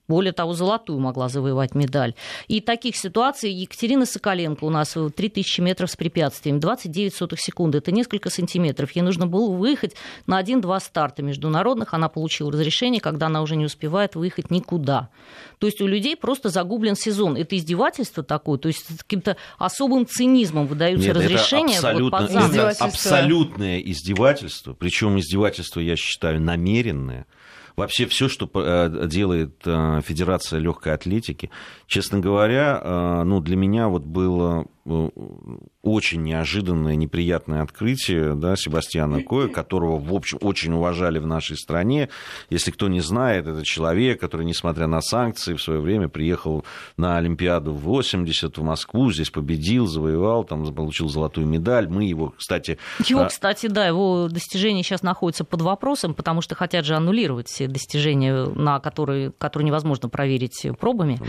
Более 0.08 0.32
того, 0.32 0.52
золотую 0.52 1.00
могла 1.00 1.28
завоевать 1.28 1.74
медаль. 1.74 2.14
И 2.46 2.60
таких 2.60 2.96
ситуаций 2.96 3.52
Екатерина 3.52 4.06
Соколенко 4.06 4.64
у 4.64 4.70
нас 4.70 4.94
3000 4.94 5.60
метров 5.60 5.90
с 5.90 5.96
препятствием, 5.96 6.60
29 6.60 7.14
сотых 7.14 7.40
секунды. 7.40 7.78
Это 7.78 7.90
несколько 7.90 8.30
сантиметров. 8.30 8.92
Ей 8.92 9.02
нужно 9.02 9.26
было 9.26 9.50
выехать 9.50 9.96
на 10.26 10.38
один-два 10.38 10.78
старта 10.80 11.22
международных. 11.22 11.92
Она 11.92 12.08
получила 12.08 12.52
разрешение, 12.52 13.00
когда 13.00 13.26
она 13.26 13.42
уже 13.42 13.56
не 13.56 13.64
успевает 13.64 14.14
выехать 14.14 14.50
никуда. 14.50 15.08
То 15.58 15.66
есть 15.66 15.80
у 15.80 15.86
людей 15.86 16.16
просто 16.16 16.50
загублен 16.50 16.94
сезон. 16.94 17.36
Это 17.36 17.56
издевательство 17.56 18.22
такое, 18.22 18.58
то 18.58 18.68
есть 18.68 18.86
каким-то 18.98 19.36
особым 19.58 20.06
цинизмом 20.06 20.66
выдаются 20.66 21.08
Нет, 21.08 21.16
разрешения. 21.16 21.78
Это 21.78 21.88
абсолютно, 21.90 22.20
вот, 22.20 22.54
это 22.54 22.84
абсолютное 22.84 23.80
издевательство. 23.80 24.74
Причем 24.74 25.18
издевательство, 25.18 25.80
я 25.80 25.96
считаю, 25.96 26.40
намеренное 26.40 27.26
вообще 27.76 28.06
все, 28.06 28.28
что 28.28 28.50
э, 28.54 29.06
делает 29.06 29.62
э, 29.64 30.00
Федерация 30.04 30.58
легкой 30.58 30.94
атлетики, 30.94 31.50
честно 31.86 32.18
говоря, 32.20 32.80
э, 32.82 33.22
ну, 33.24 33.40
для 33.40 33.56
меня 33.56 33.88
вот 33.88 34.02
было 34.02 34.66
очень 35.82 36.22
неожиданное, 36.22 36.94
неприятное 36.94 37.62
открытие 37.62 38.34
да, 38.34 38.54
Себастьяна 38.56 39.22
Коя, 39.22 39.48
которого, 39.48 39.98
в 39.98 40.14
общем, 40.14 40.38
очень 40.40 40.72
уважали 40.72 41.18
в 41.18 41.26
нашей 41.26 41.56
стране. 41.56 42.08
Если 42.50 42.70
кто 42.70 42.88
не 42.88 43.00
знает, 43.00 43.46
это 43.46 43.64
человек, 43.64 44.20
который, 44.20 44.46
несмотря 44.46 44.86
на 44.86 45.00
санкции, 45.00 45.54
в 45.54 45.62
свое 45.62 45.80
время 45.80 46.08
приехал 46.08 46.64
на 46.96 47.16
Олимпиаду 47.16 47.72
в 47.72 47.80
80 47.80 48.56
в 48.56 48.62
Москву, 48.62 49.10
здесь 49.12 49.30
победил, 49.30 49.86
завоевал, 49.86 50.44
там 50.44 50.64
получил 50.72 51.08
золотую 51.08 51.46
медаль. 51.46 51.88
Мы 51.88 52.04
его, 52.04 52.34
кстати... 52.36 52.78
Его, 53.04 53.22
а, 53.22 53.26
кстати, 53.26 53.66
да, 53.66 53.86
его 53.86 54.28
достижения 54.28 54.82
сейчас 54.82 55.02
находятся 55.02 55.44
под 55.44 55.62
вопросом, 55.62 56.14
потому 56.14 56.42
что 56.42 56.54
хотят 56.54 56.84
же 56.84 56.94
аннулировать 56.94 57.48
все 57.48 57.66
достижения, 57.66 58.44
на 58.44 58.78
которые, 58.78 59.32
которые 59.32 59.66
невозможно 59.66 60.08
проверить 60.08 60.66
пробами. 60.78 61.20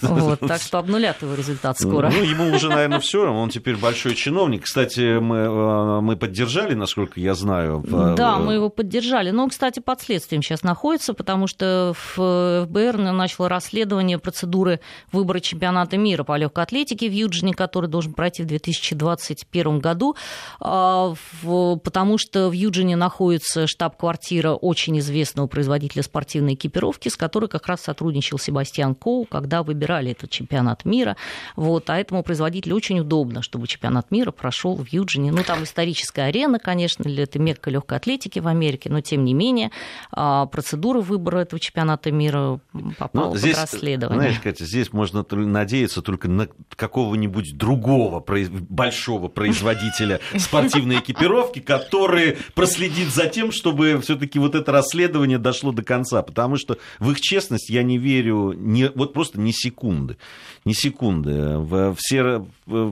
Да. 0.00 0.12
Вот, 0.22 0.40
так 0.40 0.60
что 0.60 0.78
обнулят 0.78 1.20
его 1.22 1.34
результат 1.34 1.78
скоро. 1.78 2.10
Ну, 2.10 2.22
ему 2.22 2.54
уже, 2.54 2.68
наверное, 2.68 3.01
все, 3.02 3.30
он 3.30 3.50
теперь 3.50 3.76
большой 3.76 4.14
чиновник. 4.14 4.64
Кстати, 4.64 5.18
мы, 5.18 5.36
э, 5.36 6.00
мы 6.00 6.16
поддержали, 6.16 6.74
насколько 6.74 7.20
я 7.20 7.34
знаю. 7.34 7.80
В... 7.80 8.14
Да, 8.14 8.38
мы 8.38 8.54
его 8.54 8.70
поддержали. 8.70 9.30
Но, 9.30 9.48
кстати, 9.48 9.80
под 9.80 10.00
следствием 10.00 10.42
сейчас 10.42 10.62
находится, 10.62 11.12
потому 11.12 11.46
что 11.46 11.92
в 11.94 12.66
ФБР 12.66 12.96
начало 12.96 13.48
расследование 13.48 14.18
процедуры 14.18 14.80
выбора 15.12 15.40
чемпионата 15.40 15.98
мира 15.98 16.24
по 16.24 16.36
легкой 16.36 16.64
атлетике 16.64 17.08
в 17.08 17.12
Юджине, 17.12 17.52
который 17.52 17.88
должен 17.88 18.14
пройти 18.14 18.42
в 18.42 18.46
2021 18.46 19.78
году, 19.80 20.16
а, 20.60 21.14
потому 21.42 22.18
что 22.18 22.48
в 22.48 22.52
Юджине 22.52 22.96
находится 22.96 23.66
штаб-квартира 23.66 24.52
очень 24.52 24.98
известного 24.98 25.46
производителя 25.46 26.02
спортивной 26.02 26.54
экипировки, 26.54 27.08
с 27.08 27.16
которой 27.16 27.48
как 27.48 27.66
раз 27.66 27.82
сотрудничал 27.82 28.38
Себастьян 28.38 28.94
Коу, 28.94 29.24
когда 29.24 29.62
выбирали 29.62 30.12
этот 30.12 30.30
чемпионат 30.30 30.84
мира. 30.84 31.16
Вот, 31.56 31.90
а 31.90 31.98
этому 31.98 32.22
производителю 32.22 32.76
очень 32.76 32.91
удобно, 33.00 33.42
чтобы 33.42 33.66
чемпионат 33.66 34.10
мира 34.10 34.30
прошел 34.30 34.76
в 34.76 34.88
Юджине. 34.88 35.32
Ну, 35.32 35.42
там 35.42 35.64
историческая 35.64 36.22
арена, 36.22 36.58
конечно, 36.58 37.08
или 37.08 37.22
это 37.22 37.38
мекка 37.38 37.70
легкой 37.70 37.98
атлетики 37.98 38.38
в 38.38 38.46
Америке, 38.46 38.90
но 38.90 39.00
тем 39.00 39.24
не 39.24 39.34
менее 39.34 39.70
а, 40.10 40.46
процедура 40.46 41.00
выбора 41.00 41.40
этого 41.40 41.60
чемпионата 41.60 42.10
мира 42.10 42.60
попала 42.98 43.30
ну, 43.30 43.36
здесь, 43.36 43.54
под 43.54 43.72
расследование. 43.72 44.20
Знаешь, 44.22 44.40
Катя, 44.40 44.64
здесь 44.64 44.92
можно 44.92 45.24
надеяться 45.30 46.02
только 46.02 46.28
на 46.28 46.48
какого-нибудь 46.76 47.56
другого 47.56 48.22
большого 48.22 49.28
производителя 49.28 50.20
спортивной 50.36 51.00
экипировки, 51.00 51.60
который 51.60 52.38
проследит 52.54 53.08
за 53.12 53.26
тем, 53.26 53.52
чтобы 53.52 54.00
все-таки 54.00 54.38
вот 54.38 54.54
это 54.54 54.72
расследование 54.72 55.38
дошло 55.38 55.72
до 55.72 55.82
конца, 55.82 56.22
потому 56.22 56.56
что 56.56 56.78
в 56.98 57.10
их 57.10 57.20
честность 57.20 57.70
я 57.70 57.82
не 57.82 57.98
верю, 57.98 58.52
не, 58.52 58.88
вот 58.94 59.12
просто 59.12 59.40
ни 59.40 59.52
секунды, 59.52 60.16
ни 60.64 60.72
секунды. 60.72 61.94
Все, 61.98 62.46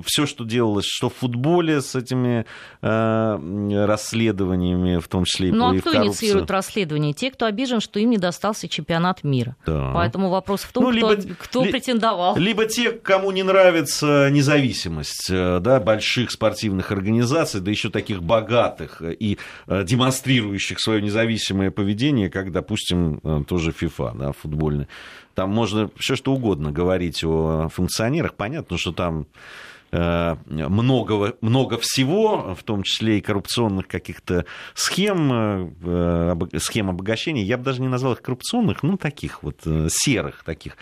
все, 0.05 0.26
что 0.26 0.44
делалось, 0.44 0.87
что 0.87 1.09
в 1.09 1.14
футболе 1.14 1.81
с 1.81 1.94
этими 1.94 2.46
э, 2.83 3.85
расследованиями, 3.87 4.98
в 4.98 5.09
том 5.09 5.24
числе 5.24 5.48
и 5.48 5.53
Ну, 5.53 5.66
а 5.66 5.72
кто 5.72 5.90
коррупцию. 5.90 6.07
инициирует 6.07 6.50
расследование? 6.50 7.12
Те, 7.12 7.31
кто 7.31 7.46
обижен, 7.46 7.81
что 7.81 7.98
им 7.98 8.11
не 8.11 8.18
достался 8.18 8.68
чемпионат 8.68 9.24
мира. 9.24 9.57
Да. 9.66 9.92
Поэтому 9.94 10.31
вопрос 10.31 10.62
в 10.62 10.72
том, 10.72 10.85
ну, 10.85 10.90
либо, 10.90 11.16
кто, 11.16 11.35
кто 11.38 11.64
ли, 11.64 11.70
претендовал. 11.70 12.37
Либо 12.37 12.66
те, 12.66 12.92
кому 12.92 13.31
не 13.31 13.42
нравится 13.42 14.29
независимость 14.31 15.29
э, 15.31 15.61
да, 15.61 15.81
больших 15.81 16.31
спортивных 16.31 16.92
организаций, 16.92 17.61
да 17.61 17.70
еще 17.70 17.90
таких 17.90 18.22
богатых 18.22 19.03
и 19.03 19.38
э, 19.66 19.85
демонстрирующих 19.85 20.81
свое 20.81 21.03
независимое 21.03 21.70
поведение, 21.70 22.31
как, 22.31 22.53
допустим, 22.53 23.20
э, 23.22 23.42
тоже 23.46 23.72
ФИФА, 23.72 24.14
да, 24.14 24.33
футбольный. 24.33 24.87
Там 25.35 25.50
можно 25.50 25.90
все 25.96 26.16
что 26.16 26.33
угодно 26.33 26.70
говорить 26.72 27.22
о 27.24 27.68
функционерах. 27.68 28.35
Понятно, 28.35 28.76
что 28.76 28.92
там 28.92 29.26
Э, 29.31 29.79
много, 29.92 31.37
много 31.40 31.79
всего, 31.79 32.55
в 32.55 32.62
том 32.62 32.83
числе 32.83 33.18
и 33.18 33.20
коррупционных 33.20 33.88
каких-то 33.88 34.44
схем, 34.74 35.74
э, 35.83 36.37
схем 36.59 36.90
обогащения. 36.90 37.42
Я 37.42 37.59
бы 37.59 37.64
даже 37.64 37.81
не 37.81 37.88
назвал 37.88 38.12
их 38.12 38.22
коррупционных, 38.22 38.83
ну, 38.83 38.96
таких 38.96 39.42
вот 39.42 39.61
э, 39.66 39.88
серых 39.90 40.44
таких. 40.44 40.76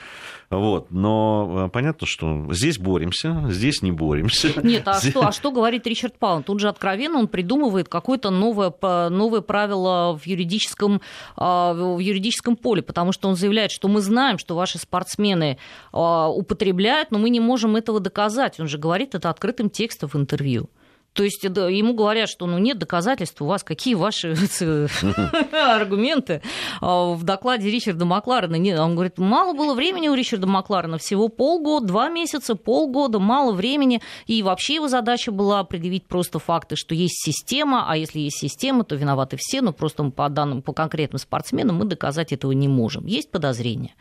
Вот. 0.50 0.90
Но 0.90 1.68
понятно, 1.72 2.06
что 2.06 2.46
здесь 2.52 2.78
боремся, 2.78 3.44
здесь 3.48 3.82
не 3.82 3.92
боремся. 3.92 4.48
Нет, 4.62 4.82
а, 4.86 4.98
здесь... 4.98 5.10
что, 5.10 5.26
а 5.26 5.32
что 5.32 5.50
говорит 5.50 5.86
Ричард 5.86 6.18
Паун? 6.18 6.42
Тут 6.42 6.60
же 6.60 6.68
откровенно 6.68 7.18
он 7.18 7.28
придумывает 7.28 7.88
какое-то 7.88 8.30
новое, 8.30 8.72
новое 9.10 9.40
правило 9.42 10.18
в 10.18 10.26
юридическом, 10.26 11.02
а, 11.36 11.74
в 11.74 11.98
юридическом 11.98 12.56
поле, 12.56 12.82
потому 12.82 13.12
что 13.12 13.28
он 13.28 13.36
заявляет, 13.36 13.70
что 13.70 13.88
мы 13.88 14.00
знаем, 14.00 14.38
что 14.38 14.54
ваши 14.54 14.78
спортсмены 14.78 15.58
а, 15.92 16.28
употребляют, 16.28 17.10
но 17.10 17.18
мы 17.18 17.28
не 17.28 17.40
можем 17.40 17.76
этого 17.76 18.00
доказать. 18.00 18.58
Он 18.58 18.68
же 18.68 18.78
говорит 18.78 19.14
это 19.14 19.28
открытым 19.28 19.68
текстом 19.68 20.08
в 20.08 20.16
интервью. 20.16 20.70
То 21.18 21.24
есть 21.24 21.42
ему 21.42 21.94
говорят, 21.94 22.28
что 22.28 22.46
ну, 22.46 22.58
нет 22.58 22.78
доказательств 22.78 23.42
у 23.42 23.46
вас, 23.46 23.64
какие 23.64 23.94
ваши 23.94 24.36
аргументы. 25.52 26.42
А 26.80 27.12
в 27.14 27.24
докладе 27.24 27.68
Ричарда 27.68 28.04
Макларена 28.04 28.84
он 28.84 28.94
говорит, 28.94 29.18
мало 29.18 29.52
было 29.52 29.74
времени 29.74 30.06
у 30.06 30.14
Ричарда 30.14 30.46
Макларена, 30.46 30.96
всего 30.96 31.26
полгода, 31.26 31.88
два 31.88 32.08
месяца, 32.08 32.54
полгода, 32.54 33.18
мало 33.18 33.50
времени. 33.50 34.00
И 34.28 34.44
вообще 34.44 34.76
его 34.76 34.86
задача 34.86 35.32
была 35.32 35.64
предъявить 35.64 36.06
просто 36.06 36.38
факты, 36.38 36.76
что 36.76 36.94
есть 36.94 37.20
система, 37.20 37.86
а 37.90 37.96
если 37.96 38.20
есть 38.20 38.38
система, 38.38 38.84
то 38.84 38.94
виноваты 38.94 39.36
все, 39.40 39.60
но 39.60 39.72
просто 39.72 40.04
по 40.10 40.28
данным, 40.28 40.62
по 40.62 40.72
конкретным 40.72 41.18
спортсменам 41.18 41.78
мы 41.78 41.84
доказать 41.86 42.32
этого 42.32 42.52
не 42.52 42.68
можем. 42.68 43.06
Есть 43.06 43.32
подозрения. 43.32 43.96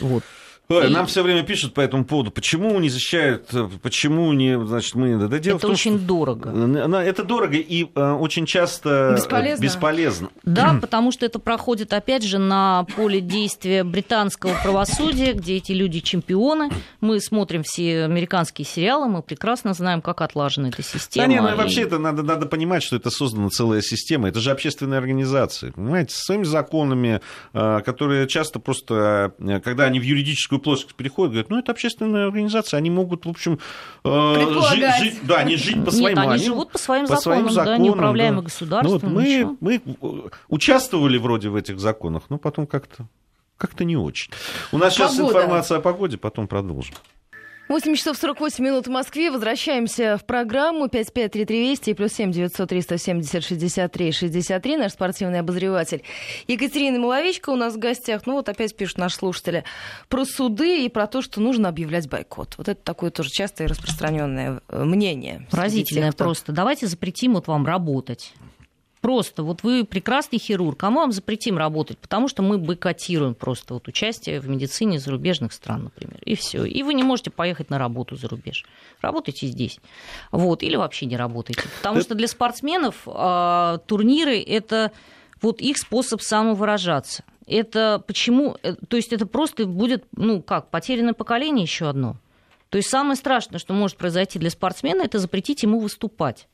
Вот. 0.00 0.24
И... 0.68 0.88
Нам 0.88 1.06
все 1.06 1.22
время 1.22 1.44
пишут 1.44 1.74
по 1.74 1.80
этому 1.80 2.04
поводу, 2.04 2.32
почему 2.32 2.78
не 2.80 2.88
защищают, 2.88 3.50
почему 3.82 4.32
не, 4.32 4.58
значит, 4.66 4.96
мы... 4.96 5.10
Это, 5.10 5.38
дело 5.38 5.56
это 5.58 5.66
том, 5.66 5.72
очень 5.72 5.98
что... 5.98 6.06
дорого. 6.06 6.98
Это 6.98 7.22
дорого 7.22 7.56
и 7.56 7.86
э, 7.94 8.12
очень 8.12 8.46
часто 8.46 9.14
бесполезно. 9.16 9.62
бесполезно. 9.62 10.28
Да, 10.42 10.76
потому 10.80 11.12
что 11.12 11.24
это 11.24 11.38
проходит, 11.38 11.92
опять 11.92 12.24
же, 12.24 12.38
на 12.38 12.84
поле 12.96 13.20
действия 13.20 13.84
британского 13.84 14.54
правосудия, 14.60 15.34
где 15.34 15.56
эти 15.56 15.70
люди 15.70 16.00
чемпионы. 16.00 16.70
Мы 17.00 17.20
смотрим 17.20 17.62
все 17.62 18.04
американские 18.04 18.66
сериалы, 18.66 19.06
мы 19.08 19.22
прекрасно 19.22 19.72
знаем, 19.72 20.02
как 20.02 20.20
отлажена 20.20 20.70
эта 20.70 20.82
система. 20.82 21.26
Да 21.26 21.32
нет, 21.32 21.42
ну, 21.42 21.48
и... 21.50 21.54
вообще 21.54 21.82
это 21.82 21.98
надо, 21.98 22.24
надо 22.24 22.46
понимать, 22.46 22.82
что 22.82 22.96
это 22.96 23.10
создана 23.10 23.50
целая 23.50 23.82
система. 23.82 24.28
Это 24.28 24.40
же 24.40 24.50
общественные 24.50 24.98
организации, 24.98 25.70
понимаете, 25.70 26.14
с 26.14 26.24
своими 26.24 26.44
законами, 26.44 27.20
э, 27.52 27.80
которые 27.84 28.26
часто 28.26 28.58
просто, 28.58 29.32
э, 29.38 29.60
когда 29.60 29.84
они 29.84 30.00
в 30.00 30.02
юридическую 30.02 30.55
политическую 30.56 30.60
плоскость 30.60 30.96
переходят, 30.96 31.32
говорят, 31.32 31.50
ну, 31.50 31.58
это 31.58 31.72
общественная 31.72 32.26
организация, 32.26 32.78
они 32.78 32.90
могут, 32.90 33.26
в 33.26 33.28
общем, 33.28 33.58
э, 34.04 34.34
жить, 34.70 34.96
жить, 34.98 35.18
да, 35.22 35.36
они 35.36 35.56
жить 35.56 35.84
по 35.84 35.90
своим... 35.90 36.16
Нет, 36.16 36.26
они 36.26 36.44
живут 36.44 36.72
по 36.72 36.78
своим 36.78 37.06
по 37.06 37.16
законам, 37.16 37.22
своим 37.22 37.50
законам 37.50 37.78
да, 37.78 37.84
неуправляемы 37.84 38.36
да. 38.38 38.42
государством. 38.42 39.00
Ну, 39.14 39.20
вот 39.20 39.56
мы, 39.60 39.80
мы 40.00 40.30
участвовали 40.48 41.18
вроде 41.18 41.48
в 41.48 41.56
этих 41.56 41.78
законах, 41.78 42.24
но 42.28 42.38
потом 42.38 42.66
как-то 42.66 43.06
как-то 43.56 43.84
не 43.84 43.96
очень. 43.96 44.30
У 44.70 44.76
нас 44.76 44.94
Погода. 44.94 45.14
сейчас 45.14 45.28
информация 45.28 45.78
о 45.78 45.80
погоде, 45.80 46.18
потом 46.18 46.46
продолжим. 46.46 46.94
8 47.68 47.96
часов 47.96 48.16
48 48.16 48.64
минут 48.64 48.86
в 48.86 48.90
Москве. 48.90 49.30
Возвращаемся 49.30 50.16
в 50.16 50.24
программу 50.24 50.88
553320 50.88 51.88
и 51.88 51.94
плюс 51.94 52.12
7 52.12 52.30
900 52.30 52.68
370 52.68 53.42
63 53.42 54.12
63. 54.12 54.76
Наш 54.76 54.92
спортивный 54.92 55.40
обозреватель 55.40 56.02
Екатерина 56.46 57.00
Маловичка 57.00 57.50
у 57.50 57.56
нас 57.56 57.74
в 57.74 57.78
гостях. 57.78 58.22
Ну 58.24 58.34
вот 58.34 58.48
опять 58.48 58.76
пишут 58.76 58.98
наши 58.98 59.16
слушатели 59.16 59.64
про 60.08 60.24
суды 60.24 60.84
и 60.84 60.88
про 60.88 61.08
то, 61.08 61.22
что 61.22 61.40
нужно 61.40 61.68
объявлять 61.68 62.08
бойкот. 62.08 62.54
Вот 62.56 62.68
это 62.68 62.80
такое 62.80 63.10
тоже 63.10 63.30
частое 63.30 63.66
и 63.66 63.70
распространенное 63.70 64.60
э, 64.68 64.84
мнение. 64.84 65.46
Поразительное 65.50 66.10
тех, 66.10 66.14
кто... 66.14 66.24
просто. 66.24 66.52
Давайте 66.52 66.86
запретим 66.86 67.34
вот 67.34 67.48
вам 67.48 67.66
работать. 67.66 68.32
Просто 69.06 69.44
вот 69.44 69.62
вы 69.62 69.84
прекрасный 69.84 70.40
хирург, 70.40 70.82
а 70.82 70.90
мы 70.90 71.02
вам 71.02 71.12
запретим 71.12 71.58
работать, 71.58 71.96
потому 71.96 72.26
что 72.26 72.42
мы 72.42 72.58
бойкотируем 72.58 73.36
просто 73.36 73.74
вот 73.74 73.86
участие 73.86 74.40
в 74.40 74.48
медицине 74.48 74.98
зарубежных 74.98 75.52
стран, 75.52 75.84
например, 75.84 76.18
и 76.24 76.34
все. 76.34 76.64
И 76.64 76.82
вы 76.82 76.92
не 76.92 77.04
можете 77.04 77.30
поехать 77.30 77.70
на 77.70 77.78
работу 77.78 78.16
за 78.16 78.26
рубеж. 78.26 78.64
Работайте 79.00 79.46
здесь. 79.46 79.78
Вот. 80.32 80.64
Или 80.64 80.74
вообще 80.74 81.06
не 81.06 81.16
работайте. 81.16 81.62
Потому 81.76 82.00
что 82.00 82.16
для 82.16 82.26
спортсменов 82.26 83.06
э, 83.06 83.78
турниры 83.86 84.40
это 84.40 84.90
вот 85.40 85.60
их 85.60 85.78
способ 85.78 86.20
самовыражаться. 86.20 87.22
Это 87.46 88.02
почему? 88.04 88.56
Э, 88.64 88.74
то 88.74 88.96
есть 88.96 89.12
это 89.12 89.24
просто 89.26 89.66
будет, 89.66 90.04
ну 90.16 90.42
как, 90.42 90.70
потерянное 90.70 91.14
поколение 91.14 91.62
еще 91.62 91.88
одно. 91.88 92.16
То 92.70 92.78
есть 92.78 92.90
самое 92.90 93.14
страшное, 93.14 93.60
что 93.60 93.72
может 93.72 93.98
произойти 93.98 94.40
для 94.40 94.50
спортсмена, 94.50 95.02
это 95.02 95.20
запретить 95.20 95.62
ему 95.62 95.78
выступать. 95.78 96.48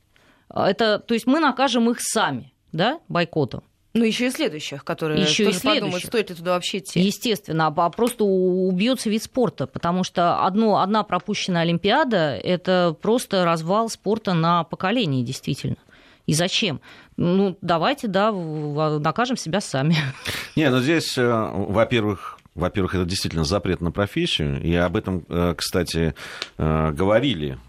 А, 0.53 0.69
это, 0.69 0.99
то 0.99 1.13
есть 1.15 1.25
мы 1.25 1.39
накажем 1.39 1.89
их 1.89 1.97
сами, 1.99 2.53
да, 2.71 2.99
бойкотом. 3.09 3.63
Ну, 3.95 4.03
еще 4.03 4.27
и 4.27 4.29
следующих, 4.31 4.83
которые 4.83 5.21
еще 5.21 5.45
тоже 5.45 5.57
и 5.57 5.59
следующих. 5.59 5.81
подумают, 5.81 6.05
стоит 6.05 6.29
ли 6.29 6.35
туда 6.35 6.53
вообще 6.53 6.79
идти. 6.79 6.99
Естественно, 6.99 7.67
а 7.67 7.89
просто 7.89 8.23
убьется 8.23 9.09
вид 9.09 9.21
спорта, 9.21 9.67
потому 9.67 10.03
что 10.03 10.43
одно, 10.43 10.79
одна 10.79 11.03
пропущенная 11.03 11.61
Олимпиада– 11.61 12.35
это 12.43 12.95
просто 12.99 13.45
развал 13.45 13.89
спорта 13.89 14.33
на 14.33 14.63
поколение, 14.63 15.23
действительно. 15.23 15.77
И 16.25 16.33
зачем? 16.33 16.81
Ну, 17.17 17.57
давайте, 17.61 18.07
да, 18.07 18.31
накажем 18.31 19.37
себя 19.37 19.61
сами. 19.61 19.95
Не, 20.55 20.69
ну 20.71 20.79
здесь, 20.79 21.15
э, 21.17 21.51
во-первых, 21.53 22.39
во-первых, 22.55 22.95
это 22.95 23.05
действительно 23.05 23.43
запрет 23.43 23.81
на 23.81 23.91
профессию, 23.91 24.59
и 24.61 24.73
об 24.73 24.95
этом, 24.95 25.23
э, 25.29 25.53
кстати, 25.55 26.15
э, 26.57 26.91
говорили 26.91 27.59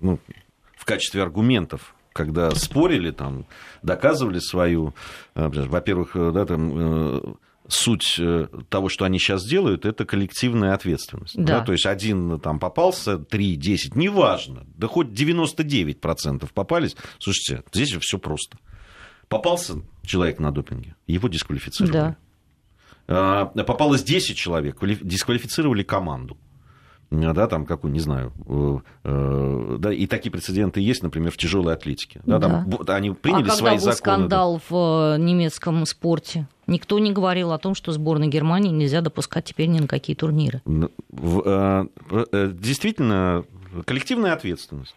ну, 0.00 0.18
в 0.82 0.84
качестве 0.84 1.22
аргументов 1.22 1.94
когда 2.12 2.50
спорили, 2.50 3.10
там, 3.10 3.46
доказывали 3.82 4.38
свою, 4.38 4.92
во-первых, 5.34 6.10
да, 6.14 6.44
там, 6.44 7.38
суть 7.68 8.20
того, 8.68 8.90
что 8.90 9.06
они 9.06 9.18
сейчас 9.18 9.46
делают, 9.46 9.86
это 9.86 10.04
коллективная 10.04 10.74
ответственность. 10.74 11.36
Да. 11.36 11.60
Да? 11.60 11.64
То 11.64 11.72
есть 11.72 11.86
один 11.86 12.38
там 12.38 12.58
попался, 12.58 13.16
три, 13.16 13.56
десять, 13.56 13.96
неважно, 13.96 14.66
да 14.74 14.88
хоть 14.88 15.06
99% 15.06 16.50
попались. 16.52 16.96
Слушайте, 17.18 17.64
здесь 17.72 17.96
все 18.02 18.18
просто. 18.18 18.58
Попался 19.28 19.80
человек 20.04 20.38
на 20.38 20.52
допинге, 20.52 20.96
его 21.06 21.28
дисквалифицировали. 21.28 21.92
Да. 21.92 22.16
А, 23.08 23.46
попалось 23.46 24.02
10 24.02 24.36
человек, 24.36 24.76
дисквалифицировали 25.02 25.82
команду 25.82 26.36
да, 27.12 27.46
там 27.46 27.66
какую, 27.66 27.92
не 27.92 28.00
знаю, 28.00 28.32
э, 28.46 28.78
э, 29.04 29.76
да, 29.78 29.92
и 29.92 30.06
такие 30.06 30.30
прецеденты 30.30 30.80
есть, 30.80 31.02
например, 31.02 31.30
в 31.30 31.36
тяжелой 31.36 31.74
атлетике. 31.74 32.22
Да, 32.24 32.38
да. 32.38 32.64
Там, 32.64 32.96
они 32.96 33.10
приняли 33.10 33.48
а 33.48 33.52
свои 33.52 33.72
когда 33.72 33.86
был 33.86 33.92
законы. 33.92 34.16
скандал 34.16 34.54
да. 34.54 34.62
в 34.68 35.14
э, 35.14 35.18
немецком 35.18 35.84
спорте? 35.86 36.48
Никто 36.66 36.98
не 36.98 37.12
говорил 37.12 37.52
о 37.52 37.58
том, 37.58 37.74
что 37.74 37.92
сборной 37.92 38.28
Германии 38.28 38.70
нельзя 38.70 39.02
допускать 39.02 39.44
теперь 39.44 39.66
ни 39.68 39.80
на 39.80 39.86
какие 39.88 40.16
турниры. 40.16 40.62
Действительно, 42.32 43.44
коллективная 43.84 44.32
ответственность. 44.32 44.94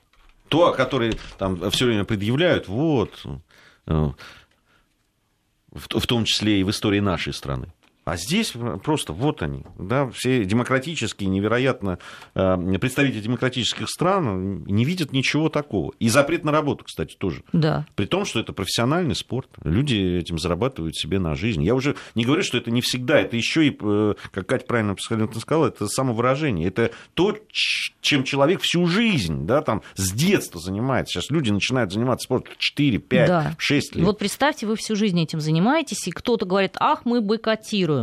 То, 0.48 0.72
которое 0.72 1.16
там 1.38 1.70
все 1.72 1.86
время 1.86 2.06
предъявляют, 2.06 2.68
вот, 2.68 3.26
в 3.86 4.16
том 6.08 6.26
числе 6.26 6.62
и 6.62 6.64
в 6.64 6.70
истории 6.70 7.00
нашей 7.00 7.34
страны. 7.34 7.68
А 8.06 8.18
здесь 8.18 8.54
просто 8.84 9.14
вот 9.14 9.42
они, 9.42 9.64
да, 9.80 10.08
все 10.12 10.46
демократические, 10.46 11.28
невероятно, 11.28 11.98
э, 12.36 12.78
представители 12.80 13.20
демократических 13.20 13.90
стран 13.90 14.64
не 14.66 14.86
видят 14.86 15.12
ничего 15.12 15.50
такого. 15.50 15.92
И 15.98 16.08
запрет 16.10 16.46
на 16.46 16.52
работу, 16.52 16.86
кстати, 16.86 17.16
тоже. 17.16 17.42
Да. 17.52 17.88
При 17.96 18.06
том, 18.06 18.26
что 18.26 18.40
это 18.40 18.54
профессиональный 18.54 19.16
спорт. 19.16 19.50
Люди 19.64 20.20
этим 20.20 20.38
зарабатывают 20.38 20.96
себе 20.96 21.18
на 21.18 21.34
жизнь. 21.34 21.64
Я 21.64 21.74
уже 21.74 21.96
не 22.14 22.26
говорю, 22.26 22.44
что 22.44 22.60
это 22.60 22.70
не 22.70 22.82
всегда, 22.82 23.20
это 23.20 23.38
еще 23.38 23.66
и, 23.66 23.76
э, 23.82 24.14
как 24.32 24.46
Катя 24.46 24.66
правильно 24.68 24.96
сказала, 25.00 25.70
это 25.70 25.88
самовыражение. 25.88 26.68
Это 26.68 26.92
то, 27.16 27.36
чем 28.02 28.24
человек 28.24 28.62
всю 28.62 28.86
жизнь, 28.86 29.48
да, 29.48 29.62
там, 29.62 29.82
с 29.96 30.12
детства 30.12 30.62
занимается. 30.62 31.14
Сейчас 31.14 31.32
люди 31.32 31.50
начинают 31.50 31.92
заниматься 31.92 32.26
спортом 32.26 32.54
4, 32.60 33.00
5, 33.00 33.28
да. 33.28 33.56
6 33.58 33.96
лет. 33.96 34.06
Вот 34.06 34.20
представьте, 34.20 34.68
вы 34.68 34.76
всю 34.76 34.96
жизнь 34.96 35.20
этим 35.20 35.40
занимаетесь, 35.40 36.08
и 36.08 36.12
кто-то 36.12 36.46
говорит, 36.46 36.76
ах, 36.80 37.04
мы 37.06 37.20
бойкотируем 37.20 37.95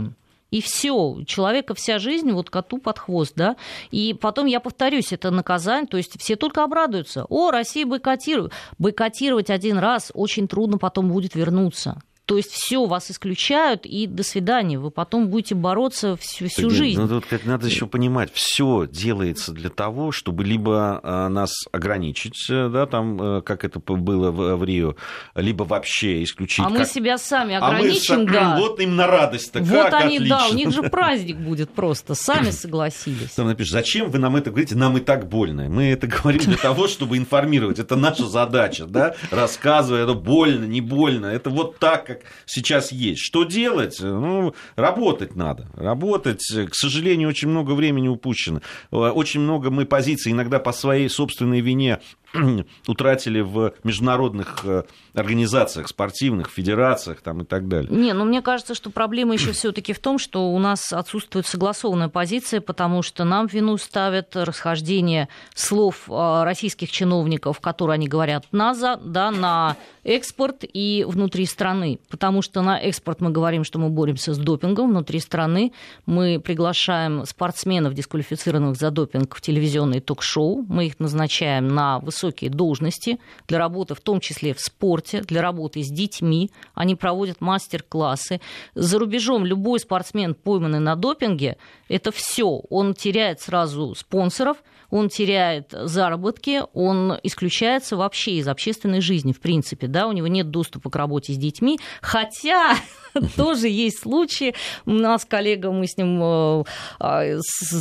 и 0.53 0.61
все. 0.61 1.25
Человека 1.27 1.75
вся 1.75 1.99
жизнь 1.99 2.31
вот 2.31 2.51
коту 2.51 2.79
под 2.79 3.01
хвост, 3.01 3.33
да. 3.35 3.57
И 3.91 4.15
потом, 4.15 4.47
я 4.47 4.61
повторюсь, 4.61 5.13
это 5.13 5.33
наказание, 5.33 5.89
то 5.89 5.97
есть 5.97 6.21
все 6.21 6.37
только 6.37 6.63
обрадуются. 6.63 7.25
О, 7.29 7.51
Россия 7.51 7.87
бойкотирует. 7.87 8.53
Бойкотировать 8.79 9.51
один 9.51 9.79
раз 9.79 10.13
очень 10.15 10.47
трудно 10.47 10.79
потом 10.79 11.11
будет 11.11 11.35
вернуться. 11.35 12.01
То 12.33 12.39
есть 12.39 12.51
все 12.51 12.87
вас 12.87 13.11
исключают, 13.11 13.85
и 13.85 14.07
до 14.07 14.23
свидания. 14.23 14.79
Вы 14.79 14.91
потом 14.91 15.29
будете 15.29 15.55
бороться 15.55 16.17
всю, 16.17 16.49
всю 16.49 16.71
так, 16.71 16.79
жизнь. 16.79 16.99
Ну, 16.99 17.07
тут 17.07 17.45
надо 17.45 17.67
еще 17.67 17.87
понимать, 17.87 18.33
все 18.33 18.89
делается 18.91 19.53
для 19.53 19.69
того, 19.69 20.13
чтобы 20.13 20.43
либо 20.43 20.99
а, 21.03 21.29
нас 21.29 21.53
ограничить, 21.73 22.47
э, 22.49 22.71
да, 22.71 22.87
там, 22.87 23.21
э, 23.21 23.43
как 23.43 23.67
это 23.67 23.81
было 23.81 24.31
в, 24.31 24.57
в 24.57 24.65
Рио, 24.65 24.97
либо 25.35 25.65
вообще 25.65 26.23
исключить. 26.23 26.65
А 26.65 26.71
как... 26.71 26.79
мы 26.79 26.85
себя 26.87 27.19
сами 27.19 27.57
ограничим, 27.57 28.15
а 28.15 28.19
мы, 28.21 28.33
да. 28.33 28.57
Вот 28.57 28.81
им 28.81 28.97
на 28.97 29.07
радость-то, 29.09 29.59
Вот 29.59 29.91
как 29.91 29.93
они, 29.93 30.17
отлично. 30.17 30.39
да, 30.39 30.49
у 30.49 30.55
них 30.55 30.71
же 30.71 30.83
праздник 30.91 31.37
будет 31.37 31.69
просто, 31.75 32.15
сами 32.15 32.49
согласились. 32.49 33.33
Там 33.33 33.47
напишешь, 33.47 33.73
зачем 33.73 34.09
вы 34.09 34.19
нам 34.19 34.37
это 34.37 34.49
говорите, 34.49 34.75
нам 34.75 34.97
и 34.97 35.01
так 35.01 35.29
больно. 35.29 35.69
Мы 35.69 35.91
это 35.91 36.07
говорим 36.07 36.41
для 36.41 36.57
того, 36.57 36.89
чтобы 36.89 37.19
информировать, 37.19 37.79
это 37.79 37.95
наша 37.95 38.27
задача, 38.27 38.87
да, 38.87 39.17
рассказывая, 39.31 40.05
это 40.05 40.15
больно, 40.15 40.65
не 40.65 40.81
больно, 40.81 41.27
это 41.27 41.51
вот 41.51 41.79
так, 41.79 42.07
как 42.07 42.22
сейчас 42.47 42.93
есть. 42.93 43.21
Что 43.21 43.45
делать? 43.45 43.99
Ну, 44.01 44.55
работать 44.77 45.37
надо. 45.37 45.69
Работать. 45.75 46.45
К 46.45 46.75
сожалению, 46.75 47.29
очень 47.29 47.49
много 47.49 47.73
времени 47.73 48.09
упущено. 48.09 48.61
Очень 48.91 49.41
много 49.41 49.71
мы 49.71 49.85
позиций 49.87 50.33
иногда 50.33 50.59
по 50.59 50.73
своей 50.73 51.09
собственной 51.09 51.61
вине 51.61 52.01
утратили 52.87 53.41
в 53.41 53.75
международных 53.85 54.65
э, 54.65 54.85
организациях, 55.15 55.89
спортивных, 55.89 56.49
федерациях 56.49 57.21
там, 57.21 57.43
и 57.43 57.45
так 57.45 57.69
далее. 57.69 57.91
Не, 57.91 58.13
ну 58.13 58.25
мне 58.25 58.43
кажется, 58.43 58.75
что 58.75 58.91
проблема 58.91 59.35
еще 59.35 59.53
все-таки 59.53 59.93
в 59.93 59.99
том, 59.99 60.19
что 60.19 60.51
у 60.53 60.59
нас 60.59 60.93
отсутствует 60.93 61.47
согласованная 61.47 62.09
позиция, 62.09 62.61
потому 62.61 63.03
что 63.03 63.25
нам 63.25 63.47
вину 63.47 63.77
ставят 63.77 64.35
расхождение 64.35 65.29
слов 65.55 66.09
э, 66.09 66.43
российских 66.45 66.91
чиновников, 66.91 67.61
которые 67.61 67.95
они 67.95 68.09
говорят 68.09 68.47
на, 68.53 68.75
за, 68.75 68.97
да, 68.97 69.31
на 69.31 69.77
экспорт 70.05 70.65
и 70.65 71.05
внутри 71.07 71.47
страны. 71.47 72.01
Потому 72.09 72.43
что 72.43 72.63
на 72.63 72.79
экспорт 72.79 73.21
мы 73.21 73.31
говорим, 73.31 73.65
что 73.65 73.79
мы 73.79 73.89
боремся 73.89 74.35
с 74.35 74.39
допингом, 74.39 74.91
внутри 74.91 75.19
страны 75.21 75.73
мы 76.07 76.41
приглашаем 76.41 77.25
спортсменов, 77.27 77.95
дисквалифицированных 77.95 78.77
за 78.77 78.91
допинг, 78.91 79.35
в 79.35 79.41
телевизионные 79.41 80.01
ток-шоу, 80.01 80.65
мы 80.69 80.87
их 80.87 81.01
назначаем 81.01 81.69
на 81.69 81.99
высокие 82.01 82.51
должности 82.51 83.19
для 83.49 83.59
работы, 83.59 83.95
в 83.95 84.01
том 84.01 84.21
числе 84.21 84.55
в 84.55 84.61
спорте, 84.61 85.23
для 85.23 85.43
работы 85.43 85.83
с 85.83 85.89
детьми. 85.89 86.51
Они 86.75 86.95
проводят 86.95 87.41
мастер-классы. 87.41 88.41
За 88.75 88.99
рубежом 88.99 89.45
любой 89.45 89.81
спортсмен, 89.81 90.35
пойманный 90.35 90.81
на 90.81 90.97
допинге, 90.97 91.57
это 91.89 92.13
все. 92.13 92.63
Он 92.71 92.95
теряет 92.95 93.41
сразу 93.41 93.95
спонсоров, 93.95 94.59
он 94.93 95.09
теряет 95.09 95.71
заработки, 95.73 96.63
он 96.75 97.19
исключается 97.23 97.97
вообще 97.97 98.33
из 98.33 98.47
общественной 98.47 99.01
жизни, 99.01 99.33
в 99.33 99.41
принципе, 99.41 99.87
да, 99.87 100.07
у 100.07 100.13
него 100.13 100.27
нет 100.27 100.51
доступа 100.51 100.91
к 100.91 100.97
работе 100.97 101.33
с 101.33 101.39
детьми, 101.39 101.81
хотя 102.03 102.77
тоже 103.37 103.69
есть 103.69 104.01
случаи. 104.01 104.55
У 104.85 104.91
нас 104.91 105.25
коллега, 105.25 105.71
мы 105.73 105.87
с 105.87 105.97
ним 105.97 106.21
э, 106.23 106.65
а, 107.01 107.25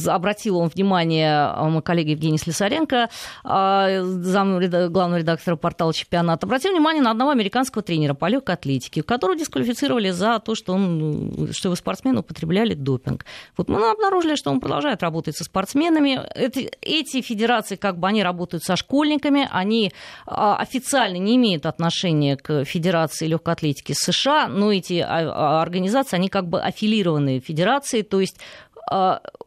обратил 0.07 0.57
он 0.57 0.70
внимание, 0.70 1.34
а, 1.34 1.66
мой 1.66 1.82
коллега 1.82 2.12
Евгений 2.12 2.38
Слесаренко, 2.38 3.09
а, 3.43 4.03
зам 4.03 4.59
главного 4.59 5.20
редактора 5.20 5.57
портала 5.57 5.93
«Чемпионат», 5.93 6.43
обратил 6.45 6.72
внимание 6.72 7.03
на 7.03 7.12
одного 7.12 7.32
американского 7.32 7.84
тренера 7.84 8.14
по 8.14 8.28
легкой 8.28 8.55
атлетике, 8.55 9.03
которого 9.03 9.38
дисквалифицировали 9.38 10.12
за 10.12 10.39
то, 10.39 10.55
что, 10.55 10.74
он, 10.74 11.49
что 11.51 11.68
его 11.68 11.76
спортсмены 11.76 12.22
употребляли 12.22 12.74
допинг. 12.74 13.26
Вот 13.57 13.68
мы 13.68 13.91
обнаружили, 13.91 14.36
что 14.36 14.49
он 14.49 14.62
продолжает 14.62 15.03
работать 15.03 15.36
со 15.36 15.43
спортсменами. 15.43 16.22
Это, 16.36 16.62
эти 17.01 17.21
федерации, 17.21 17.75
как 17.75 17.97
бы 17.97 18.07
они 18.07 18.23
работают 18.23 18.63
со 18.63 18.75
школьниками, 18.75 19.47
они 19.51 19.91
а, 20.25 20.55
официально 20.57 21.17
не 21.17 21.35
имеют 21.35 21.65
отношения 21.65 22.37
к 22.37 22.63
Федерации 22.65 23.27
легкой 23.27 23.53
атлетики 23.53 23.93
США, 23.95 24.47
но 24.47 24.71
эти 24.71 24.99
а, 24.99 25.07
а, 25.07 25.61
организации, 25.61 26.15
они 26.15 26.29
как 26.29 26.47
бы 26.47 26.61
аффилированные 26.61 27.39
федерации, 27.39 28.01
то 28.01 28.19
есть 28.19 28.37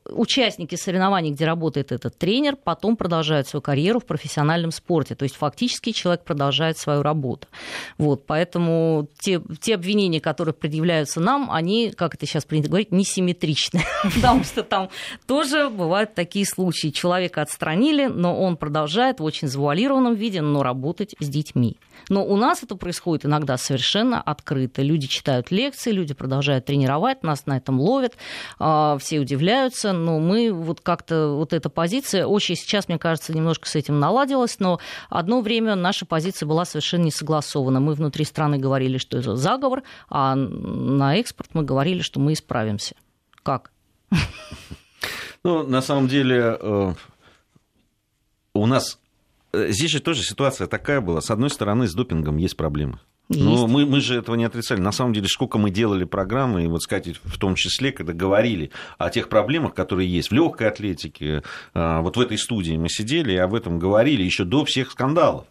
участники 0.09 0.74
соревнований, 0.74 1.30
где 1.30 1.46
работает 1.46 1.92
этот 1.92 2.16
тренер, 2.18 2.57
потом 2.57 2.96
продолжают 2.96 3.48
свою 3.48 3.62
карьеру 3.62 4.00
в 4.00 4.05
профессиональном 4.05 4.70
спорте. 4.70 5.14
То 5.14 5.22
есть 5.24 5.36
фактически 5.36 5.92
человек 5.92 6.24
продолжает 6.24 6.78
свою 6.78 7.02
работу. 7.02 7.48
Вот, 7.98 8.26
поэтому 8.26 9.09
те, 9.18 9.40
те 9.61 9.74
обвинения, 9.74 10.20
которые 10.20 10.55
предъявляются 10.55 11.20
нам, 11.20 11.50
они, 11.50 11.90
как 11.90 12.14
это 12.14 12.26
сейчас 12.26 12.44
принято 12.44 12.68
говорить, 12.68 12.92
несимметричны. 12.92 13.82
Потому 14.14 14.44
что 14.44 14.62
там 14.62 14.90
тоже 15.26 15.70
бывают 15.70 16.14
такие 16.14 16.46
случаи. 16.46 16.88
Человека 16.88 17.42
отстранили, 17.42 18.07
но 18.07 18.38
он 18.38 18.57
продолжает 18.57 19.20
в 19.20 19.24
очень 19.24 19.48
завуалированном 19.48 20.14
виде, 20.14 20.40
но 20.40 20.62
работать 20.62 21.14
с 21.18 21.28
детьми. 21.28 21.78
Но 22.09 22.24
у 22.24 22.36
нас 22.36 22.62
это 22.62 22.76
происходит 22.76 23.26
иногда 23.26 23.57
совершенно 23.57 24.20
открыто. 24.20 24.82
Люди 24.82 25.07
читают 25.07 25.51
лекции, 25.51 25.90
люди 25.90 26.14
продолжают 26.14 26.66
тренировать, 26.66 27.22
нас 27.22 27.47
на 27.47 27.57
этом 27.57 27.80
ловят, 27.80 28.16
а, 28.59 28.99
все 28.99 29.20
удивляются, 29.20 29.92
но 29.92 30.18
мы 30.18 30.53
вот 30.53 30.80
как-то, 30.80 31.34
вот 31.36 31.53
эта 31.53 31.68
позиция, 31.70 32.26
очень 32.26 32.57
сейчас, 32.57 32.88
мне 32.88 32.99
кажется, 32.99 33.34
немножко 33.34 33.68
с 33.68 33.74
этим 33.74 33.99
наладилась, 33.99 34.59
но 34.61 34.80
одно 35.09 35.40
время 35.40 35.74
наша 35.74 36.07
позиция 36.07 36.47
была 36.47 36.64
совершенно 36.64 37.05
не 37.05 37.11
согласована. 37.11 37.80
Мы 37.80 37.95
внутри 37.95 38.24
страны 38.24 38.59
говорили, 38.59 38.99
что 38.99 39.18
это 39.18 39.36
заговор, 39.36 39.82
а 40.09 40.34
на 40.34 41.16
экспорт 41.16 41.51
мы 41.55 41.62
говорили, 41.62 42.03
что 42.03 42.20
мы 42.20 42.32
исправимся. 42.32 42.95
Как? 43.42 43.70
Ну, 45.42 45.62
на 45.66 45.82
самом 45.82 46.09
деле, 46.09 46.57
э, 46.59 46.95
у 48.55 48.66
нас 48.66 48.99
здесь 49.68 49.90
же 49.90 50.00
тоже 50.00 50.22
ситуация 50.22 50.66
такая 50.66 51.00
была. 51.00 51.20
С 51.20 51.30
одной 51.30 51.50
стороны, 51.50 51.86
с 51.88 51.94
допингом 51.94 52.36
есть 52.36 52.57
проблемы. 52.57 52.98
Но 53.30 53.66
мы, 53.66 53.86
мы 53.86 54.00
же 54.00 54.16
этого 54.16 54.36
не 54.36 54.44
отрицали. 54.44 54.80
На 54.80 54.92
самом 54.92 55.14
деле, 55.14 55.28
сколько 55.28 55.57
мы 55.57 55.70
делали 55.70 56.05
программы, 56.05 56.64
и 56.64 56.66
вот 56.66 56.82
сказать, 56.82 57.16
в 57.24 57.38
том 57.38 57.55
числе, 57.55 57.90
когда 57.90 58.12
говорили 58.12 58.70
о 58.98 59.09
тех 59.09 59.30
проблемах, 59.30 59.74
которые 59.74 60.12
есть 60.12 60.30
в 60.30 60.34
легкой 60.34 60.68
атлетике, 60.68 61.42
э, 61.74 62.00
вот 62.00 62.16
в 62.16 62.20
этой 62.20 62.36
студии 62.36 62.76
мы 62.76 62.90
сидели 62.90 63.32
и 63.32 63.36
об 63.36 63.55
этом 63.55 63.78
говорили 63.78 64.22
еще 64.22 64.44
до 64.44 64.64
всех 64.66 64.90
скандалов 64.90 65.46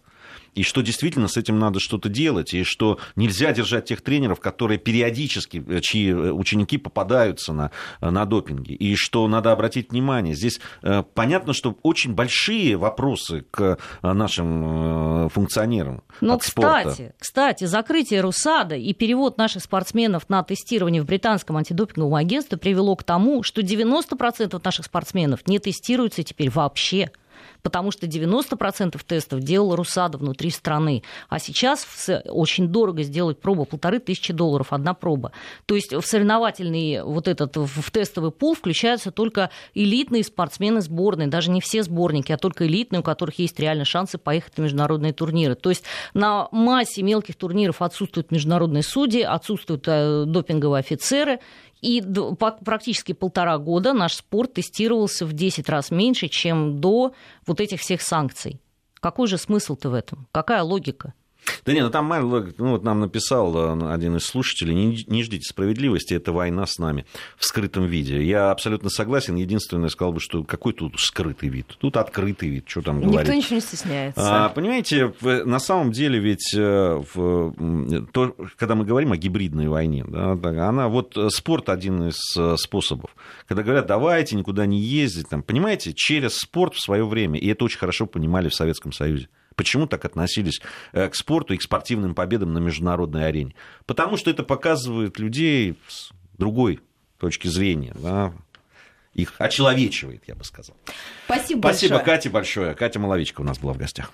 и 0.55 0.63
что 0.63 0.81
действительно 0.81 1.27
с 1.27 1.37
этим 1.37 1.59
надо 1.59 1.79
что-то 1.79 2.09
делать, 2.09 2.53
и 2.53 2.63
что 2.63 2.99
нельзя 3.15 3.51
держать 3.53 3.85
тех 3.85 4.01
тренеров, 4.01 4.39
которые 4.39 4.77
периодически, 4.77 5.63
э, 5.67 5.79
чьи 5.81 6.11
э, 6.11 6.31
ученики 6.31 6.77
попадаются 6.77 7.53
на, 7.53 7.71
э, 8.01 8.09
на 8.09 8.25
допинге, 8.25 8.75
и 8.75 8.95
что 8.95 9.27
надо 9.27 9.51
обратить 9.51 9.91
внимание. 9.91 10.35
Здесь 10.35 10.59
понятно, 11.13 11.53
что 11.53 11.77
очень 11.83 12.13
большие 12.13 12.77
вопросы 12.77 13.45
к 13.51 13.77
нашим 14.01 15.29
функционерам. 15.29 16.03
Но, 16.21 16.37
кстати, 16.37 17.13
кстати, 17.19 17.65
закрытие 17.65 18.21
РУСАДА 18.21 18.75
и 18.75 18.93
перевод 18.93 19.37
наших 19.37 19.63
спортсменов 19.63 20.29
на 20.29 20.43
тестирование 20.43 21.01
в 21.01 21.05
британском 21.05 21.57
антидопинговом 21.57 22.15
агентстве 22.15 22.57
привело 22.57 22.95
к 22.95 23.03
тому, 23.03 23.43
что 23.43 23.61
90% 23.61 24.59
наших 24.63 24.85
спортсменов 24.85 25.47
не 25.47 25.59
тестируются 25.59 26.23
теперь 26.23 26.49
вообще 26.49 27.11
потому 27.61 27.91
что 27.91 28.07
90% 28.07 28.99
тестов 29.05 29.39
делал 29.41 29.75
Русада 29.75 30.17
внутри 30.17 30.49
страны, 30.49 31.03
а 31.29 31.39
сейчас 31.39 31.85
очень 32.25 32.67
дорого 32.67 33.03
сделать 33.03 33.39
пробу, 33.39 33.65
полторы 33.65 33.99
тысячи 33.99 34.33
долларов 34.33 34.73
одна 34.73 34.93
проба. 34.93 35.31
То 35.65 35.75
есть 35.75 35.93
в 35.93 36.01
соревновательный 36.01 37.03
вот 37.03 37.27
этот, 37.27 37.55
в 37.57 37.91
тестовый 37.91 38.31
пул 38.31 38.55
включаются 38.55 39.11
только 39.11 39.49
элитные 39.73 40.23
спортсмены 40.23 40.81
сборной, 40.81 41.27
даже 41.27 41.51
не 41.51 41.61
все 41.61 41.83
сборники, 41.83 42.31
а 42.31 42.37
только 42.37 42.67
элитные, 42.67 42.99
у 42.99 43.03
которых 43.03 43.39
есть 43.39 43.59
реально 43.59 43.85
шансы 43.85 44.17
поехать 44.17 44.57
на 44.57 44.63
международные 44.63 45.13
турниры. 45.13 45.55
То 45.55 45.69
есть 45.69 45.83
на 46.13 46.47
массе 46.51 47.03
мелких 47.03 47.35
турниров 47.35 47.81
отсутствуют 47.81 48.31
международные 48.31 48.83
судьи, 48.83 49.21
отсутствуют 49.21 49.83
э, 49.87 50.25
допинговые 50.25 50.79
офицеры, 50.79 51.39
и 51.83 52.01
практически 52.63 53.11
полтора 53.11 53.57
года 53.57 53.93
наш 53.93 54.15
спорт 54.15 54.53
тестировался 54.53 55.25
в 55.25 55.33
10 55.33 55.67
раз 55.67 55.91
меньше, 55.91 56.29
чем 56.29 56.79
до 56.79 57.13
вот 57.45 57.59
этих 57.59 57.81
всех 57.81 58.01
санкций. 58.01 58.61
Какой 59.01 59.27
же 59.27 59.37
смысл-то 59.37 59.89
в 59.89 59.93
этом? 59.93 60.27
Какая 60.31 60.63
логика? 60.63 61.13
Да 61.65 61.73
нет, 61.73 61.83
ну 61.83 61.89
там 61.89 62.09
ну, 62.09 62.71
вот 62.71 62.83
нам 62.83 62.99
написал 62.99 63.55
э, 63.55 63.93
один 63.93 64.17
из 64.17 64.25
слушателей, 64.25 64.73
не, 64.73 65.03
не 65.07 65.23
ждите 65.23 65.47
справедливости, 65.47 66.13
это 66.13 66.31
война 66.31 66.65
с 66.65 66.77
нами 66.77 67.05
в 67.37 67.45
скрытом 67.45 67.85
виде. 67.85 68.23
Я 68.23 68.51
абсолютно 68.51 68.89
согласен, 68.89 69.35
единственное, 69.35 69.89
сказал 69.89 70.13
бы, 70.13 70.19
что 70.19 70.43
какой 70.43 70.73
тут 70.73 70.99
скрытый 70.99 71.49
вид, 71.49 71.75
тут 71.79 71.97
открытый 71.97 72.49
вид, 72.49 72.65
что 72.67 72.81
там 72.81 73.01
говорить. 73.01 73.21
Никто 73.21 73.33
ничего 73.33 73.55
не 73.55 73.61
стесняется. 73.61 74.45
А, 74.45 74.49
понимаете, 74.49 75.13
на 75.21 75.59
самом 75.59 75.91
деле 75.91 76.19
ведь 76.19 76.53
э, 76.55 77.03
в, 77.13 78.05
то, 78.11 78.35
когда 78.57 78.75
мы 78.75 78.85
говорим 78.85 79.11
о 79.11 79.17
гибридной 79.17 79.67
войне, 79.67 80.05
да, 80.07 80.33
она 80.67 80.87
вот 80.87 81.17
э, 81.17 81.29
спорт 81.29 81.69
один 81.69 82.09
из 82.09 82.19
способов. 82.61 83.15
Когда 83.47 83.63
говорят, 83.63 83.87
давайте 83.87 84.35
никуда 84.35 84.65
не 84.65 84.79
ездить, 84.79 85.29
там, 85.29 85.43
понимаете, 85.43 85.93
через 85.93 86.37
спорт 86.37 86.75
в 86.75 86.81
свое 86.81 87.05
время, 87.05 87.39
и 87.39 87.47
это 87.47 87.65
очень 87.65 87.79
хорошо 87.79 88.05
понимали 88.05 88.49
в 88.49 88.55
Советском 88.55 88.91
Союзе. 88.91 89.27
Почему 89.55 89.87
так 89.87 90.05
относились 90.05 90.61
э, 90.91 91.09
к 91.09 91.15
спорту 91.15 91.53
и 91.53 91.57
к 91.57 91.61
спортивным 91.61 92.15
победам 92.15 92.53
на 92.53 92.59
международной 92.59 93.27
арене? 93.27 93.55
Потому 93.85 94.17
что 94.17 94.29
это 94.29 94.43
показывает 94.43 95.19
людей 95.19 95.77
с 95.87 96.11
другой 96.37 96.79
точки 97.17 97.47
зрения, 97.47 97.93
да, 97.95 98.33
их 99.13 99.33
очеловечивает, 99.37 100.23
я 100.27 100.35
бы 100.35 100.43
сказал. 100.43 100.75
Спасибо, 101.25 101.59
Спасибо 101.59 101.95
большое. 101.95 102.03
Кате 102.03 102.29
большое. 102.29 102.73
Катя 102.73 102.99
Маловичка 102.99 103.41
у 103.41 103.43
нас 103.43 103.59
была 103.59 103.73
в 103.73 103.77
гостях. 103.77 104.11